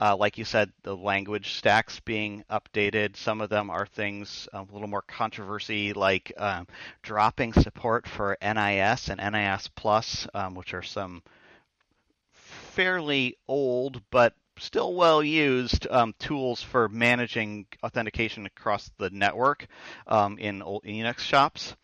uh, 0.00 0.16
like 0.16 0.38
you 0.38 0.44
said, 0.44 0.72
the 0.82 0.96
language 0.96 1.54
stacks 1.54 2.00
being 2.00 2.44
updated. 2.50 3.16
Some 3.16 3.40
of 3.40 3.48
them 3.48 3.70
are 3.70 3.86
things 3.86 4.48
um, 4.52 4.68
a 4.68 4.72
little 4.72 4.88
more 4.88 5.02
controversy, 5.02 5.92
like 5.92 6.32
um, 6.36 6.66
dropping 7.02 7.54
support 7.54 8.06
for 8.06 8.36
NIS 8.42 9.08
and 9.08 9.20
NIS 9.20 9.68
Plus, 9.68 10.26
um, 10.34 10.54
which 10.54 10.74
are 10.74 10.82
some 10.82 11.22
fairly 12.32 13.36
old 13.48 14.02
but 14.10 14.34
still 14.58 14.94
well 14.94 15.22
used 15.22 15.86
um, 15.90 16.14
tools 16.18 16.62
for 16.62 16.88
managing 16.88 17.66
authentication 17.82 18.46
across 18.46 18.90
the 18.98 19.10
network 19.10 19.66
um, 20.06 20.38
in 20.38 20.62
old 20.62 20.82
Unix 20.84 21.18
shops. 21.18 21.74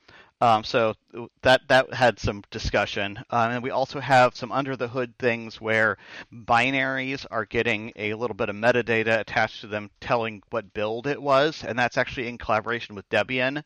Um, 0.42 0.64
so 0.64 0.94
that 1.42 1.60
that 1.68 1.94
had 1.94 2.18
some 2.18 2.42
discussion, 2.50 3.16
um, 3.30 3.52
and 3.52 3.62
we 3.62 3.70
also 3.70 4.00
have 4.00 4.34
some 4.34 4.50
under 4.50 4.74
the 4.74 4.88
hood 4.88 5.16
things 5.16 5.60
where 5.60 5.98
binaries 6.34 7.24
are 7.30 7.44
getting 7.44 7.92
a 7.94 8.14
little 8.14 8.34
bit 8.34 8.48
of 8.48 8.56
metadata 8.56 9.20
attached 9.20 9.60
to 9.60 9.68
them, 9.68 9.88
telling 10.00 10.42
what 10.50 10.74
build 10.74 11.06
it 11.06 11.22
was, 11.22 11.62
and 11.62 11.78
that's 11.78 11.96
actually 11.96 12.26
in 12.26 12.38
collaboration 12.38 12.96
with 12.96 13.08
Debian, 13.08 13.62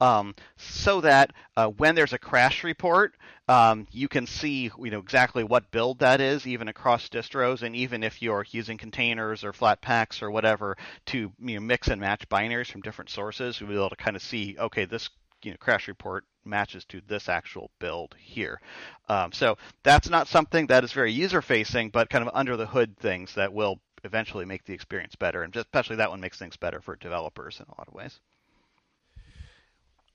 um, 0.00 0.36
so 0.56 1.00
that 1.00 1.32
uh, 1.56 1.66
when 1.66 1.96
there's 1.96 2.12
a 2.12 2.18
crash 2.18 2.62
report, 2.62 3.16
um, 3.48 3.88
you 3.90 4.06
can 4.06 4.24
see 4.24 4.70
you 4.78 4.90
know 4.92 5.00
exactly 5.00 5.42
what 5.42 5.72
build 5.72 5.98
that 5.98 6.20
is, 6.20 6.46
even 6.46 6.68
across 6.68 7.08
distros, 7.08 7.62
and 7.62 7.74
even 7.74 8.04
if 8.04 8.22
you're 8.22 8.46
using 8.52 8.78
containers 8.78 9.42
or 9.42 9.52
Flatpaks 9.52 10.22
or 10.22 10.30
whatever 10.30 10.76
to 11.06 11.32
you 11.40 11.54
know, 11.56 11.60
mix 11.60 11.88
and 11.88 12.00
match 12.00 12.28
binaries 12.28 12.70
from 12.70 12.82
different 12.82 13.10
sources, 13.10 13.60
you'll 13.60 13.68
be 13.68 13.74
able 13.74 13.90
to 13.90 13.96
kind 13.96 14.14
of 14.14 14.22
see, 14.22 14.56
okay, 14.60 14.84
this 14.84 15.10
you 15.42 15.50
know, 15.50 15.56
crash 15.58 15.88
report 15.88 16.24
matches 16.44 16.84
to 16.86 17.00
this 17.06 17.28
actual 17.28 17.70
build 17.78 18.14
here. 18.18 18.60
Um, 19.08 19.32
so 19.32 19.56
that's 19.82 20.08
not 20.08 20.28
something 20.28 20.66
that 20.68 20.84
is 20.84 20.92
very 20.92 21.12
user 21.12 21.42
facing, 21.42 21.90
but 21.90 22.10
kind 22.10 22.26
of 22.26 22.34
under 22.34 22.56
the 22.56 22.66
hood 22.66 22.96
things 22.98 23.34
that 23.34 23.52
will 23.52 23.80
eventually 24.04 24.44
make 24.44 24.64
the 24.64 24.72
experience 24.72 25.14
better. 25.16 25.42
And 25.42 25.54
especially 25.54 25.96
that 25.96 26.10
one 26.10 26.20
makes 26.20 26.38
things 26.38 26.56
better 26.56 26.80
for 26.80 26.96
developers 26.96 27.60
in 27.60 27.66
a 27.66 27.78
lot 27.78 27.88
of 27.88 27.94
ways. 27.94 28.20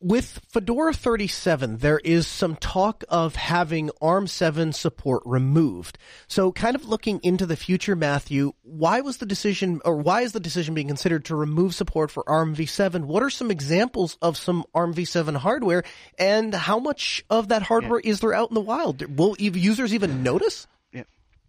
With 0.05 0.39
Fedora 0.49 0.93
37, 0.93 1.77
there 1.77 1.97
is 1.97 2.27
some 2.27 2.55
talk 2.57 3.03
of 3.09 3.35
having 3.35 3.89
ARM7 4.03 4.75
support 4.75 5.23
removed. 5.25 5.97
So, 6.27 6.51
kind 6.51 6.75
of 6.75 6.87
looking 6.87 7.19
into 7.23 7.47
the 7.47 7.55
future, 7.55 7.95
Matthew, 7.95 8.53
why 8.61 9.01
was 9.01 9.17
the 9.17 9.25
decision, 9.25 9.81
or 9.83 9.97
why 9.97 10.21
is 10.21 10.31
the 10.31 10.39
decision 10.39 10.75
being 10.75 10.89
considered 10.89 11.25
to 11.25 11.35
remove 11.35 11.73
support 11.73 12.11
for 12.11 12.23
ARM 12.29 12.55
v7? 12.55 13.05
What 13.05 13.23
are 13.23 13.31
some 13.31 13.49
examples 13.49 14.19
of 14.21 14.37
some 14.37 14.63
ARM 14.75 14.93
v7 14.93 15.37
hardware, 15.37 15.83
and 16.19 16.53
how 16.53 16.77
much 16.77 17.25
of 17.31 17.47
that 17.47 17.63
hardware 17.63 17.99
yeah. 18.03 18.11
is 18.11 18.19
there 18.19 18.35
out 18.35 18.51
in 18.51 18.55
the 18.55 18.61
wild? 18.61 19.17
Will 19.17 19.35
users 19.39 19.91
even 19.91 20.21
notice? 20.21 20.67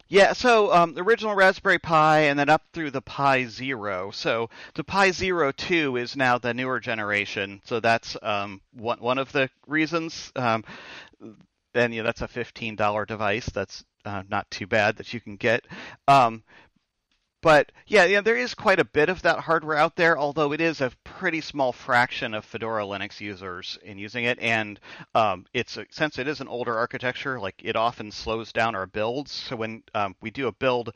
Yeah, 0.09 0.35
so 0.35 0.73
um, 0.73 0.95
the 0.95 1.03
original 1.03 1.35
Raspberry 1.35 1.81
Pi 1.81 2.21
and 2.21 2.39
then 2.39 2.49
up 2.49 2.63
through 2.73 2.93
the 2.93 3.03
Pi 3.03 3.47
Zero. 3.47 4.13
So 4.13 4.51
the 4.75 4.85
Pi 4.85 5.11
Zero 5.11 5.51
2 5.51 5.97
is 5.97 6.15
now 6.17 6.39
the 6.39 6.55
newer 6.55 6.79
generation. 6.79 7.61
So 7.65 7.81
that's 7.81 8.17
um, 8.23 8.61
one, 8.73 9.01
one 9.01 9.19
of 9.19 9.33
the 9.33 9.51
reasons. 9.67 10.33
Um, 10.37 10.65
and 11.75 11.93
yeah, 11.93 12.03
that's 12.03 12.23
a 12.23 12.29
$15 12.29 13.07
device. 13.07 13.47
That's 13.47 13.85
uh, 14.05 14.23
not 14.29 14.49
too 14.51 14.69
bad 14.69 14.97
that 14.97 15.13
you 15.13 15.21
can 15.21 15.37
get. 15.37 15.67
Um, 16.07 16.45
but 17.47 17.71
yeah, 17.87 18.05
yeah, 18.07 18.23
there 18.23 18.37
is 18.37 18.55
quite 18.55 18.81
a 18.81 18.85
bit 18.85 19.09
of 19.09 19.23
that 19.23 19.39
hardware 19.39 19.77
out 19.77 19.95
there, 19.95 20.19
although 20.19 20.51
it 20.51 20.61
is 20.61 20.81
a 20.81 20.91
pretty 21.05 21.41
small 21.41 21.71
fraction 21.73 22.35
of 22.35 22.45
Fedora 22.45 22.83
Linux 22.83 23.21
users 23.21 23.79
in 23.85 23.99
using 23.99 24.25
it. 24.25 24.37
And 24.41 24.81
um, 25.15 25.47
it's 25.55 25.79
since 25.93 26.19
it 26.19 26.27
is 26.27 26.41
an 26.41 26.49
older 26.49 26.77
architecture, 26.77 27.39
like 27.39 27.55
it 27.63 27.77
often 27.77 28.11
slows 28.11 28.53
down 28.53 28.75
our 28.75 28.89
builds. 28.89 29.31
So 29.31 29.55
when 29.55 29.85
um, 29.95 30.17
we 30.21 30.33
do 30.33 30.49
a 30.49 30.53
build 30.53 30.93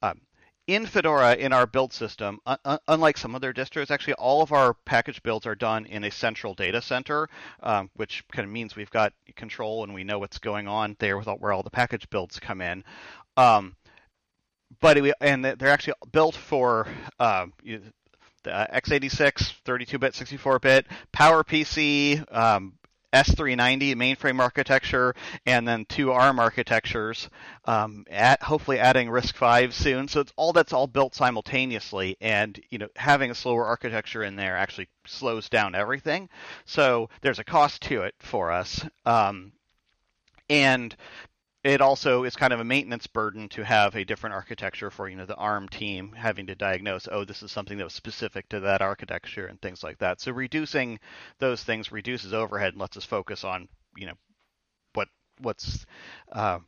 um, 0.00 0.22
in 0.66 0.86
Fedora 0.86 1.34
in 1.34 1.52
our 1.52 1.66
build 1.66 1.92
system, 1.92 2.38
uh, 2.46 2.78
unlike 2.88 3.18
some 3.18 3.34
other 3.34 3.52
distros, 3.52 3.90
actually 3.90 4.14
all 4.14 4.40
of 4.40 4.52
our 4.52 4.72
package 4.86 5.22
builds 5.22 5.44
are 5.44 5.54
done 5.54 5.84
in 5.84 6.04
a 6.04 6.10
central 6.10 6.54
data 6.54 6.80
center, 6.80 7.28
um, 7.62 7.90
which 7.96 8.24
kind 8.32 8.46
of 8.46 8.50
means 8.50 8.76
we've 8.76 8.88
got 8.88 9.12
control 9.36 9.84
and 9.84 9.92
we 9.92 10.04
know 10.04 10.20
what's 10.20 10.38
going 10.38 10.68
on 10.68 10.96
there 11.00 11.18
with 11.18 11.28
all, 11.28 11.36
where 11.36 11.52
all 11.52 11.62
the 11.62 11.68
package 11.68 12.08
builds 12.08 12.40
come 12.40 12.62
in. 12.62 12.82
Um, 13.36 13.76
but 14.80 14.96
it, 14.98 15.14
and 15.20 15.44
they're 15.44 15.68
actually 15.68 15.94
built 16.12 16.36
for 16.36 16.86
uh, 17.18 17.46
the 18.42 18.68
x86, 18.72 19.54
32-bit, 19.64 20.14
64-bit, 20.14 20.86
PowerPC, 21.12 22.34
um, 22.34 22.74
S390 23.12 23.94
mainframe 23.96 24.40
architecture, 24.40 25.14
and 25.44 25.66
then 25.66 25.84
two 25.84 26.12
ARM 26.12 26.38
architectures. 26.38 27.28
Um, 27.64 28.04
at, 28.08 28.42
hopefully, 28.42 28.78
adding 28.78 29.08
RISC-V 29.08 29.72
soon. 29.72 30.08
So 30.08 30.20
it's 30.20 30.32
all 30.36 30.52
that's 30.52 30.72
all 30.72 30.86
built 30.86 31.14
simultaneously, 31.14 32.16
and 32.20 32.60
you 32.70 32.78
know, 32.78 32.88
having 32.96 33.30
a 33.30 33.34
slower 33.34 33.66
architecture 33.66 34.22
in 34.22 34.36
there 34.36 34.56
actually 34.56 34.88
slows 35.06 35.48
down 35.48 35.74
everything. 35.74 36.28
So 36.66 37.10
there's 37.20 37.40
a 37.40 37.44
cost 37.44 37.82
to 37.82 38.02
it 38.02 38.14
for 38.20 38.52
us. 38.52 38.84
Um, 39.04 39.52
and 40.48 40.94
it 41.62 41.80
also 41.80 42.24
is 42.24 42.36
kind 42.36 42.52
of 42.52 42.60
a 42.60 42.64
maintenance 42.64 43.06
burden 43.06 43.48
to 43.50 43.62
have 43.62 43.94
a 43.94 44.04
different 44.04 44.34
architecture 44.34 44.90
for 44.90 45.08
you 45.08 45.16
know 45.16 45.26
the 45.26 45.36
ARM 45.36 45.68
team 45.68 46.12
having 46.12 46.46
to 46.46 46.54
diagnose 46.54 47.06
oh 47.10 47.24
this 47.24 47.42
is 47.42 47.52
something 47.52 47.76
that 47.76 47.84
was 47.84 47.92
specific 47.92 48.48
to 48.48 48.60
that 48.60 48.80
architecture 48.80 49.46
and 49.46 49.60
things 49.60 49.82
like 49.82 49.98
that. 49.98 50.20
So 50.20 50.32
reducing 50.32 50.98
those 51.38 51.62
things 51.62 51.92
reduces 51.92 52.32
overhead 52.32 52.72
and 52.72 52.80
lets 52.80 52.96
us 52.96 53.04
focus 53.04 53.44
on 53.44 53.68
you 53.96 54.06
know 54.06 54.14
what 54.94 55.08
what's 55.40 55.84
uh, 56.32 56.58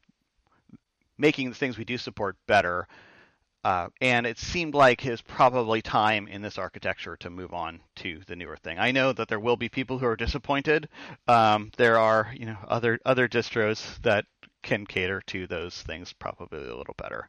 making 1.19 1.49
the 1.49 1.57
things 1.57 1.79
we 1.79 1.85
do 1.85 1.99
support 1.99 2.37
better. 2.47 2.87
Uh, 3.65 3.89
and 4.01 4.27
it 4.27 4.41
seemed 4.41 4.75
like 4.75 5.07
it's 5.07 5.23
probably 5.23 5.81
time 5.81 6.27
in 6.27 6.43
this 6.43 6.59
architecture 6.59 7.17
to 7.17 7.31
move 7.31 7.55
on 7.55 7.79
to 7.95 8.21
the 8.27 8.35
newer 8.35 8.57
thing. 8.57 8.77
I 8.77 8.91
know 8.91 9.13
that 9.13 9.29
there 9.29 9.39
will 9.39 9.57
be 9.57 9.69
people 9.69 10.01
who 10.01 10.07
are 10.07 10.17
disappointed. 10.17 10.89
Um, 11.29 11.71
there 11.77 11.97
are, 11.97 12.35
you 12.37 12.45
know, 12.45 12.57
other 12.67 12.99
other 13.07 13.29
distros 13.29 14.03
that 14.03 14.27
can 14.63 14.87
cater 14.87 15.21
to 15.27 15.47
those 15.47 15.81
things 15.83 16.13
probably 16.13 16.59
a 16.59 16.77
little 16.77 16.95
better. 16.97 17.29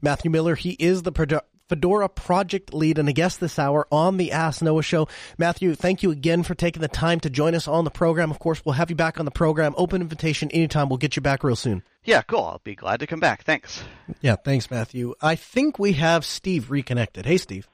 Matthew 0.00 0.30
Miller, 0.30 0.54
he 0.54 0.70
is 0.70 1.02
the 1.02 1.12
produ- 1.12 1.42
Fedora 1.68 2.08
project 2.08 2.74
lead 2.74 2.98
and 2.98 3.08
a 3.08 3.12
guest 3.12 3.38
this 3.38 3.58
hour 3.58 3.86
on 3.92 4.16
the 4.16 4.32
Ask 4.32 4.60
Noah 4.60 4.82
show. 4.82 5.06
Matthew, 5.38 5.74
thank 5.76 6.02
you 6.02 6.10
again 6.10 6.42
for 6.42 6.54
taking 6.54 6.82
the 6.82 6.88
time 6.88 7.20
to 7.20 7.30
join 7.30 7.54
us 7.54 7.68
on 7.68 7.84
the 7.84 7.90
program. 7.90 8.30
Of 8.30 8.40
course, 8.40 8.64
we'll 8.64 8.72
have 8.72 8.90
you 8.90 8.96
back 8.96 9.20
on 9.20 9.24
the 9.24 9.30
program. 9.30 9.74
Open 9.76 10.00
invitation 10.00 10.50
anytime. 10.50 10.88
We'll 10.88 10.98
get 10.98 11.14
you 11.14 11.22
back 11.22 11.44
real 11.44 11.54
soon. 11.54 11.84
Yeah, 12.04 12.22
cool. 12.22 12.44
I'll 12.44 12.60
be 12.64 12.74
glad 12.74 13.00
to 13.00 13.06
come 13.06 13.20
back. 13.20 13.44
Thanks. 13.44 13.84
Yeah, 14.20 14.34
thanks, 14.34 14.68
Matthew. 14.70 15.14
I 15.20 15.36
think 15.36 15.78
we 15.78 15.92
have 15.92 16.24
Steve 16.24 16.70
reconnected. 16.70 17.24
Hey, 17.24 17.36
Steve. 17.36 17.68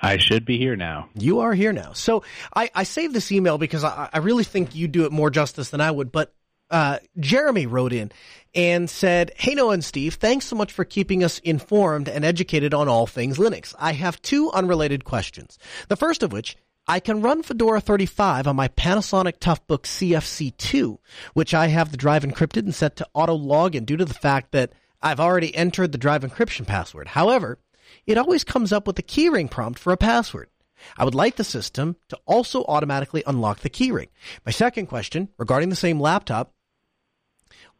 I 0.00 0.16
should 0.16 0.46
be 0.46 0.56
here 0.56 0.76
now. 0.76 1.10
You 1.14 1.40
are 1.40 1.52
here 1.52 1.74
now. 1.74 1.92
So 1.92 2.24
I, 2.56 2.70
I 2.74 2.84
saved 2.84 3.12
this 3.12 3.30
email 3.30 3.58
because 3.58 3.84
I, 3.84 4.08
I 4.10 4.18
really 4.18 4.44
think 4.44 4.74
you 4.74 4.88
do 4.88 5.04
it 5.04 5.12
more 5.12 5.28
justice 5.28 5.68
than 5.68 5.82
I 5.82 5.90
would, 5.90 6.10
but 6.10 6.32
uh, 6.70 6.98
Jeremy 7.18 7.66
wrote 7.66 7.92
in 7.92 8.12
and 8.54 8.88
said, 8.88 9.32
Hey, 9.36 9.54
Noah 9.54 9.74
and 9.74 9.84
Steve, 9.84 10.14
thanks 10.14 10.46
so 10.46 10.56
much 10.56 10.72
for 10.72 10.84
keeping 10.84 11.22
us 11.22 11.38
informed 11.40 12.08
and 12.08 12.24
educated 12.24 12.74
on 12.74 12.88
all 12.88 13.06
things 13.06 13.38
Linux. 13.38 13.74
I 13.78 13.92
have 13.92 14.22
two 14.22 14.50
unrelated 14.52 15.04
questions. 15.04 15.58
The 15.88 15.96
first 15.96 16.22
of 16.22 16.32
which, 16.32 16.56
I 16.86 16.98
can 16.98 17.20
run 17.20 17.42
Fedora 17.42 17.80
35 17.80 18.48
on 18.48 18.56
my 18.56 18.68
Panasonic 18.68 19.38
Toughbook 19.38 19.82
CFC2, 19.84 20.98
which 21.34 21.54
I 21.54 21.68
have 21.68 21.90
the 21.90 21.96
drive 21.96 22.24
encrypted 22.24 22.64
and 22.64 22.74
set 22.74 22.96
to 22.96 23.08
auto 23.14 23.36
login 23.38 23.86
due 23.86 23.96
to 23.96 24.04
the 24.04 24.14
fact 24.14 24.52
that 24.52 24.72
I've 25.00 25.20
already 25.20 25.54
entered 25.54 25.92
the 25.92 25.98
drive 25.98 26.22
encryption 26.22 26.66
password. 26.66 27.08
However, 27.08 27.58
it 28.06 28.18
always 28.18 28.44
comes 28.44 28.72
up 28.72 28.86
with 28.86 28.98
a 28.98 29.02
keyring 29.02 29.50
prompt 29.50 29.78
for 29.78 29.92
a 29.92 29.96
password. 29.96 30.48
I 30.96 31.04
would 31.04 31.14
like 31.14 31.36
the 31.36 31.44
system 31.44 31.96
to 32.08 32.18
also 32.26 32.64
automatically 32.64 33.22
unlock 33.26 33.60
the 33.60 33.70
keyring. 33.70 34.08
My 34.44 34.52
second 34.52 34.86
question 34.86 35.28
regarding 35.38 35.68
the 35.68 35.76
same 35.76 36.00
laptop, 36.00 36.52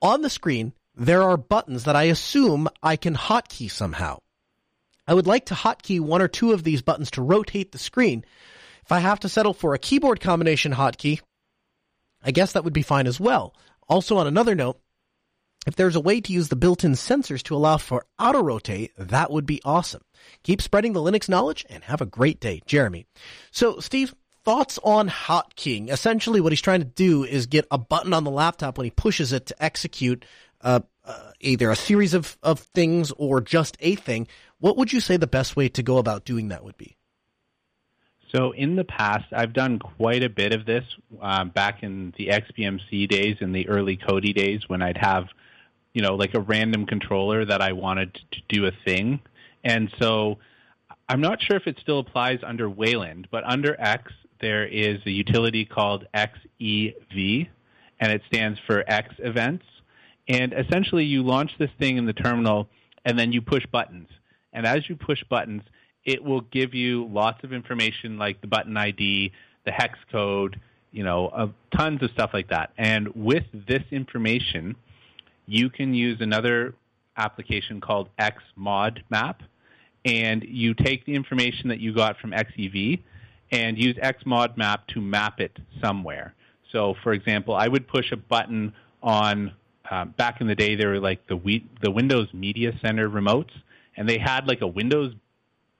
on 0.02 0.22
the 0.22 0.30
screen, 0.30 0.72
there 0.94 1.22
are 1.22 1.36
buttons 1.36 1.84
that 1.84 1.96
I 1.96 2.04
assume 2.04 2.68
I 2.82 2.96
can 2.96 3.14
hotkey 3.14 3.70
somehow. 3.70 4.18
I 5.06 5.14
would 5.14 5.26
like 5.26 5.46
to 5.46 5.54
hotkey 5.54 6.00
one 6.00 6.22
or 6.22 6.28
two 6.28 6.52
of 6.52 6.62
these 6.62 6.82
buttons 6.82 7.10
to 7.12 7.22
rotate 7.22 7.72
the 7.72 7.78
screen. 7.78 8.24
If 8.84 8.92
I 8.92 9.00
have 9.00 9.20
to 9.20 9.28
settle 9.28 9.54
for 9.54 9.74
a 9.74 9.78
keyboard 9.78 10.20
combination 10.20 10.72
hotkey, 10.72 11.20
I 12.22 12.30
guess 12.30 12.52
that 12.52 12.64
would 12.64 12.72
be 12.72 12.82
fine 12.82 13.06
as 13.06 13.18
well. 13.18 13.54
Also, 13.88 14.18
on 14.18 14.26
another 14.26 14.54
note, 14.54 14.80
if 15.66 15.76
there's 15.76 15.96
a 15.96 16.00
way 16.00 16.20
to 16.20 16.32
use 16.32 16.48
the 16.48 16.56
built-in 16.56 16.92
sensors 16.92 17.42
to 17.44 17.54
allow 17.54 17.76
for 17.76 18.06
auto 18.18 18.42
rotate, 18.42 18.92
that 18.96 19.30
would 19.30 19.46
be 19.46 19.60
awesome. 19.64 20.02
Keep 20.42 20.62
spreading 20.62 20.92
the 20.92 21.00
Linux 21.00 21.28
knowledge 21.28 21.66
and 21.68 21.84
have 21.84 22.00
a 22.00 22.06
great 22.06 22.40
day, 22.40 22.62
Jeremy. 22.66 23.06
So, 23.50 23.80
Steve, 23.80 24.14
thoughts 24.44 24.78
on 24.82 25.08
hotkeying? 25.08 25.90
Essentially, 25.90 26.40
what 26.40 26.52
he's 26.52 26.60
trying 26.60 26.80
to 26.80 26.86
do 26.86 27.24
is 27.24 27.46
get 27.46 27.66
a 27.70 27.78
button 27.78 28.12
on 28.12 28.24
the 28.24 28.30
laptop 28.30 28.78
when 28.78 28.84
he 28.84 28.90
pushes 28.90 29.32
it 29.32 29.46
to 29.46 29.62
execute 29.62 30.24
uh, 30.60 30.80
uh, 31.04 31.30
either 31.40 31.70
a 31.70 31.76
series 31.76 32.14
of, 32.14 32.36
of 32.42 32.60
things 32.60 33.12
or 33.12 33.40
just 33.40 33.76
a 33.80 33.94
thing. 33.94 34.28
What 34.58 34.76
would 34.76 34.92
you 34.92 35.00
say 35.00 35.16
the 35.16 35.26
best 35.26 35.56
way 35.56 35.68
to 35.70 35.82
go 35.82 35.98
about 35.98 36.24
doing 36.24 36.48
that 36.48 36.64
would 36.64 36.76
be? 36.76 36.96
So 38.32 38.52
in 38.52 38.76
the 38.76 38.84
past, 38.84 39.26
I've 39.32 39.52
done 39.52 39.78
quite 39.78 40.22
a 40.22 40.28
bit 40.28 40.52
of 40.52 40.64
this 40.64 40.84
um, 41.20 41.48
back 41.48 41.82
in 41.82 42.14
the 42.16 42.28
XBMC 42.28 43.08
days 43.08 43.38
and 43.40 43.54
the 43.54 43.68
early 43.68 43.96
Kodi 43.96 44.34
days 44.34 44.68
when 44.68 44.82
I'd 44.82 44.98
have, 44.98 45.26
you 45.92 46.02
know, 46.02 46.14
like 46.14 46.34
a 46.34 46.40
random 46.40 46.86
controller 46.86 47.44
that 47.44 47.60
I 47.60 47.72
wanted 47.72 48.14
to 48.14 48.40
do 48.48 48.66
a 48.66 48.72
thing. 48.84 49.20
And 49.64 49.92
so 49.98 50.38
I'm 51.08 51.20
not 51.20 51.42
sure 51.42 51.56
if 51.56 51.66
it 51.66 51.78
still 51.82 51.98
applies 51.98 52.38
under 52.44 52.70
Wayland, 52.70 53.26
but 53.32 53.42
under 53.44 53.74
X, 53.80 54.12
there 54.40 54.66
is 54.66 54.98
a 55.06 55.10
utility 55.10 55.64
called 55.64 56.06
XEV, 56.14 57.48
and 58.00 58.12
it 58.12 58.22
stands 58.26 58.58
for 58.66 58.84
X 58.86 59.14
events. 59.18 59.64
And 60.28 60.52
essentially, 60.52 61.04
you 61.04 61.22
launch 61.22 61.52
this 61.58 61.70
thing 61.78 61.96
in 61.96 62.06
the 62.06 62.12
terminal, 62.12 62.68
and 63.04 63.18
then 63.18 63.32
you 63.32 63.42
push 63.42 63.66
buttons. 63.66 64.08
And 64.52 64.66
as 64.66 64.88
you 64.88 64.96
push 64.96 65.22
buttons, 65.24 65.62
it 66.04 66.22
will 66.22 66.40
give 66.40 66.74
you 66.74 67.06
lots 67.06 67.44
of 67.44 67.52
information 67.52 68.18
like 68.18 68.40
the 68.40 68.46
button 68.46 68.76
ID, 68.76 69.32
the 69.64 69.72
hex 69.72 69.98
code, 70.10 70.60
you 70.92 71.04
know, 71.04 71.28
uh, 71.28 71.48
tons 71.76 72.02
of 72.02 72.10
stuff 72.10 72.30
like 72.32 72.48
that. 72.48 72.72
And 72.78 73.08
with 73.14 73.44
this 73.52 73.82
information, 73.90 74.76
you 75.46 75.70
can 75.70 75.94
use 75.94 76.20
another 76.20 76.74
application 77.16 77.80
called 77.80 78.08
XModMap, 78.18 79.36
and 80.04 80.42
you 80.44 80.74
take 80.74 81.04
the 81.04 81.14
information 81.14 81.68
that 81.68 81.80
you 81.80 81.94
got 81.94 82.18
from 82.18 82.30
XEV 82.30 83.00
and 83.50 83.78
use 83.78 83.96
XModMap 83.96 84.86
to 84.88 85.00
map 85.00 85.40
it 85.40 85.58
somewhere. 85.80 86.34
So, 86.72 86.94
for 87.02 87.12
example, 87.12 87.54
I 87.54 87.68
would 87.68 87.88
push 87.88 88.12
a 88.12 88.16
button 88.16 88.74
on. 89.02 89.52
Uh, 89.90 90.04
back 90.04 90.40
in 90.40 90.46
the 90.46 90.54
day, 90.54 90.76
there 90.76 90.90
were 90.90 91.00
like 91.00 91.26
the 91.26 91.34
we, 91.34 91.68
the 91.82 91.90
Windows 91.90 92.28
Media 92.32 92.72
Center 92.80 93.10
remotes, 93.10 93.50
and 93.96 94.08
they 94.08 94.18
had 94.18 94.46
like 94.46 94.60
a 94.60 94.66
Windows 94.66 95.14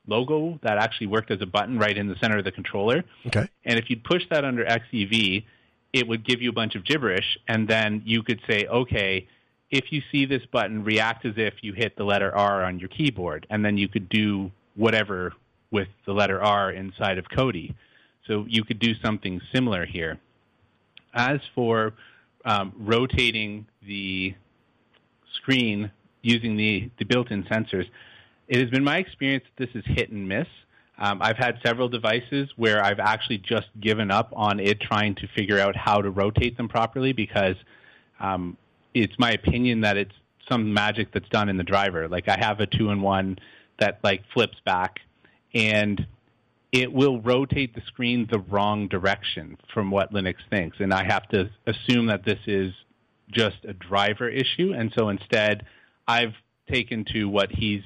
logo 0.07 0.59
that 0.63 0.79
actually 0.79 1.07
worked 1.07 1.31
as 1.31 1.41
a 1.41 1.47
button 1.47 1.79
right 1.79 1.97
in 1.97 2.09
the 2.09 2.17
center 2.17 2.39
of 2.39 2.45
the 2.45 2.51
controller. 2.51 3.05
Okay. 3.27 3.49
And 3.65 3.79
if 3.79 3.89
you'd 3.89 4.03
push 4.03 4.23
that 4.31 4.45
under 4.45 4.65
XEV, 4.65 5.45
it 5.93 6.09
would 6.09 6.25
give 6.25 6.43
you 6.43 6.51
a 6.51 6.53
bunch 6.53 6.75
of 6.75 6.85
gibberish, 6.85 7.39
and 7.49 7.69
then 7.69 8.03
you 8.05 8.23
could 8.23 8.41
say, 8.49 8.67
okay, 8.67 9.29
if 9.71 9.93
you 9.93 10.03
see 10.11 10.25
this 10.25 10.43
button, 10.47 10.83
react 10.85 11.25
as 11.25 11.35
if 11.37 11.55
you 11.63 11.73
hit 11.73 11.97
the 11.97 12.05
letter 12.05 12.35
R 12.35 12.65
on 12.65 12.79
your 12.79 12.89
keyboard, 12.89 13.47
and 13.51 13.65
then 13.65 13.77
you 13.77 13.89
could 13.89 14.09
do 14.09 14.51
whatever 14.75 15.33
with 15.71 15.89
the 16.07 16.13
letter 16.13 16.43
R 16.43 16.73
inside 16.73 17.19
of 17.19 17.27
Kodi. 17.27 17.75
So 18.27 18.45
you 18.49 18.65
could 18.65 18.79
do 18.79 18.95
something 19.05 19.41
similar 19.53 19.87
here. 19.87 20.19
As 21.15 21.41
for 21.55 21.95
um, 22.45 22.73
rotating 22.79 23.67
the 23.87 24.35
screen 25.35 25.91
using 26.23 26.57
the, 26.57 26.91
the 26.99 27.05
built-in 27.05 27.45
sensors, 27.45 27.87
it 28.49 28.61
has 28.61 28.71
been 28.71 28.85
my 28.85 28.99
experience 28.99 29.45
that 29.57 29.67
this 29.67 29.75
is 29.75 29.85
hit 29.97 30.11
and 30.11 30.29
miss. 30.29 30.47
Um, 30.99 31.23
I've 31.23 31.39
had 31.39 31.59
several 31.65 31.89
devices 31.89 32.51
where 32.57 32.85
I've 32.85 33.01
actually 33.01 33.39
just 33.39 33.69
given 33.81 34.11
up 34.11 34.33
on 34.37 34.61
it 34.61 34.81
trying 34.81 35.15
to 35.17 35.29
figure 35.35 35.59
out 35.59 35.75
how 35.75 36.03
to 36.03 36.11
rotate 36.11 36.57
them 36.57 36.69
properly 36.69 37.13
because 37.13 37.57
um, 38.21 38.57
it's 38.93 39.15
my 39.19 39.31
opinion 39.31 39.81
that 39.81 39.97
it's 39.97 40.13
some 40.49 40.75
magic 40.75 41.13
that's 41.13 41.29
done 41.31 41.49
in 41.49 41.57
the 41.57 41.65
driver. 41.65 42.07
Like 42.09 42.29
I 42.29 42.37
have 42.39 42.61
a 42.61 42.67
two-in-one 42.67 43.39
that 43.79 44.01
like 44.03 44.23
flips 44.35 44.59
back 44.65 45.01
and 45.55 46.07
it 46.73 46.93
will 46.93 47.21
rotate 47.21 47.75
the 47.75 47.83
screen 47.87 48.29
the 48.31 48.39
wrong 48.39 48.89
direction 48.89 49.59
from 49.75 49.91
what 49.91 50.13
Linux 50.13 50.37
thinks. 50.49 50.79
And 50.81 50.95
I 50.95 51.05
have 51.05 51.29
to 51.31 51.51
assume 51.67 52.07
that 52.07 52.25
this 52.25 52.39
is 52.47 52.73
just 53.31 53.57
a 53.65 53.73
driver 53.73 54.29
issue. 54.29 54.73
And 54.77 54.93
so 54.97 55.09
instead, 55.09 55.67
I've 56.07 56.35
taken 56.71 57.05
to 57.13 57.29
what 57.29 57.51
he's 57.51 57.83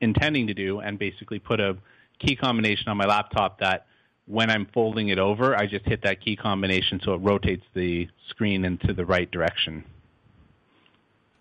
intending 0.00 0.48
to 0.48 0.54
do 0.54 0.80
and 0.80 0.98
basically 0.98 1.38
put 1.38 1.60
a 1.60 1.76
key 2.18 2.36
combination 2.36 2.88
on 2.88 2.96
my 2.96 3.06
laptop 3.06 3.60
that 3.60 3.86
when 4.26 4.50
I'm 4.50 4.66
folding 4.66 5.08
it 5.08 5.18
over, 5.18 5.56
I 5.56 5.66
just 5.66 5.86
hit 5.86 6.02
that 6.02 6.20
key 6.20 6.36
combination 6.36 7.00
so 7.02 7.14
it 7.14 7.18
rotates 7.18 7.64
the 7.74 8.08
screen 8.28 8.64
into 8.64 8.92
the 8.92 9.06
right 9.06 9.30
direction. 9.30 9.84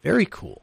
Very 0.03 0.25
cool. 0.25 0.61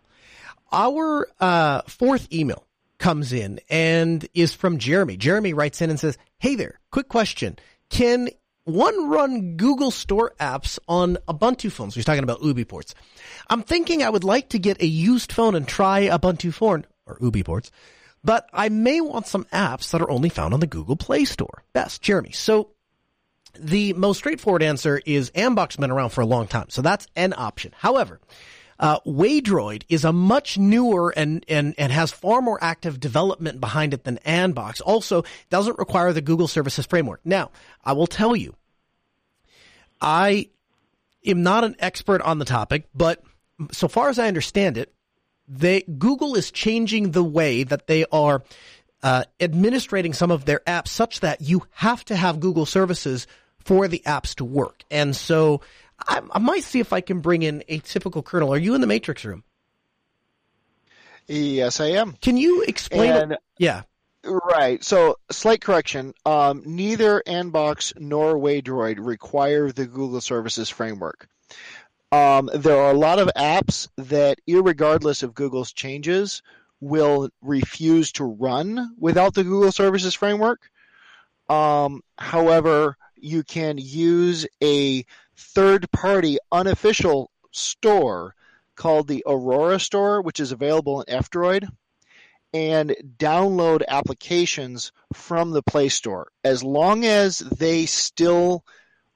Our 0.70 1.28
uh, 1.40 1.82
fourth 1.82 2.32
email 2.32 2.64
comes 3.02 3.32
in 3.32 3.58
and 3.68 4.26
is 4.32 4.54
from 4.54 4.78
Jeremy. 4.78 5.16
Jeremy 5.16 5.52
writes 5.52 5.82
in 5.82 5.90
and 5.90 5.98
says, 5.98 6.16
Hey 6.38 6.54
there, 6.54 6.78
quick 6.92 7.08
question. 7.08 7.58
Can 7.90 8.28
one 8.64 9.10
run 9.10 9.56
Google 9.56 9.90
Store 9.90 10.32
apps 10.38 10.78
on 10.86 11.18
Ubuntu 11.28 11.70
phones? 11.70 11.96
He's 11.96 12.04
talking 12.04 12.22
about 12.22 12.40
UBports. 12.42 12.94
I'm 13.50 13.62
thinking 13.62 14.02
I 14.04 14.08
would 14.08 14.22
like 14.22 14.50
to 14.50 14.60
get 14.60 14.80
a 14.80 14.86
used 14.86 15.32
phone 15.32 15.56
and 15.56 15.66
try 15.66 16.06
Ubuntu 16.06 16.54
phone 16.54 16.86
or 17.04 17.18
UBports, 17.18 17.70
but 18.22 18.48
I 18.52 18.68
may 18.68 19.00
want 19.00 19.26
some 19.26 19.46
apps 19.46 19.90
that 19.90 20.00
are 20.00 20.10
only 20.10 20.28
found 20.28 20.54
on 20.54 20.60
the 20.60 20.68
Google 20.68 20.96
Play 20.96 21.24
Store. 21.24 21.64
Best, 21.72 22.02
Jeremy. 22.02 22.30
So 22.30 22.70
the 23.58 23.94
most 23.94 24.18
straightforward 24.18 24.62
answer 24.62 25.02
is 25.04 25.32
Anbox 25.32 25.72
has 25.72 25.80
been 25.80 25.90
around 25.90 26.10
for 26.10 26.20
a 26.20 26.26
long 26.26 26.46
time, 26.46 26.66
so 26.68 26.82
that's 26.82 27.08
an 27.16 27.34
option. 27.36 27.72
However, 27.76 28.20
uh, 28.82 28.98
Waydroid 29.06 29.84
is 29.88 30.04
a 30.04 30.12
much 30.12 30.58
newer 30.58 31.14
and, 31.16 31.46
and, 31.48 31.72
and 31.78 31.92
has 31.92 32.10
far 32.10 32.42
more 32.42 32.58
active 32.60 32.98
development 32.98 33.60
behind 33.60 33.94
it 33.94 34.02
than 34.02 34.18
Anbox. 34.26 34.82
Also, 34.84 35.22
doesn't 35.50 35.78
require 35.78 36.12
the 36.12 36.20
Google 36.20 36.48
Services 36.48 36.84
Framework. 36.84 37.20
Now, 37.24 37.52
I 37.84 37.92
will 37.92 38.08
tell 38.08 38.34
you, 38.34 38.56
I 40.00 40.50
am 41.24 41.44
not 41.44 41.62
an 41.62 41.76
expert 41.78 42.22
on 42.22 42.40
the 42.40 42.44
topic, 42.44 42.88
but 42.92 43.22
so 43.70 43.86
far 43.86 44.08
as 44.08 44.18
I 44.18 44.26
understand 44.26 44.76
it, 44.76 44.92
they, 45.46 45.82
Google 45.82 46.34
is 46.34 46.50
changing 46.50 47.12
the 47.12 47.22
way 47.22 47.62
that 47.62 47.86
they 47.86 48.04
are 48.10 48.42
uh, 49.04 49.24
administrating 49.38 50.12
some 50.12 50.32
of 50.32 50.44
their 50.44 50.60
apps 50.66 50.88
such 50.88 51.20
that 51.20 51.40
you 51.40 51.62
have 51.70 52.04
to 52.06 52.16
have 52.16 52.40
Google 52.40 52.66
services 52.66 53.28
for 53.64 53.86
the 53.86 54.02
apps 54.06 54.34
to 54.36 54.44
work. 54.44 54.82
And 54.90 55.14
so 55.14 55.60
I, 56.08 56.20
I 56.32 56.38
might 56.38 56.64
see 56.64 56.80
if 56.80 56.92
I 56.92 57.00
can 57.00 57.20
bring 57.20 57.42
in 57.42 57.62
a 57.68 57.78
typical 57.78 58.22
kernel. 58.22 58.52
Are 58.52 58.58
you 58.58 58.74
in 58.74 58.80
the 58.80 58.86
matrix 58.86 59.24
room? 59.24 59.44
Yes, 61.28 61.80
I 61.80 61.86
am. 61.92 62.14
Can 62.20 62.36
you 62.36 62.62
explain? 62.62 63.12
And- 63.12 63.38
yeah. 63.58 63.82
Right. 64.24 64.82
So, 64.84 65.16
slight 65.30 65.60
correction. 65.60 66.14
Um, 66.24 66.62
neither 66.64 67.22
Anbox 67.26 67.92
nor 67.98 68.36
Waydroid 68.36 68.98
require 69.00 69.72
the 69.72 69.86
Google 69.86 70.20
Services 70.20 70.70
Framework. 70.70 71.28
Um, 72.12 72.50
there 72.54 72.76
are 72.76 72.92
a 72.92 72.96
lot 72.96 73.18
of 73.18 73.30
apps 73.36 73.88
that, 73.96 74.38
regardless 74.46 75.22
of 75.22 75.34
Google's 75.34 75.72
changes, 75.72 76.42
will 76.80 77.30
refuse 77.40 78.12
to 78.12 78.24
run 78.24 78.94
without 78.98 79.34
the 79.34 79.44
Google 79.44 79.72
Services 79.72 80.14
Framework. 80.14 80.70
Um, 81.48 82.02
however, 82.18 82.96
you 83.16 83.42
can 83.42 83.78
use 83.78 84.46
a 84.62 85.04
third 85.36 85.90
party 85.90 86.38
unofficial 86.50 87.30
store 87.50 88.34
called 88.76 89.08
the 89.08 89.22
Aurora 89.26 89.78
Store, 89.78 90.22
which 90.22 90.40
is 90.40 90.52
available 90.52 91.02
in 91.02 91.14
F-Droid, 91.14 91.68
and 92.54 92.94
download 93.18 93.82
applications 93.88 94.92
from 95.12 95.50
the 95.52 95.62
Play 95.62 95.88
Store 95.88 96.28
as 96.44 96.62
long 96.62 97.04
as 97.04 97.38
they 97.38 97.86
still 97.86 98.64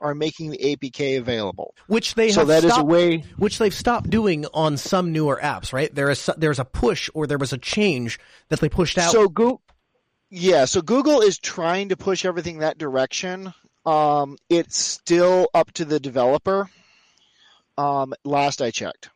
are 0.01 0.15
making 0.15 0.51
the 0.51 0.59
APK 0.59 1.19
available. 1.19 1.75
Which 1.87 2.15
they 2.15 2.31
so 2.31 2.41
have 2.41 2.49
that 2.49 2.65
is 2.65 2.73
stopped, 2.73 2.83
a 2.83 2.85
way. 2.85 3.25
which 3.37 3.59
they've 3.59 3.75
stopped 3.75 4.11
doing 4.11 4.47
on 4.53 4.77
some 4.77 5.13
newer 5.13 5.41
apps, 5.43 5.73
right? 5.73 5.95
There 5.95 6.11
is 6.11 6.31
there's 6.37 6.59
a 6.59 6.65
push 6.65 7.09
or 7.15 7.27
there 7.27 7.39
was 7.39 7.53
a 7.53 7.59
change 7.59 8.19
that 8.49 8.61
they 8.61 8.69
pushed 8.69 8.99
out. 8.99 9.13
So 9.13 9.29
Google, 9.29 9.63
yeah, 10.31 10.67
so 10.67 10.83
Google 10.83 11.21
is 11.21 11.39
trying 11.39 11.89
to 11.91 11.97
push 11.97 12.25
everything 12.25 12.59
that 12.59 12.79
direction. 12.79 13.55
Um, 13.87 14.37
it's 14.51 14.77
still 14.77 15.49
up 15.55 15.73
to 15.75 15.85
the 15.85 16.01
developer. 16.01 16.69
Um, 17.79 18.15
last 18.25 18.61
I 18.61 18.71
checked. 18.73 19.11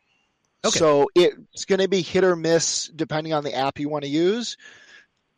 Okay. 0.63 0.79
So 0.79 1.09
it's 1.15 1.65
going 1.65 1.81
to 1.81 1.87
be 1.87 2.01
hit 2.01 2.23
or 2.23 2.35
miss 2.35 2.87
depending 2.87 3.33
on 3.33 3.43
the 3.43 3.53
app 3.53 3.79
you 3.79 3.89
want 3.89 4.05
to 4.05 4.09
use. 4.09 4.57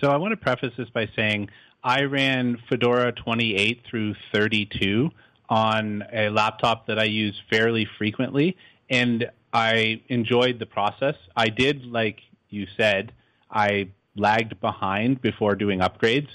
So 0.00 0.08
I 0.08 0.16
want 0.16 0.32
to 0.32 0.36
preface 0.36 0.72
this 0.76 0.90
by 0.90 1.08
saying 1.14 1.48
I 1.82 2.02
ran 2.02 2.58
Fedora 2.68 3.12
28 3.12 3.82
through 3.88 4.14
32 4.34 5.10
on 5.48 6.02
a 6.12 6.30
laptop 6.30 6.86
that 6.86 6.98
I 6.98 7.04
use 7.04 7.40
fairly 7.50 7.86
frequently 7.98 8.56
and 8.90 9.30
I 9.52 10.02
enjoyed 10.08 10.58
the 10.58 10.66
process. 10.66 11.14
I 11.36 11.48
did, 11.48 11.84
like 11.86 12.20
you 12.50 12.66
said, 12.76 13.12
I 13.50 13.88
lagged 14.16 14.60
behind 14.60 15.20
before 15.20 15.54
doing 15.54 15.80
upgrades. 15.80 16.28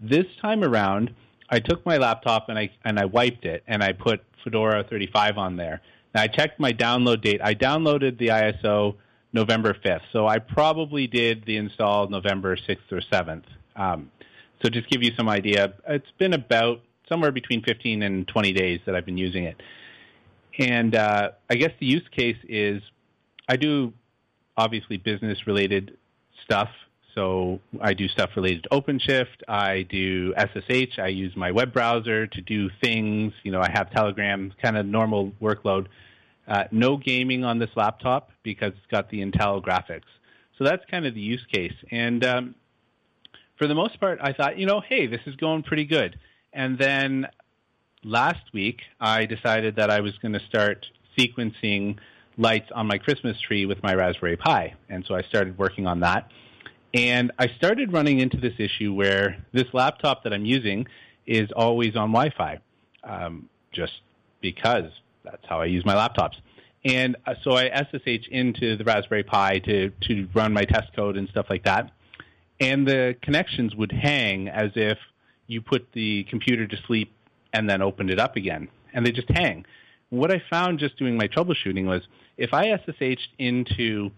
This 0.00 0.26
time 0.40 0.62
around, 0.62 1.14
I 1.50 1.60
took 1.60 1.84
my 1.86 1.96
laptop 1.96 2.48
and 2.48 2.58
I 2.58 2.70
and 2.84 2.98
I 2.98 3.06
wiped 3.06 3.44
it 3.44 3.62
and 3.66 3.82
I 3.82 3.92
put 3.92 4.22
Fedora 4.44 4.84
35 4.84 5.38
on 5.38 5.56
there. 5.56 5.80
Now 6.14 6.22
I 6.22 6.28
checked 6.28 6.60
my 6.60 6.72
download 6.72 7.22
date. 7.22 7.40
I 7.42 7.54
downloaded 7.54 8.18
the 8.18 8.28
ISO 8.28 8.96
November 9.32 9.74
5th, 9.74 10.02
so 10.12 10.26
I 10.26 10.38
probably 10.38 11.06
did 11.06 11.44
the 11.44 11.56
install 11.56 12.08
November 12.08 12.56
6th 12.56 12.90
or 12.90 13.00
7th. 13.00 13.44
Um, 13.76 14.10
so 14.62 14.68
just 14.68 14.88
give 14.88 15.02
you 15.02 15.12
some 15.16 15.28
idea, 15.28 15.74
it's 15.86 16.10
been 16.18 16.32
about 16.32 16.80
somewhere 17.08 17.30
between 17.30 17.62
15 17.62 18.02
and 18.02 18.26
20 18.26 18.52
days 18.52 18.80
that 18.86 18.94
I've 18.94 19.06
been 19.06 19.18
using 19.18 19.44
it. 19.44 19.60
And 20.58 20.94
uh, 20.94 21.30
I 21.48 21.54
guess 21.54 21.70
the 21.78 21.86
use 21.86 22.06
case 22.14 22.36
is 22.48 22.82
I 23.48 23.56
do 23.56 23.92
obviously 24.56 24.96
business 24.96 25.46
related 25.46 25.96
stuff. 26.44 26.68
So 27.14 27.60
I 27.80 27.94
do 27.94 28.06
stuff 28.08 28.30
related 28.36 28.64
to 28.64 28.68
OpenShift. 28.70 29.48
I 29.48 29.82
do 29.82 30.34
SSH. 30.36 30.98
I 30.98 31.08
use 31.08 31.34
my 31.36 31.52
web 31.52 31.72
browser 31.72 32.26
to 32.26 32.40
do 32.40 32.68
things. 32.82 33.32
You 33.42 33.52
know, 33.52 33.60
I 33.60 33.70
have 33.70 33.90
Telegram, 33.90 34.52
kind 34.60 34.76
of 34.76 34.86
normal 34.86 35.32
workload. 35.40 35.86
Uh, 36.46 36.64
no 36.70 36.96
gaming 36.96 37.44
on 37.44 37.58
this 37.58 37.70
laptop 37.76 38.30
because 38.42 38.72
it's 38.72 38.86
got 38.90 39.10
the 39.10 39.20
Intel 39.24 39.62
graphics. 39.62 40.08
So 40.56 40.64
that's 40.64 40.84
kind 40.90 41.06
of 41.06 41.14
the 41.14 41.20
use 41.20 41.44
case. 41.52 41.74
And 41.90 42.24
um, 42.24 42.54
for 43.58 43.66
the 43.66 43.74
most 43.74 44.00
part, 44.00 44.18
I 44.22 44.32
thought, 44.32 44.58
you 44.58 44.66
know, 44.66 44.80
hey, 44.80 45.06
this 45.06 45.20
is 45.26 45.36
going 45.36 45.62
pretty 45.62 45.84
good. 45.84 46.18
And 46.52 46.78
then 46.78 47.26
last 48.04 48.52
week, 48.52 48.80
I 49.00 49.26
decided 49.26 49.76
that 49.76 49.90
I 49.90 50.00
was 50.00 50.16
going 50.18 50.32
to 50.32 50.44
start 50.48 50.86
sequencing 51.18 51.98
lights 52.36 52.70
on 52.74 52.86
my 52.86 52.98
Christmas 52.98 53.40
tree 53.40 53.66
with 53.66 53.82
my 53.82 53.94
Raspberry 53.94 54.36
Pi. 54.36 54.74
And 54.88 55.04
so 55.06 55.14
I 55.14 55.22
started 55.22 55.58
working 55.58 55.86
on 55.86 56.00
that. 56.00 56.30
And 56.94 57.32
I 57.38 57.48
started 57.48 57.92
running 57.92 58.20
into 58.20 58.38
this 58.38 58.54
issue 58.58 58.94
where 58.94 59.44
this 59.52 59.66
laptop 59.72 60.24
that 60.24 60.32
I'm 60.32 60.44
using 60.44 60.86
is 61.26 61.50
always 61.54 61.96
on 61.96 62.12
Wi 62.12 62.32
Fi, 62.36 62.58
um, 63.04 63.48
just 63.72 63.92
because 64.40 64.90
that's 65.24 65.44
how 65.46 65.60
I 65.60 65.66
use 65.66 65.84
my 65.84 65.94
laptops. 65.94 66.36
And 66.84 67.16
uh, 67.26 67.34
so 67.42 67.52
I 67.52 67.68
SSH 67.68 68.28
into 68.30 68.76
the 68.76 68.84
Raspberry 68.84 69.24
Pi 69.24 69.58
to, 69.58 69.90
to 70.08 70.28
run 70.32 70.54
my 70.54 70.64
test 70.64 70.94
code 70.96 71.16
and 71.16 71.28
stuff 71.28 71.46
like 71.50 71.64
that. 71.64 71.90
And 72.60 72.86
the 72.86 73.16
connections 73.20 73.74
would 73.74 73.92
hang 73.92 74.48
as 74.48 74.70
if 74.74 74.98
you 75.46 75.60
put 75.60 75.92
the 75.92 76.24
computer 76.24 76.66
to 76.66 76.76
sleep 76.86 77.12
and 77.58 77.68
then 77.68 77.82
opened 77.82 78.10
it 78.10 78.18
up 78.18 78.36
again. 78.36 78.68
And 78.94 79.04
they 79.04 79.12
just 79.12 79.28
hang. 79.28 79.66
What 80.10 80.32
I 80.32 80.42
found 80.48 80.78
just 80.78 80.96
doing 80.96 81.16
my 81.16 81.28
troubleshooting 81.28 81.86
was 81.86 82.02
if 82.36 82.54
I 82.54 82.68
SSH'd 82.68 83.28
into 83.38 84.10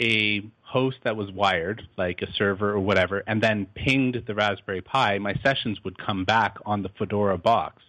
a 0.00 0.42
host 0.62 0.96
that 1.04 1.16
was 1.16 1.30
wired, 1.30 1.86
like 1.96 2.22
a 2.22 2.32
server 2.32 2.70
or 2.70 2.80
whatever, 2.80 3.22
and 3.26 3.42
then 3.42 3.66
pinged 3.74 4.22
the 4.26 4.34
Raspberry 4.34 4.80
Pi, 4.80 5.18
my 5.18 5.34
sessions 5.42 5.78
would 5.84 5.98
come 5.98 6.24
back 6.24 6.56
on 6.64 6.82
the 6.82 6.88
Fedora 6.98 7.38
box 7.38 7.82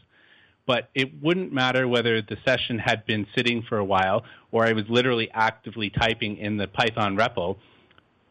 but 0.70 0.88
it 0.93 1.10
wouldn't 1.20 1.52
matter 1.52 1.88
whether 1.88 2.22
the 2.22 2.38
session 2.45 2.78
had 2.78 3.04
been 3.08 3.26
sitting 3.36 3.64
for 3.68 3.80
a 3.80 3.84
while 3.84 4.24
or 4.52 4.68
I 4.68 4.74
was 4.74 4.84
literally 4.88 5.28
actively 5.34 5.89
typing 5.89 6.38
in 6.38 6.58
the 6.58 6.68
Python 6.68 7.18
REPL. 7.18 7.58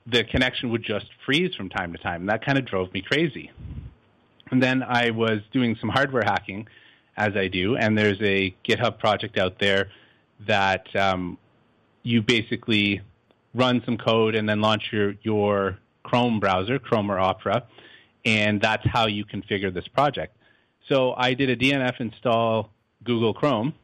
The 0.06 0.22
connection 0.22 0.70
would 0.70 0.84
just 0.84 1.06
freeze 1.26 1.56
from 1.56 1.68
time 1.68 1.90
to 1.94 1.98
time. 1.98 2.20
And 2.20 2.28
that 2.28 2.46
kind 2.46 2.56
of 2.56 2.64
drove 2.64 2.94
me 2.94 3.02
crazy. 3.02 3.50
And 4.50 4.62
then 4.62 4.82
I 4.82 5.10
was 5.10 5.40
doing 5.52 5.76
some 5.80 5.88
hardware 5.90 6.22
hacking, 6.24 6.68
as 7.16 7.36
I 7.36 7.48
do, 7.48 7.76
and 7.76 7.98
there's 7.98 8.20
a 8.22 8.54
GitHub 8.64 8.98
project 8.98 9.38
out 9.38 9.58
there 9.58 9.90
that 10.46 10.94
um, 10.94 11.36
you 12.04 12.22
basically 12.22 13.02
run 13.54 13.82
some 13.84 13.98
code 13.98 14.36
and 14.36 14.48
then 14.48 14.60
launch 14.60 14.84
your, 14.92 15.14
your 15.22 15.78
Chrome 16.04 16.38
browser, 16.38 16.78
Chrome 16.78 17.10
or 17.10 17.18
Opera, 17.18 17.64
and 18.24 18.60
that's 18.60 18.86
how 18.86 19.06
you 19.06 19.24
configure 19.24 19.74
this 19.74 19.88
project. 19.88 20.36
So 20.88 21.12
I 21.16 21.34
did 21.34 21.50
a 21.50 21.56
DNF 21.56 22.00
install 22.00 22.70
Google 23.04 23.34
Chrome 23.34 23.74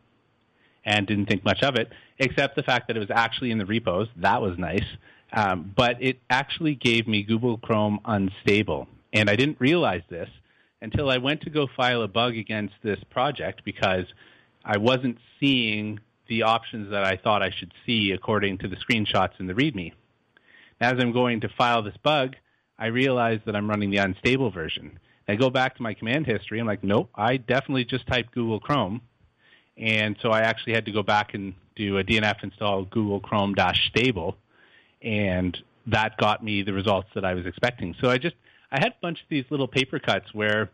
and 0.84 1.06
didn't 1.06 1.26
think 1.26 1.44
much 1.44 1.62
of 1.62 1.76
it, 1.76 1.90
except 2.18 2.56
the 2.56 2.62
fact 2.62 2.86
that 2.86 2.96
it 2.96 3.00
was 3.00 3.10
actually 3.10 3.50
in 3.50 3.58
the 3.58 3.66
repos. 3.66 4.08
That 4.16 4.40
was 4.40 4.56
nice. 4.58 4.84
Um, 5.32 5.72
but 5.76 6.00
it 6.00 6.20
actually 6.30 6.76
gave 6.76 7.08
me 7.08 7.22
Google 7.22 7.58
Chrome 7.58 8.00
unstable. 8.04 8.86
And 9.12 9.28
I 9.28 9.36
didn't 9.36 9.56
realize 9.60 10.02
this 10.08 10.28
until 10.84 11.08
I 11.10 11.16
went 11.16 11.40
to 11.40 11.50
go 11.50 11.66
file 11.66 12.02
a 12.02 12.08
bug 12.08 12.36
against 12.36 12.74
this 12.82 13.02
project 13.10 13.62
because 13.64 14.04
I 14.62 14.76
wasn't 14.76 15.16
seeing 15.40 15.98
the 16.28 16.42
options 16.42 16.90
that 16.90 17.04
I 17.04 17.16
thought 17.16 17.42
I 17.42 17.50
should 17.50 17.72
see 17.86 18.12
according 18.12 18.58
to 18.58 18.68
the 18.68 18.76
screenshots 18.76 19.40
in 19.40 19.46
the 19.46 19.54
README. 19.54 19.92
As 20.80 20.94
I'm 20.98 21.12
going 21.12 21.40
to 21.40 21.48
file 21.48 21.82
this 21.82 21.96
bug, 22.02 22.36
I 22.78 22.86
realize 22.86 23.40
that 23.46 23.56
I'm 23.56 23.68
running 23.68 23.90
the 23.90 23.96
unstable 23.96 24.50
version. 24.50 24.98
I 25.26 25.36
go 25.36 25.48
back 25.48 25.74
to 25.76 25.82
my 25.82 25.94
command 25.94 26.26
history. 26.26 26.60
I'm 26.60 26.66
like, 26.66 26.84
nope, 26.84 27.08
I 27.14 27.38
definitely 27.38 27.86
just 27.86 28.06
typed 28.06 28.34
Google 28.34 28.60
Chrome. 28.60 29.00
And 29.78 30.16
so 30.20 30.30
I 30.30 30.40
actually 30.40 30.74
had 30.74 30.84
to 30.84 30.92
go 30.92 31.02
back 31.02 31.32
and 31.32 31.54
do 31.76 31.96
a 31.96 32.04
DNF 32.04 32.42
install 32.42 32.84
Google 32.84 33.20
Chrome 33.20 33.54
dash 33.54 33.88
stable. 33.88 34.36
And 35.00 35.56
that 35.86 36.18
got 36.18 36.44
me 36.44 36.62
the 36.62 36.74
results 36.74 37.08
that 37.14 37.24
I 37.24 37.32
was 37.32 37.46
expecting. 37.46 37.94
So 38.02 38.10
I 38.10 38.18
just, 38.18 38.36
I 38.74 38.78
had 38.80 38.88
a 38.88 38.96
bunch 39.00 39.20
of 39.20 39.28
these 39.28 39.44
little 39.50 39.68
paper 39.68 40.00
cuts 40.00 40.34
where, 40.34 40.68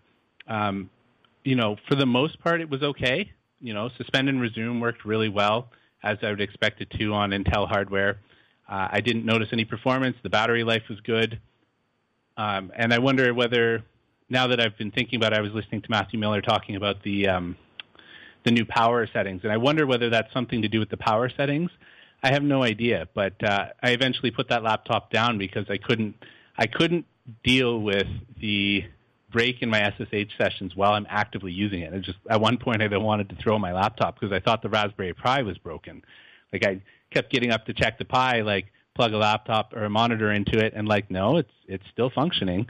um, 0.49 0.89
you 1.45 1.55
know, 1.55 1.77
for 1.87 1.97
the 1.97 2.07
most 2.07 2.41
part, 2.41 2.63
it 2.63 2.71
was 2.71 2.83
okay. 2.83 3.31
You 3.61 3.75
know, 3.75 3.91
suspend 3.99 4.31
and 4.31 4.41
resume 4.41 4.81
worked 4.81 5.05
really 5.05 5.29
well, 5.29 5.69
as 6.03 6.17
I 6.23 6.31
would 6.31 6.41
expect 6.41 6.81
it 6.81 6.89
to 6.99 7.13
on 7.13 7.31
Intel 7.31 7.69
hardware. 7.69 8.19
Uh, 8.67 8.89
I 8.91 9.03
didn't 9.03 9.27
notice 9.27 9.49
any 9.53 9.67
performance. 9.67 10.17
The 10.23 10.31
battery 10.31 10.65
life 10.65 10.85
was 10.89 10.99
good. 11.01 11.39
Um, 12.39 12.73
and 12.75 12.95
I 12.95 13.01
wonder 13.01 13.35
whether 13.35 13.85
now 14.31 14.47
that 14.47 14.61
I've 14.61 14.79
been 14.79 14.93
thinking 14.93 15.19
about 15.19 15.35
it, 15.35 15.39
I 15.39 15.43
was 15.43 15.53
listening 15.53 15.83
to 15.83 15.91
Matthew 15.91 16.19
Miller 16.19 16.41
talking 16.41 16.77
about 16.77 17.03
the 17.03 17.29
um, 17.29 17.55
the 18.45 18.51
new 18.51 18.65
power 18.65 19.07
settings, 19.13 19.43
and 19.43 19.53
I 19.53 19.59
wonder 19.59 19.87
whether 19.87 20.09
that's 20.09 20.33
something 20.33 20.63
to 20.63 20.69
do 20.69 20.79
with 20.79 20.89
the 20.89 20.97
power 20.97 21.29
settings. 21.29 21.71
I 22.23 22.33
have 22.33 22.43
no 22.43 22.63
idea, 22.63 23.09
but 23.13 23.35
uh, 23.45 23.67
I 23.83 23.91
eventually 23.91 24.31
put 24.31 24.49
that 24.49 24.63
laptop 24.63 25.11
down 25.11 25.37
because 25.37 25.67
I 25.69 25.77
couldn't 25.77 26.15
I 26.57 26.67
couldn't 26.67 27.05
deal 27.45 27.81
with 27.81 28.07
the 28.41 28.85
break 29.31 29.63
in 29.63 29.71
my 29.71 29.91
SSH 29.97 30.37
sessions 30.37 30.75
while 30.75 30.93
I'm 30.93 31.07
actively 31.09 31.53
using 31.53 31.81
it. 31.81 31.93
And 31.93 32.03
just 32.03 32.19
at 32.29 32.41
one 32.41 32.57
point, 32.57 32.83
I 32.83 32.97
wanted 32.97 33.29
to 33.31 33.37
throw 33.37 33.59
my 33.59 33.73
laptop 33.73 34.19
because 34.19 34.33
I 34.33 34.41
thought 34.41 34.63
the 34.63 34.69
Raspberry 34.69 35.15
Pi 35.15 35.43
was 35.43 35.59
broken. 35.59 36.03
Like 36.53 36.67
I 36.67 36.83
kept 37.11 37.31
getting 37.31 37.51
up 37.51 37.67
to 37.67 37.75
check 37.75 37.99
the 37.99 38.05
Pi, 38.05 38.41
like 38.41 38.67
plug 38.95 39.13
a 39.13 39.19
laptop 39.19 39.73
or 39.75 39.85
a 39.85 39.91
monitor 39.91 40.33
into 40.33 40.59
it, 40.59 40.73
and 40.75 40.89
like 40.89 41.11
no, 41.11 41.37
it's 41.37 41.53
it's 41.69 41.85
still 41.93 42.11
functioning. 42.11 42.69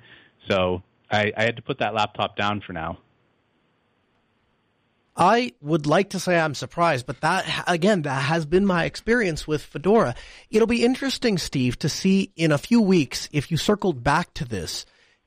So 0.48 0.82
I, 1.10 1.32
I 1.36 1.44
had 1.44 1.56
to 1.56 1.62
put 1.62 1.78
that 1.78 1.94
laptop 1.94 2.36
down 2.36 2.60
for 2.60 2.72
now. 2.72 2.98
I 5.20 5.52
would 5.60 5.86
like 5.86 6.10
to 6.10 6.18
say 6.18 6.38
I'm 6.38 6.54
surprised, 6.54 7.04
but 7.04 7.20
that 7.20 7.64
again, 7.66 8.02
that 8.02 8.22
has 8.22 8.46
been 8.46 8.64
my 8.64 8.86
experience 8.86 9.46
with 9.46 9.62
Fedora. 9.62 10.14
It'll 10.50 10.66
be 10.66 10.82
interesting, 10.82 11.36
Steve, 11.36 11.78
to 11.80 11.90
see 11.90 12.32
in 12.36 12.52
a 12.52 12.58
few 12.58 12.80
weeks 12.80 13.28
if 13.30 13.50
you 13.50 13.58
circled 13.58 14.02
back 14.02 14.32
to 14.34 14.46
this, 14.46 14.86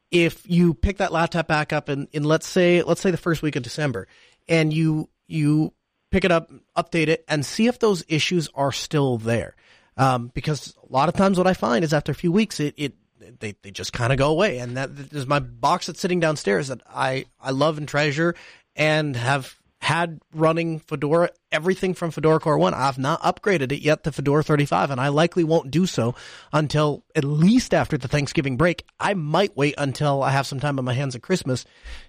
if 0.09 0.49
you 0.49 0.73
pick 0.73 0.97
that 0.97 1.11
laptop 1.11 1.47
back 1.47 1.71
up 1.71 1.89
in, 1.89 2.07
in 2.11 2.23
let's 2.23 2.47
say 2.47 2.81
let's 2.81 3.01
say 3.01 3.11
the 3.11 3.17
first 3.17 3.43
week 3.43 3.55
of 3.55 3.61
December, 3.61 4.07
and 4.47 4.73
you 4.73 5.09
you 5.27 5.73
pick 6.09 6.25
it 6.25 6.31
up, 6.31 6.51
update 6.75 7.07
it, 7.07 7.23
and 7.27 7.45
see 7.45 7.67
if 7.67 7.77
those 7.77 8.03
issues 8.07 8.49
are 8.55 8.71
still 8.71 9.19
there. 9.19 9.55
Um, 9.95 10.31
because 10.33 10.75
a 10.89 10.91
lot 10.91 11.07
of 11.07 11.13
times 11.13 11.37
what 11.37 11.45
I 11.45 11.53
find 11.53 11.85
is 11.85 11.93
after 11.93 12.11
a 12.11 12.15
few 12.15 12.31
weeks, 12.31 12.59
it, 12.59 12.73
it 12.77 12.93
they, 13.39 13.53
they 13.61 13.69
just 13.69 13.93
kind 13.93 14.11
of 14.11 14.17
go 14.17 14.31
away. 14.31 14.57
And 14.57 14.75
that 14.75 14.89
is 15.11 15.27
my 15.27 15.39
box 15.39 15.85
that's 15.85 15.99
sitting 15.99 16.19
downstairs 16.19 16.69
that 16.69 16.81
I, 16.89 17.25
I 17.39 17.51
love 17.51 17.77
and 17.77 17.87
treasure 17.87 18.33
and 18.75 19.15
have 19.15 19.55
had 19.83 20.21
running 20.33 20.79
Fedora, 20.79 21.29
everything 21.51 21.93
from 21.93 22.11
Fedora 22.11 22.39
Core 22.39 22.57
1. 22.57 22.73
I've 22.73 22.97
not 22.97 23.21
upgraded 23.21 23.71
it 23.73 23.81
yet 23.81 24.03
to 24.05 24.11
Fedora 24.11 24.43
35, 24.43 24.91
and 24.91 25.01
I 25.01 25.09
likely 25.09 25.43
won't 25.43 25.71
do 25.71 25.85
so 25.85 26.15
until 26.53 27.03
at 27.15 27.25
least 27.25 27.73
after 27.73 27.97
the 27.97 28.07
Thanksgiving 28.07 28.55
break. 28.55 28.85
I 28.99 29.13
might 29.13 29.57
wait 29.57 29.75
until 29.77 30.23
I 30.23 30.31
have 30.31 30.47
some 30.47 30.59
time 30.59 30.79
on 30.79 30.85
my 30.85 30.93
hands 30.93 31.15
at 31.15 31.21
Christmas 31.21 31.65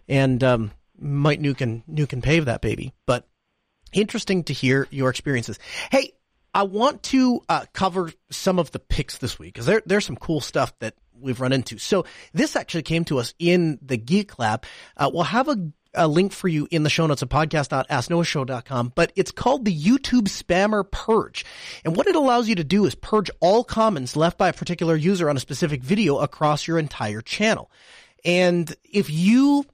and 0.09 0.43
um, 0.45 0.71
might 0.99 1.43
nuke 1.43 1.61
and, 1.61 1.83
nuke 1.87 2.13
and 2.13 2.23
pave 2.23 2.45
that 2.45 2.61
baby. 2.61 2.95
But 3.07 3.27
interesting 3.93 4.45
to 4.45 4.53
hear 4.53 4.87
your 4.91 5.11
experiences. 5.11 5.59
Hey, 5.91 6.13
I 6.55 6.63
want 6.63 7.03
to 7.05 7.41
uh, 7.49 7.65
cover 7.73 8.13
some 8.31 8.61
of 8.61 8.71
the 8.71 8.79
picks 8.79 9.19
this 9.19 9.39
week 9.39 9.55
because 9.55 9.67
there, 9.67 9.83
there's 9.85 10.07
some 10.07 10.17
cool 10.17 10.41
stuff 10.41 10.73
that 10.79 10.95
we've 11.21 11.41
run 11.41 11.53
into. 11.53 11.79
So 11.79 12.05
this 12.33 12.55
actually 12.55 12.83
came 12.83 13.05
to 13.07 13.19
us 13.19 13.35
in 13.41 13.81
the 13.83 13.97
Geek 13.97 14.39
Lab. 14.39 14.65
Uh, 14.97 15.11
we'll 15.13 15.25
have 15.25 15.49
a, 15.49 15.57
a, 15.95 16.09
link 16.09 16.33
for 16.33 16.49
you 16.49 16.69
in 16.71 16.83
the 16.83 16.91
show 16.91 17.07
notes 17.07 17.23
at 17.23 17.29
podcast.asknoahshow.com, 17.29 18.93
but 18.95 19.13
it's 19.17 19.31
called 19.31 19.65
the 19.65 19.77
YouTube 19.77 20.29
Spammer 20.29 20.89
Purge. 20.91 21.45
And 21.85 21.97
what 21.97 22.07
it 22.07 22.17
allows 22.17 22.49
you 22.49 22.55
to 22.57 22.65
do 22.65 22.87
is 22.87 22.95
purge 22.95 23.31
all 23.41 23.65
comments 23.65 24.17
left 24.17 24.39
by 24.39 24.49
a 24.49 24.53
particular 24.53 24.97
user 24.97 25.29
on 25.29 25.37
a 25.37 25.41
specific 25.41 25.83
video 25.83 26.19
across 26.19 26.67
your 26.67 26.79
entire 26.79 27.21
channel. 27.21 27.71
And 28.25 28.75
if 28.85 29.11
you 29.11 29.67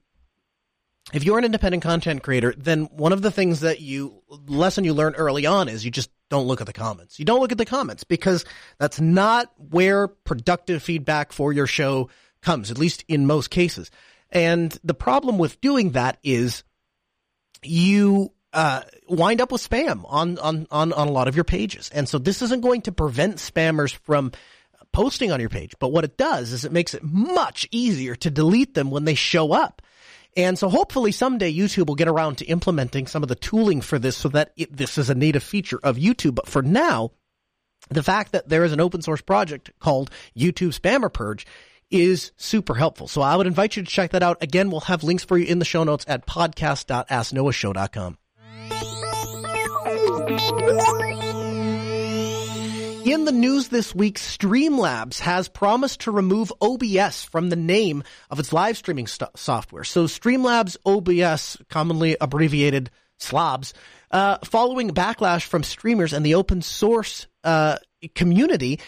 if 1.12 1.24
you're 1.24 1.38
an 1.38 1.44
independent 1.44 1.82
content 1.82 2.22
creator, 2.22 2.54
then 2.56 2.84
one 2.92 3.12
of 3.12 3.22
the 3.22 3.30
things 3.30 3.60
that 3.60 3.80
you 3.80 4.22
lesson 4.46 4.84
you 4.84 4.94
learn 4.94 5.14
early 5.14 5.46
on 5.46 5.68
is 5.68 5.84
you 5.84 5.90
just 5.90 6.10
don't 6.28 6.46
look 6.46 6.60
at 6.60 6.66
the 6.66 6.72
comments. 6.72 7.18
You 7.18 7.24
don't 7.24 7.40
look 7.40 7.52
at 7.52 7.58
the 7.58 7.64
comments 7.64 8.04
because 8.04 8.44
that's 8.78 9.00
not 9.00 9.50
where 9.56 10.08
productive 10.08 10.82
feedback 10.82 11.32
for 11.32 11.52
your 11.52 11.66
show 11.66 12.08
comes, 12.42 12.70
at 12.70 12.78
least 12.78 13.04
in 13.08 13.26
most 13.26 13.50
cases. 13.50 13.90
And 14.32 14.76
the 14.84 14.94
problem 14.94 15.38
with 15.38 15.60
doing 15.60 15.92
that 15.92 16.18
is 16.22 16.62
you 17.62 18.32
uh, 18.52 18.82
wind 19.08 19.40
up 19.40 19.52
with 19.52 19.68
spam 19.68 20.04
on, 20.06 20.38
on, 20.38 20.66
on, 20.70 20.92
on 20.92 21.08
a 21.08 21.12
lot 21.12 21.28
of 21.28 21.36
your 21.36 21.44
pages. 21.44 21.90
And 21.92 22.08
so 22.08 22.18
this 22.18 22.42
isn't 22.42 22.62
going 22.62 22.82
to 22.82 22.92
prevent 22.92 23.36
spammers 23.36 23.94
from 23.94 24.32
posting 24.92 25.30
on 25.30 25.40
your 25.40 25.48
page. 25.48 25.74
But 25.78 25.88
what 25.92 26.04
it 26.04 26.16
does 26.16 26.52
is 26.52 26.64
it 26.64 26.72
makes 26.72 26.94
it 26.94 27.02
much 27.02 27.68
easier 27.70 28.14
to 28.16 28.30
delete 28.30 28.74
them 28.74 28.90
when 28.90 29.04
they 29.04 29.14
show 29.14 29.52
up. 29.52 29.82
And 30.36 30.58
so 30.58 30.68
hopefully 30.68 31.12
someday 31.12 31.52
YouTube 31.52 31.86
will 31.86 31.96
get 31.96 32.08
around 32.08 32.36
to 32.36 32.44
implementing 32.44 33.06
some 33.06 33.22
of 33.22 33.28
the 33.28 33.34
tooling 33.34 33.80
for 33.80 33.98
this 33.98 34.16
so 34.16 34.28
that 34.30 34.52
it, 34.56 34.76
this 34.76 34.96
is 34.96 35.10
a 35.10 35.14
native 35.14 35.42
feature 35.42 35.80
of 35.82 35.96
YouTube. 35.96 36.36
But 36.36 36.48
for 36.48 36.62
now, 36.62 37.10
the 37.88 38.02
fact 38.02 38.32
that 38.32 38.48
there 38.48 38.64
is 38.64 38.72
an 38.72 38.80
open 38.80 39.02
source 39.02 39.20
project 39.20 39.70
called 39.80 40.10
YouTube 40.36 40.78
Spammer 40.78 41.12
Purge 41.12 41.46
is 41.90 42.32
super 42.36 42.74
helpful. 42.74 43.08
So 43.08 43.22
I 43.22 43.36
would 43.36 43.46
invite 43.46 43.76
you 43.76 43.82
to 43.82 43.90
check 43.90 44.12
that 44.12 44.22
out. 44.22 44.42
Again, 44.42 44.70
we'll 44.70 44.80
have 44.82 45.02
links 45.02 45.24
for 45.24 45.36
you 45.36 45.46
in 45.46 45.58
the 45.58 45.64
show 45.64 45.84
notes 45.84 46.04
at 46.08 46.26
podcast.asknoahshow.com. 46.26 48.16
In 53.04 53.24
the 53.24 53.32
news 53.32 53.68
this 53.68 53.94
week, 53.94 54.18
Streamlabs 54.18 55.20
has 55.20 55.48
promised 55.48 56.02
to 56.02 56.10
remove 56.12 56.52
OBS 56.60 57.24
from 57.24 57.48
the 57.48 57.56
name 57.56 58.04
of 58.30 58.38
its 58.38 58.52
live 58.52 58.76
streaming 58.76 59.06
st- 59.06 59.36
software. 59.36 59.84
So 59.84 60.04
Streamlabs 60.04 60.76
OBS, 60.84 61.56
commonly 61.68 62.16
abbreviated 62.20 62.90
SLOBS, 63.18 63.72
uh, 64.10 64.38
following 64.44 64.90
backlash 64.90 65.44
from 65.44 65.62
streamers 65.62 66.12
and 66.12 66.24
the 66.24 66.34
open 66.34 66.62
source 66.62 67.26
uh, 67.42 67.78
community, 68.14 68.80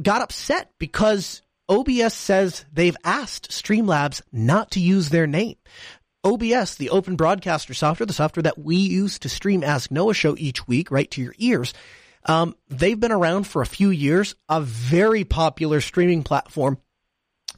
got 0.00 0.20
upset 0.20 0.72
because 0.78 1.40
OBS 1.70 2.14
says 2.14 2.64
they've 2.72 2.96
asked 3.04 3.50
Streamlabs 3.50 4.20
not 4.32 4.72
to 4.72 4.80
use 4.80 5.08
their 5.08 5.28
name. 5.28 5.56
OBS, 6.24 6.74
the 6.74 6.90
open 6.90 7.16
broadcaster 7.16 7.72
software, 7.72 8.06
the 8.06 8.12
software 8.12 8.42
that 8.42 8.58
we 8.58 8.76
use 8.76 9.20
to 9.20 9.28
stream 9.28 9.64
Ask 9.64 9.90
Noah 9.90 10.12
show 10.12 10.34
each 10.36 10.66
week 10.68 10.90
right 10.90 11.10
to 11.12 11.22
your 11.22 11.34
ears, 11.38 11.72
um, 12.26 12.54
they've 12.68 12.98
been 12.98 13.12
around 13.12 13.46
for 13.46 13.62
a 13.62 13.66
few 13.66 13.88
years, 13.88 14.34
a 14.48 14.60
very 14.60 15.24
popular 15.24 15.80
streaming 15.80 16.22
platform 16.22 16.78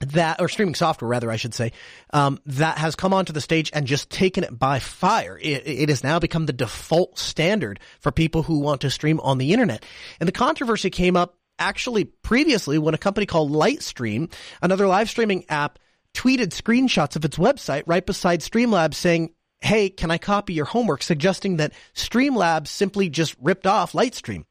that, 0.01 0.41
or 0.41 0.49
streaming 0.49 0.75
software 0.75 1.09
rather, 1.09 1.31
I 1.31 1.37
should 1.37 1.55
say, 1.55 1.73
um, 2.13 2.41
that 2.47 2.79
has 2.79 2.97
come 2.97 3.15
onto 3.15 3.33
the 3.33 3.41
stage 3.41 3.71
and 3.73 3.87
just 3.87 4.11
taken 4.11 4.45
it 4.45 4.57
by 4.57 4.79
fire. 4.79 5.39
It, 5.41 5.67
it 5.67 5.89
has 5.89 6.05
now 6.05 6.19
become 6.19 6.47
the 6.47 6.53
default 6.53 7.19
standard 7.19 7.81
for 8.01 8.13
people 8.13 8.43
who 8.43 8.61
want 8.61 8.83
to 8.83 8.91
stream 8.91 9.21
on 9.21 9.39
the 9.39 9.53
internet. 9.53 9.85
And 10.21 10.29
the 10.29 10.33
controversy 10.33 10.91
came 10.91 11.17
up 11.17 11.37
actually 11.63 12.05
previously 12.05 12.77
when 12.77 12.95
a 12.95 12.99
company 12.99 13.25
called 13.25 13.53
Lightstream, 13.53 14.33
another 14.61 14.87
live 14.87 15.09
streaming 15.09 15.45
app, 15.49 15.79
tweeted 16.13 16.49
screenshots 16.49 17.17
of 17.17 17.25
its 17.25 17.39
website 17.39 17.85
right 17.87 18.05
beside 18.05 18.41
Streamlabs 18.41 18.95
saying, 18.95 19.33
Hey, 19.61 19.89
can 19.89 20.11
I 20.11 20.19
copy 20.19 20.55
your 20.55 20.65
homework? 20.65 21.05
Suggesting 21.05 21.59
that 21.59 21.73
Streamlabs 21.95 22.67
simply 22.67 23.09
just 23.09 23.37
ripped 23.41 23.67
off 23.67 23.93
Lightstream. 23.93 24.45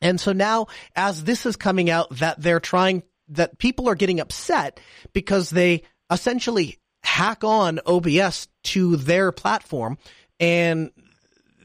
And 0.00 0.20
so 0.20 0.32
now, 0.32 0.66
as 0.96 1.22
this 1.22 1.46
is 1.46 1.54
coming 1.54 1.88
out, 1.88 2.10
that 2.16 2.40
they're 2.42 2.58
trying, 2.58 3.04
that 3.28 3.58
people 3.58 3.88
are 3.88 3.94
getting 3.94 4.18
upset 4.18 4.80
because 5.12 5.48
they 5.48 5.84
essentially 6.10 6.78
hack 7.04 7.44
on 7.44 7.78
OBS 7.86 8.48
to 8.64 8.96
their 8.96 9.30
platform 9.30 9.96
and 10.40 10.90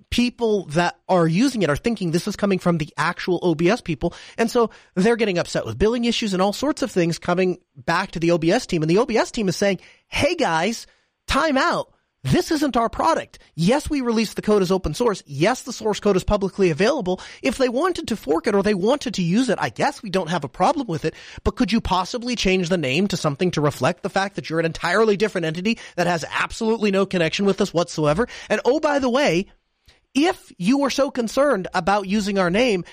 people 0.10 0.66
that 0.68 1.00
are 1.10 1.28
using 1.28 1.62
it 1.62 1.70
are 1.70 1.76
thinking 1.76 2.12
this 2.12 2.28
is 2.28 2.36
coming 2.36 2.60
from 2.60 2.78
the 2.78 2.94
actual 2.98 3.40
OBS 3.44 3.82
people. 3.82 4.14
And 4.38 4.50
so 4.50 4.70
they're 4.96 5.16
getting 5.16 5.38
upset 5.38 5.66
with 5.66 5.78
billing 5.78 6.06
issues 6.06 6.34
and 6.34 6.42
all 6.42 6.54
sorts 6.54 6.82
of 6.82 6.92
things 6.92 7.20
coming 7.20 7.58
back 7.76 8.12
to 8.12 8.20
the 8.20 8.32
OBS 8.32 8.68
team. 8.68 8.82
And 8.82 8.90
the 8.90 9.00
OBS 9.00 9.32
team 9.32 9.50
is 9.50 9.58
saying, 9.58 9.80
Hey 10.08 10.36
guys, 10.36 10.88
time 11.28 11.58
out. 11.58 11.94
This 12.24 12.52
isn't 12.52 12.76
our 12.76 12.90
product. 12.90 13.40
Yes, 13.56 13.90
we 13.90 14.02
released 14.02 14.36
the 14.36 14.42
code 14.42 14.62
as 14.62 14.72
open 14.72 14.94
source. 14.94 15.24
Yes, 15.26 15.62
the 15.62 15.72
source 15.72 16.02
code 16.02 16.18
is 16.18 16.26
publicly 16.26 16.72
available. 16.72 17.22
If 17.42 17.58
they 17.58 17.70
wanted 17.70 18.10
to 18.10 18.18
fork 18.18 18.48
it 18.48 18.56
or 18.56 18.64
they 18.64 18.74
wanted 18.74 19.14
to 19.14 19.22
use 19.22 19.48
it, 19.48 19.60
I 19.62 19.70
guess 19.70 20.04
we 20.04 20.10
don't 20.10 20.30
have 20.30 20.44
a 20.44 20.50
problem 20.50 20.88
with 20.88 21.06
it. 21.06 21.14
But 21.46 21.56
could 21.56 21.72
you 21.72 21.80
possibly 21.80 22.36
change 22.36 22.68
the 22.68 22.78
name 22.78 23.08
to 23.10 23.18
something 23.18 23.52
to 23.52 23.62
reflect 23.62 24.04
the 24.04 24.10
fact 24.10 24.36
that 24.36 24.50
you're 24.50 24.60
an 24.60 24.66
entirely 24.66 25.16
different 25.16 25.46
entity 25.46 25.78
that 25.96 26.08
has 26.08 26.26
absolutely 26.30 26.92
no 26.92 27.06
connection 27.06 27.46
with 27.46 27.62
us 27.62 27.74
whatsoever? 27.74 28.28
And 28.50 28.60
oh, 28.66 28.82
by 28.82 29.00
the 29.00 29.10
way, 29.10 29.46
if 30.18 30.52
you 30.58 30.80
were 30.80 30.90
so 30.90 31.12
concerned 31.12 31.68
about 31.74 32.08
using 32.08 32.40
our 32.40 32.50
name 32.50 32.84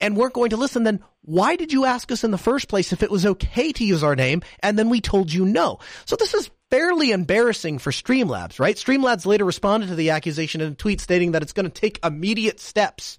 and 0.00 0.16
weren't 0.16 0.32
going 0.32 0.50
to 0.50 0.56
listen, 0.56 0.82
then 0.82 1.00
why 1.22 1.56
did 1.56 1.72
you 1.72 1.84
ask 1.84 2.10
us 2.10 2.24
in 2.24 2.30
the 2.30 2.38
first 2.38 2.68
place 2.68 2.92
if 2.92 3.02
it 3.02 3.10
was 3.10 3.26
okay 3.26 3.70
to 3.72 3.84
use 3.84 4.02
our 4.02 4.16
name 4.16 4.42
and 4.60 4.78
then 4.78 4.88
we 4.88 5.02
told 5.02 5.30
you 5.30 5.44
no? 5.44 5.78
So 6.06 6.16
this 6.16 6.32
is 6.32 6.50
fairly 6.70 7.10
embarrassing 7.10 7.78
for 7.78 7.90
Streamlabs, 7.90 8.58
right? 8.58 8.76
Streamlabs 8.76 9.26
later 9.26 9.44
responded 9.44 9.88
to 9.88 9.94
the 9.94 10.10
accusation 10.10 10.62
in 10.62 10.72
a 10.72 10.74
tweet 10.74 11.00
stating 11.00 11.32
that 11.32 11.42
it's 11.42 11.52
going 11.52 11.70
to 11.70 11.80
take 11.80 12.02
immediate 12.02 12.60
steps 12.60 13.18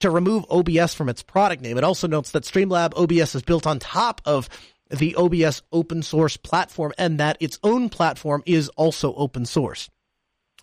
to 0.00 0.10
remove 0.10 0.46
OBS 0.48 0.94
from 0.94 1.10
its 1.10 1.22
product 1.22 1.62
name. 1.62 1.76
It 1.76 1.84
also 1.84 2.08
notes 2.08 2.30
that 2.30 2.44
Streamlab 2.44 2.94
OBS 2.96 3.34
is 3.34 3.42
built 3.42 3.66
on 3.66 3.78
top 3.78 4.22
of 4.24 4.48
the 4.90 5.14
OBS 5.16 5.62
open 5.70 6.02
source 6.02 6.36
platform 6.38 6.92
and 6.96 7.20
that 7.20 7.36
its 7.40 7.58
own 7.62 7.88
platform 7.90 8.42
is 8.46 8.68
also 8.70 9.14
open 9.14 9.44
source. 9.44 9.90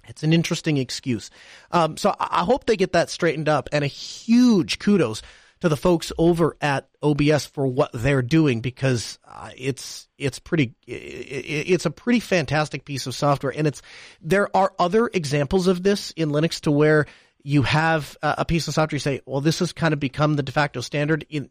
It's 0.09 0.23
an 0.23 0.33
interesting 0.33 0.77
excuse. 0.77 1.29
Um, 1.71 1.95
so 1.97 2.13
I 2.19 2.43
hope 2.43 2.65
they 2.65 2.75
get 2.75 2.93
that 2.93 3.09
straightened 3.09 3.47
up 3.47 3.69
and 3.71 3.83
a 3.83 3.87
huge 3.87 4.79
kudos 4.79 5.21
to 5.61 5.69
the 5.69 5.77
folks 5.77 6.11
over 6.17 6.55
at 6.61 6.87
OBS 7.03 7.45
for 7.45 7.67
what 7.67 7.91
they're 7.93 8.21
doing 8.21 8.61
because 8.61 9.19
uh, 9.27 9.51
it's 9.57 10.07
it's 10.17 10.39
pretty 10.39 10.73
it's 10.87 11.85
a 11.85 11.91
pretty 11.91 12.19
fantastic 12.19 12.85
piece 12.85 13.07
of 13.07 13.15
software 13.15 13.53
and 13.55 13.67
it's 13.67 13.81
there 14.21 14.55
are 14.55 14.73
other 14.79 15.09
examples 15.13 15.67
of 15.67 15.83
this 15.83 16.11
in 16.11 16.29
Linux 16.29 16.61
to 16.61 16.71
where 16.71 17.05
you 17.43 17.61
have 17.63 18.17
a 18.21 18.45
piece 18.45 18.67
of 18.67 18.73
software 18.73 18.95
you 18.95 18.99
say 18.99 19.21
well 19.25 19.41
this 19.41 19.59
has 19.59 19.73
kind 19.73 19.93
of 19.93 19.99
become 19.99 20.35
the 20.35 20.43
de 20.43 20.51
facto 20.51 20.81
standard 20.81 21.25
in 21.29 21.49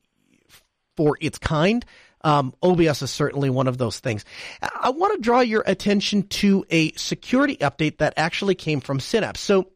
for 0.97 1.17
its 1.21 1.39
kind 1.39 1.85
um, 2.23 2.55
OBS 2.62 3.03
is 3.03 3.11
certainly 3.11 3.51
one 3.51 3.69
of 3.69 3.79
those 3.79 3.99
things. 4.01 4.25
I 4.61 4.91
want 4.91 5.14
to 5.14 5.21
draw 5.21 5.41
your 5.41 5.62
attention 5.66 6.25
to 6.29 6.64
a 6.71 6.93
security 6.93 7.57
update 7.57 7.99
that 7.99 8.14
actually 8.16 8.55
came 8.55 8.81
from 8.81 9.01
Synapse. 9.01 9.41
So, 9.41 9.71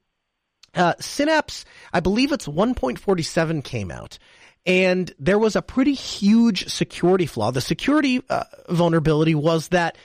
uh, 0.75 0.95
Synapse, 1.01 1.65
I 1.93 2.01
believe 2.01 2.33
it's 2.33 2.47
1.47 2.47 3.63
came 3.65 3.91
out. 3.91 4.19
And 4.65 5.13
there 5.19 5.39
was 5.39 5.57
a 5.57 5.63
pretty 5.63 5.95
huge 5.95 6.69
security 6.69 7.27
flaw. 7.27 7.51
The 7.51 7.61
security 7.61 8.23
uh, 8.29 8.45
vulnerability 8.69 9.35
was 9.35 9.69
that 9.69 9.97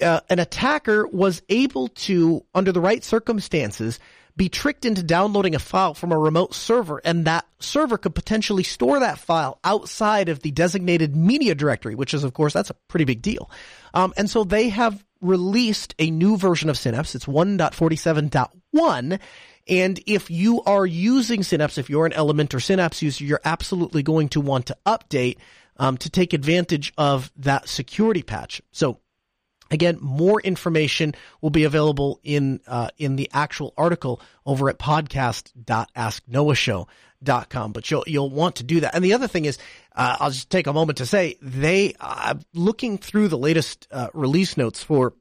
uh, 0.00 0.20
an 0.28 0.40
attacker 0.40 1.06
was 1.06 1.42
able 1.48 1.88
to, 1.88 2.44
under 2.54 2.72
the 2.72 2.80
right 2.80 3.04
circumstances, 3.04 4.00
be 4.36 4.48
tricked 4.48 4.84
into 4.84 5.02
downloading 5.02 5.54
a 5.54 5.58
file 5.58 5.94
from 5.94 6.12
a 6.12 6.18
remote 6.18 6.54
server 6.54 7.00
and 7.04 7.26
that 7.26 7.44
server 7.60 7.98
could 7.98 8.14
potentially 8.14 8.62
store 8.62 9.00
that 9.00 9.18
file 9.18 9.58
outside 9.62 10.28
of 10.28 10.40
the 10.40 10.50
designated 10.50 11.14
media 11.14 11.54
directory, 11.54 11.94
which 11.94 12.14
is, 12.14 12.24
of 12.24 12.32
course, 12.32 12.52
that's 12.52 12.70
a 12.70 12.76
pretty 12.88 13.04
big 13.04 13.22
deal. 13.22 13.50
Um, 13.94 14.12
and 14.16 14.28
so 14.28 14.44
they 14.44 14.70
have 14.70 15.04
released 15.20 15.94
a 15.98 16.10
new 16.10 16.36
version 16.36 16.68
of 16.68 16.78
Synapse. 16.78 17.14
It's 17.14 17.26
1.47.1. 17.26 19.20
And 19.68 20.00
if 20.06 20.30
you 20.30 20.62
are 20.62 20.84
using 20.84 21.42
Synapse, 21.42 21.78
if 21.78 21.88
you're 21.88 22.06
an 22.06 22.12
Element 22.12 22.54
or 22.54 22.60
Synapse 22.60 23.02
user, 23.02 23.24
you're 23.24 23.40
absolutely 23.44 24.02
going 24.02 24.28
to 24.30 24.40
want 24.40 24.66
to 24.66 24.76
update 24.84 25.36
um, 25.76 25.96
to 25.98 26.10
take 26.10 26.32
advantage 26.32 26.92
of 26.98 27.32
that 27.36 27.68
security 27.68 28.22
patch. 28.22 28.60
So 28.72 28.98
Again, 29.72 29.98
more 30.00 30.40
information 30.40 31.14
will 31.40 31.50
be 31.50 31.64
available 31.64 32.20
in 32.22 32.60
uh, 32.66 32.90
in 32.98 33.16
the 33.16 33.28
actual 33.32 33.74
article 33.76 34.20
over 34.44 34.68
at 34.68 34.78
podcast.asknoahshow.com. 34.78 37.72
But 37.72 37.90
you'll 37.90 38.04
you'll 38.06 38.30
want 38.30 38.56
to 38.56 38.64
do 38.64 38.80
that. 38.80 38.94
And 38.94 39.02
the 39.02 39.14
other 39.14 39.28
thing 39.28 39.46
is, 39.46 39.56
uh, 39.96 40.18
I'll 40.20 40.30
just 40.30 40.50
take 40.50 40.66
a 40.66 40.74
moment 40.74 40.98
to 40.98 41.06
say 41.06 41.38
they 41.40 41.94
uh, 41.98 42.34
looking 42.52 42.98
through 42.98 43.28
the 43.28 43.38
latest 43.38 43.88
uh, 43.90 44.08
release 44.12 44.58
notes 44.58 44.82
for 44.82 45.14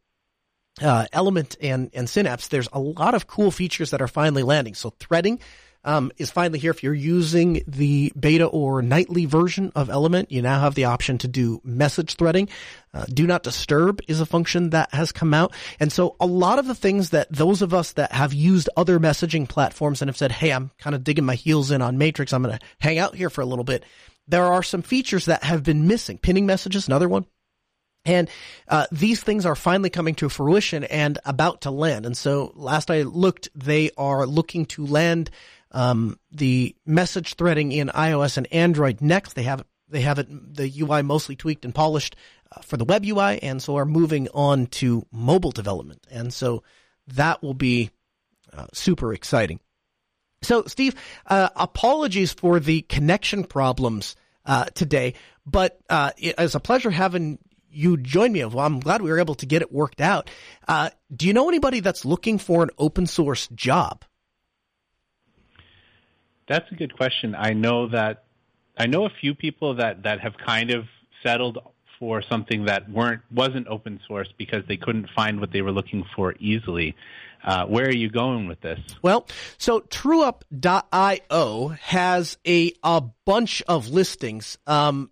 uh, 0.82 1.06
Element 1.14 1.56
and 1.62 1.90
and 1.94 2.10
Synapse. 2.10 2.50
There's 2.50 2.68
a 2.74 2.80
lot 2.80 3.16
of 3.16 3.28
cool 3.28 3.52
features 3.52 3.92
that 3.92 4.02
are 4.02 4.10
finally 4.10 4.44
landing. 4.44 4.74
So 4.74 4.90
threading 5.00 5.40
um, 5.84 6.12
is 6.18 6.32
finally 6.32 6.60
here. 6.60 6.72
If 6.72 6.84
you're 6.84 6.94
using 6.94 7.64
the 7.68 8.12
beta 8.20 8.46
or 8.46 8.82
nightly 8.82 9.26
version 9.26 9.72
of 9.76 9.90
Element, 9.90 10.32
you 10.32 10.42
now 10.42 10.60
have 10.60 10.76
the 10.76 10.86
option 10.86 11.18
to 11.20 11.28
do 11.28 11.62
message 11.64 12.16
threading. 12.16 12.50
Uh, 12.94 13.06
do 13.06 13.26
not 13.26 13.44
disturb 13.44 14.02
is 14.08 14.20
a 14.20 14.26
function 14.26 14.72
that 14.72 14.94
has 14.94 15.12
come 15.12 15.34
out. 15.34 15.54
And 15.80 15.92
so 15.92 16.16
a 16.20 16.26
lot 16.26 16.60
of 16.60 16.68
the 16.68 16.76
things 16.76 17.12
that 17.12 17.32
those 17.32 17.62
of 17.62 17.74
us 17.74 17.94
that 17.94 18.12
have 18.12 18.34
used 18.34 18.70
other 18.78 19.00
messaging 19.00 19.48
platforms 19.48 20.02
and 20.02 20.10
have 20.10 20.18
said, 20.18 20.32
Hey, 20.32 20.52
I'm 20.52 20.72
kind 20.78 20.96
of 20.96 21.04
digging 21.04 21.26
my 21.26 21.36
heels 21.36 21.72
in 21.72 21.82
on 21.82 21.98
Matrix. 21.98 22.34
I'm 22.34 22.44
going 22.44 22.58
to 22.58 22.66
hang 22.80 23.00
out 23.00 23.16
here 23.16 23.30
for 23.30 23.42
a 23.42 23.46
little 23.46 23.64
bit. 23.64 23.84
There 24.28 24.46
are 24.46 24.64
some 24.64 24.82
features 24.82 25.26
that 25.26 25.44
have 25.44 25.64
been 25.64 25.88
missing. 25.88 26.18
Pinning 26.18 26.46
messages, 26.46 26.88
another 26.88 27.10
one. 27.10 27.26
And 28.06 28.30
uh, 28.68 28.88
these 28.92 29.22
things 29.22 29.46
are 29.46 29.56
finally 29.56 29.90
coming 29.90 30.16
to 30.16 30.30
fruition 30.30 30.84
and 30.86 31.20
about 31.24 31.62
to 31.62 31.72
land. 31.72 32.06
And 32.06 32.18
so 32.18 32.52
last 32.56 32.90
I 32.90 33.04
looked, 33.04 33.50
they 33.54 33.92
are 33.98 34.26
looking 34.26 34.66
to 34.68 34.86
land 34.86 35.30
um, 35.72 36.20
the 36.32 36.76
message 36.86 37.36
threading 37.36 37.72
in 37.72 37.88
iOS 37.90 38.38
and 38.38 38.52
Android 38.52 39.02
next. 39.02 39.34
They 39.34 39.44
have 39.44 39.64
they 39.88 40.02
have 40.02 40.20
it 40.20 40.28
the 40.56 40.72
UI 40.82 41.02
mostly 41.02 41.36
tweaked 41.36 41.66
and 41.66 41.76
polished 41.76 42.16
uh, 42.52 42.62
for 42.62 42.78
the 42.78 42.86
web 42.86 43.06
UI, 43.06 43.42
and 43.42 43.62
so 43.62 43.78
are 43.78 43.86
moving 43.86 44.28
on 44.34 44.68
to 44.68 45.06
mobile 45.12 45.52
development. 45.52 46.06
And 46.10 46.34
so 46.34 46.64
that 47.08 47.42
will 47.42 47.54
be 47.54 47.92
uh, 48.54 48.68
super 48.74 49.14
exciting. 49.14 49.60
So, 50.44 50.64
Steve, 50.66 50.96
uh, 51.28 51.50
apologies 51.56 52.34
for 52.34 52.60
the 52.60 52.82
connection 52.82 53.44
problems 53.44 54.16
uh, 54.46 54.66
today. 54.66 55.14
But 55.46 55.80
uh, 55.90 56.12
it 56.18 56.36
is 56.40 56.56
a 56.56 56.60
pleasure 56.60 56.92
having 56.92 57.40
you 57.70 57.98
join 57.98 58.32
me. 58.32 58.44
Well, 58.44 58.66
I'm 58.66 58.80
glad 58.80 59.02
we 59.02 59.10
were 59.10 59.20
able 59.20 59.36
to 59.36 59.46
get 59.46 59.62
it 59.62 59.72
worked 59.72 60.02
out. 60.02 60.30
Uh, 60.68 60.90
do 61.16 61.28
you 61.28 61.34
know 61.34 61.48
anybody 61.48 61.80
that's 61.80 62.06
looking 62.06 62.38
for 62.38 62.64
an 62.64 62.70
open 62.78 63.08
source 63.08 63.48
job? 63.50 64.04
That's 66.52 66.70
a 66.70 66.76
good 66.76 66.98
question. 66.98 67.34
I 67.34 67.54
know 67.54 67.88
that 67.88 68.26
I 68.78 68.86
know 68.86 69.06
a 69.06 69.10
few 69.22 69.34
people 69.34 69.76
that 69.76 70.04
that 70.04 70.20
have 70.20 70.34
kind 70.38 70.70
of 70.72 70.84
settled 71.24 71.60
for 71.98 72.22
something 72.22 72.66
that 72.66 72.90
weren't 72.90 73.22
wasn't 73.34 73.68
open 73.70 74.02
source 74.06 74.28
because 74.38 74.64
they 74.68 74.76
couldn't 74.76 75.08
find 75.16 75.40
what 75.40 75.54
they 75.54 75.62
were 75.62 75.72
looking 75.72 76.04
for 76.14 76.36
easily. 76.40 76.94
Uh, 77.42 77.68
where 77.68 77.86
are 77.86 77.96
you 77.96 78.10
going 78.10 78.50
with 78.50 78.60
this? 78.60 78.82
Well, 79.02 79.28
so 79.58 79.80
TrueUp.io 79.80 81.68
has 81.70 82.38
a 82.46 82.74
a 82.84 83.02
bunch 83.24 83.64
of 83.70 83.88
listings, 83.88 84.58
um, 84.68 85.10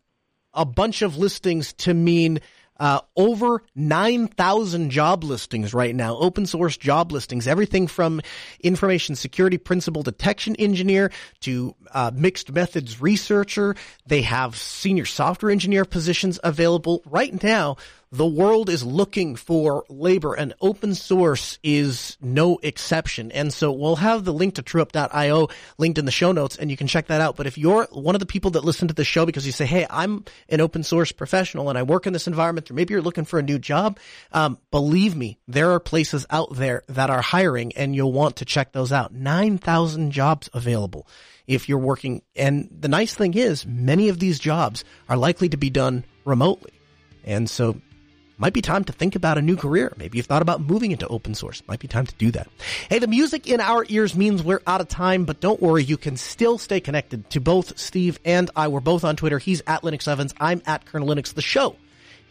a 0.54 0.66
bunch 0.66 1.02
of 1.02 1.18
listings 1.18 1.72
to 1.86 1.94
mean 1.94 2.40
uh, 2.80 3.02
over 3.16 3.64
9,000 3.76 4.90
job 4.90 5.24
listings 5.24 5.74
right 5.74 5.96
now, 5.96 6.18
open 6.18 6.46
source 6.46 6.78
job 6.78 7.12
listings, 7.12 7.48
everything 7.48 7.88
from 7.88 8.22
information 8.62 9.16
security 9.16 9.58
principal 9.58 10.04
detection 10.04 10.56
engineer 10.56 11.12
to 11.42 11.76
uh, 11.92 12.12
mixed 12.14 12.52
methods 12.52 13.02
researcher. 13.02 13.76
They 14.06 14.22
have 14.22 14.56
senior 14.56 15.06
software 15.06 15.52
engineer 15.52 15.86
positions 15.86 16.40
available 16.44 17.02
right 17.06 17.44
now 17.44 17.78
the 18.12 18.26
world 18.26 18.70
is 18.70 18.84
looking 18.84 19.36
for 19.36 19.86
labor 19.88 20.34
and 20.34 20.54
open 20.62 20.96
source 20.96 21.60
is 21.64 22.18
no 22.20 22.58
exception. 22.64 23.32
And 23.32 23.54
so 23.54 23.72
we'll 23.72 23.98
have 23.98 24.26
the 24.26 24.34
link 24.34 24.56
to 24.56 24.64
trueup.io 24.64 25.50
linked 25.78 26.00
in 26.00 26.06
the 26.06 26.12
show 26.12 26.32
notes 26.32 26.58
and 26.58 26.72
you 26.72 26.78
can 26.78 26.88
check 26.88 27.08
that 27.08 27.22
out. 27.22 27.36
But 27.36 27.46
if 27.46 27.58
you're 27.58 27.88
one 27.92 28.16
of 28.16 28.20
the 28.20 28.26
people 28.26 28.52
that 28.52 28.64
listen 28.64 28.88
to 28.88 28.96
the 28.96 29.04
show 29.04 29.28
because 29.28 29.46
you 29.46 29.52
say, 29.52 29.68
Hey, 29.68 29.86
I'm 29.90 30.26
an 30.50 30.60
open 30.60 30.84
source 30.84 31.12
professional 31.12 31.70
and 31.70 31.78
I 31.78 31.84
work 31.84 32.08
in 32.08 32.14
this 32.14 32.26
environment 32.26 32.72
or 32.72 32.74
maybe 32.74 32.94
you're 32.94 33.04
looking 33.04 33.26
for 33.26 33.38
a 33.38 33.44
new 33.44 33.60
job. 33.60 34.00
Um, 34.32 34.58
believe 34.72 35.16
me, 35.16 35.38
there 35.48 35.72
are 35.72 35.80
places 35.80 36.26
out 36.32 36.56
there 36.56 36.84
that 36.88 37.12
are 37.12 37.22
hiring 37.22 37.74
and 37.76 37.96
you'll 37.96 38.12
want 38.12 38.38
to 38.38 38.46
check 38.46 38.72
those 38.72 38.92
out. 38.92 39.14
9,000 39.14 40.12
jobs 40.12 40.50
available 40.52 41.08
if 41.46 41.70
you're 41.70 41.78
working. 41.78 42.24
And 42.36 42.70
the 42.72 42.88
nice 42.88 43.14
thing 43.14 43.36
is 43.36 43.68
many 43.68 44.10
of 44.10 44.18
these 44.18 44.40
jobs 44.40 44.84
are 45.08 45.18
likely 45.18 45.50
to 45.50 45.58
be 45.58 45.70
done 45.70 46.06
remotely. 46.26 46.72
And 47.24 47.48
so 47.48 47.80
might 48.40 48.54
be 48.54 48.62
time 48.62 48.86
to 48.86 48.94
think 48.94 49.16
about 49.16 49.38
a 49.38 49.42
new 49.42 49.58
career. 49.58 49.94
Maybe 49.98 50.18
you've 50.18 50.26
thought 50.26 50.42
about 50.42 50.62
moving 50.62 50.92
into 50.92 51.08
open 51.08 51.36
source. 51.36 51.62
Might 51.68 51.80
be 51.80 51.88
time 51.88 52.06
to 52.06 52.16
do 52.16 52.32
that. 52.32 52.48
Hey, 52.90 53.00
the 53.00 53.08
music 53.08 53.48
in 53.48 53.60
our 53.60 53.86
ears 53.90 54.16
means 54.16 54.42
we're 54.42 54.62
out 54.66 54.80
of 54.80 54.88
time, 54.88 55.26
but 55.26 55.42
don't 55.42 55.62
worry. 55.62 55.84
You 55.84 55.98
can 55.98 56.16
still 56.16 56.58
stay 56.58 56.80
connected 56.80 57.30
to 57.32 57.42
both 57.42 57.78
Steve 57.78 58.18
and 58.24 58.50
I. 58.56 58.70
We're 58.70 58.80
both 58.80 59.04
on 59.04 59.18
Twitter. 59.18 59.40
He's 59.40 59.62
at 59.68 59.84
Linux 59.84 60.08
Ovens. 60.08 60.34
I'm 60.40 60.62
at 60.66 60.86
Kernel 60.86 61.10
Linux. 61.10 61.34
The 61.34 61.42
show 61.42 61.76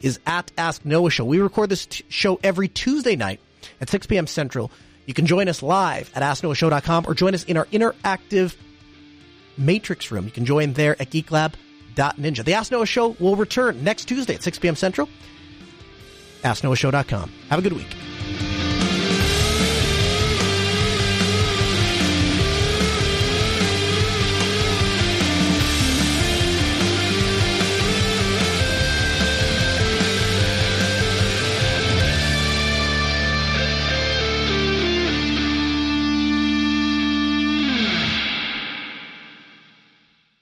is 0.01 0.19
at 0.27 0.51
Ask 0.57 0.85
Noah 0.85 1.11
Show. 1.11 1.25
We 1.25 1.41
record 1.41 1.69
this 1.69 1.87
t- 1.87 2.05
show 2.09 2.41
every 2.43 2.69
Tuesday 2.69 3.15
night 3.15 3.41
at 3.81 3.91
6 3.91 4.07
p.m. 4.07 4.27
Central. 4.27 4.71
You 5.05 5.15
can 5.15 5.27
join 5.27 5.49
us 5.49 5.63
live 5.63 6.11
at 6.15 6.23
AskNoahShow.com 6.23 7.05
or 7.07 7.15
join 7.15 7.35
us 7.35 7.45
in 7.45 7.57
our 7.57 7.67
interactive 7.67 8.57
matrix 9.59 10.11
room. 10.11 10.25
You 10.25 10.31
can 10.31 10.45
join 10.45 10.73
there 10.73 11.01
at 11.01 11.11
geeklab.ninja. 11.11 12.45
The 12.45 12.55
Ask 12.55 12.73
Noah 12.73 12.87
Show 12.87 13.17
will 13.21 13.37
return 13.37 13.85
next 13.85 14.07
Tuesday 14.07 14.35
at 14.35 14.43
6 14.43 14.59
p.m. 14.59 14.77
Central. 14.77 15.09
AskNoahShow.com. 16.43 17.30
Have 17.51 17.59
a 17.59 17.62
good 17.62 17.72
week. 17.74 17.95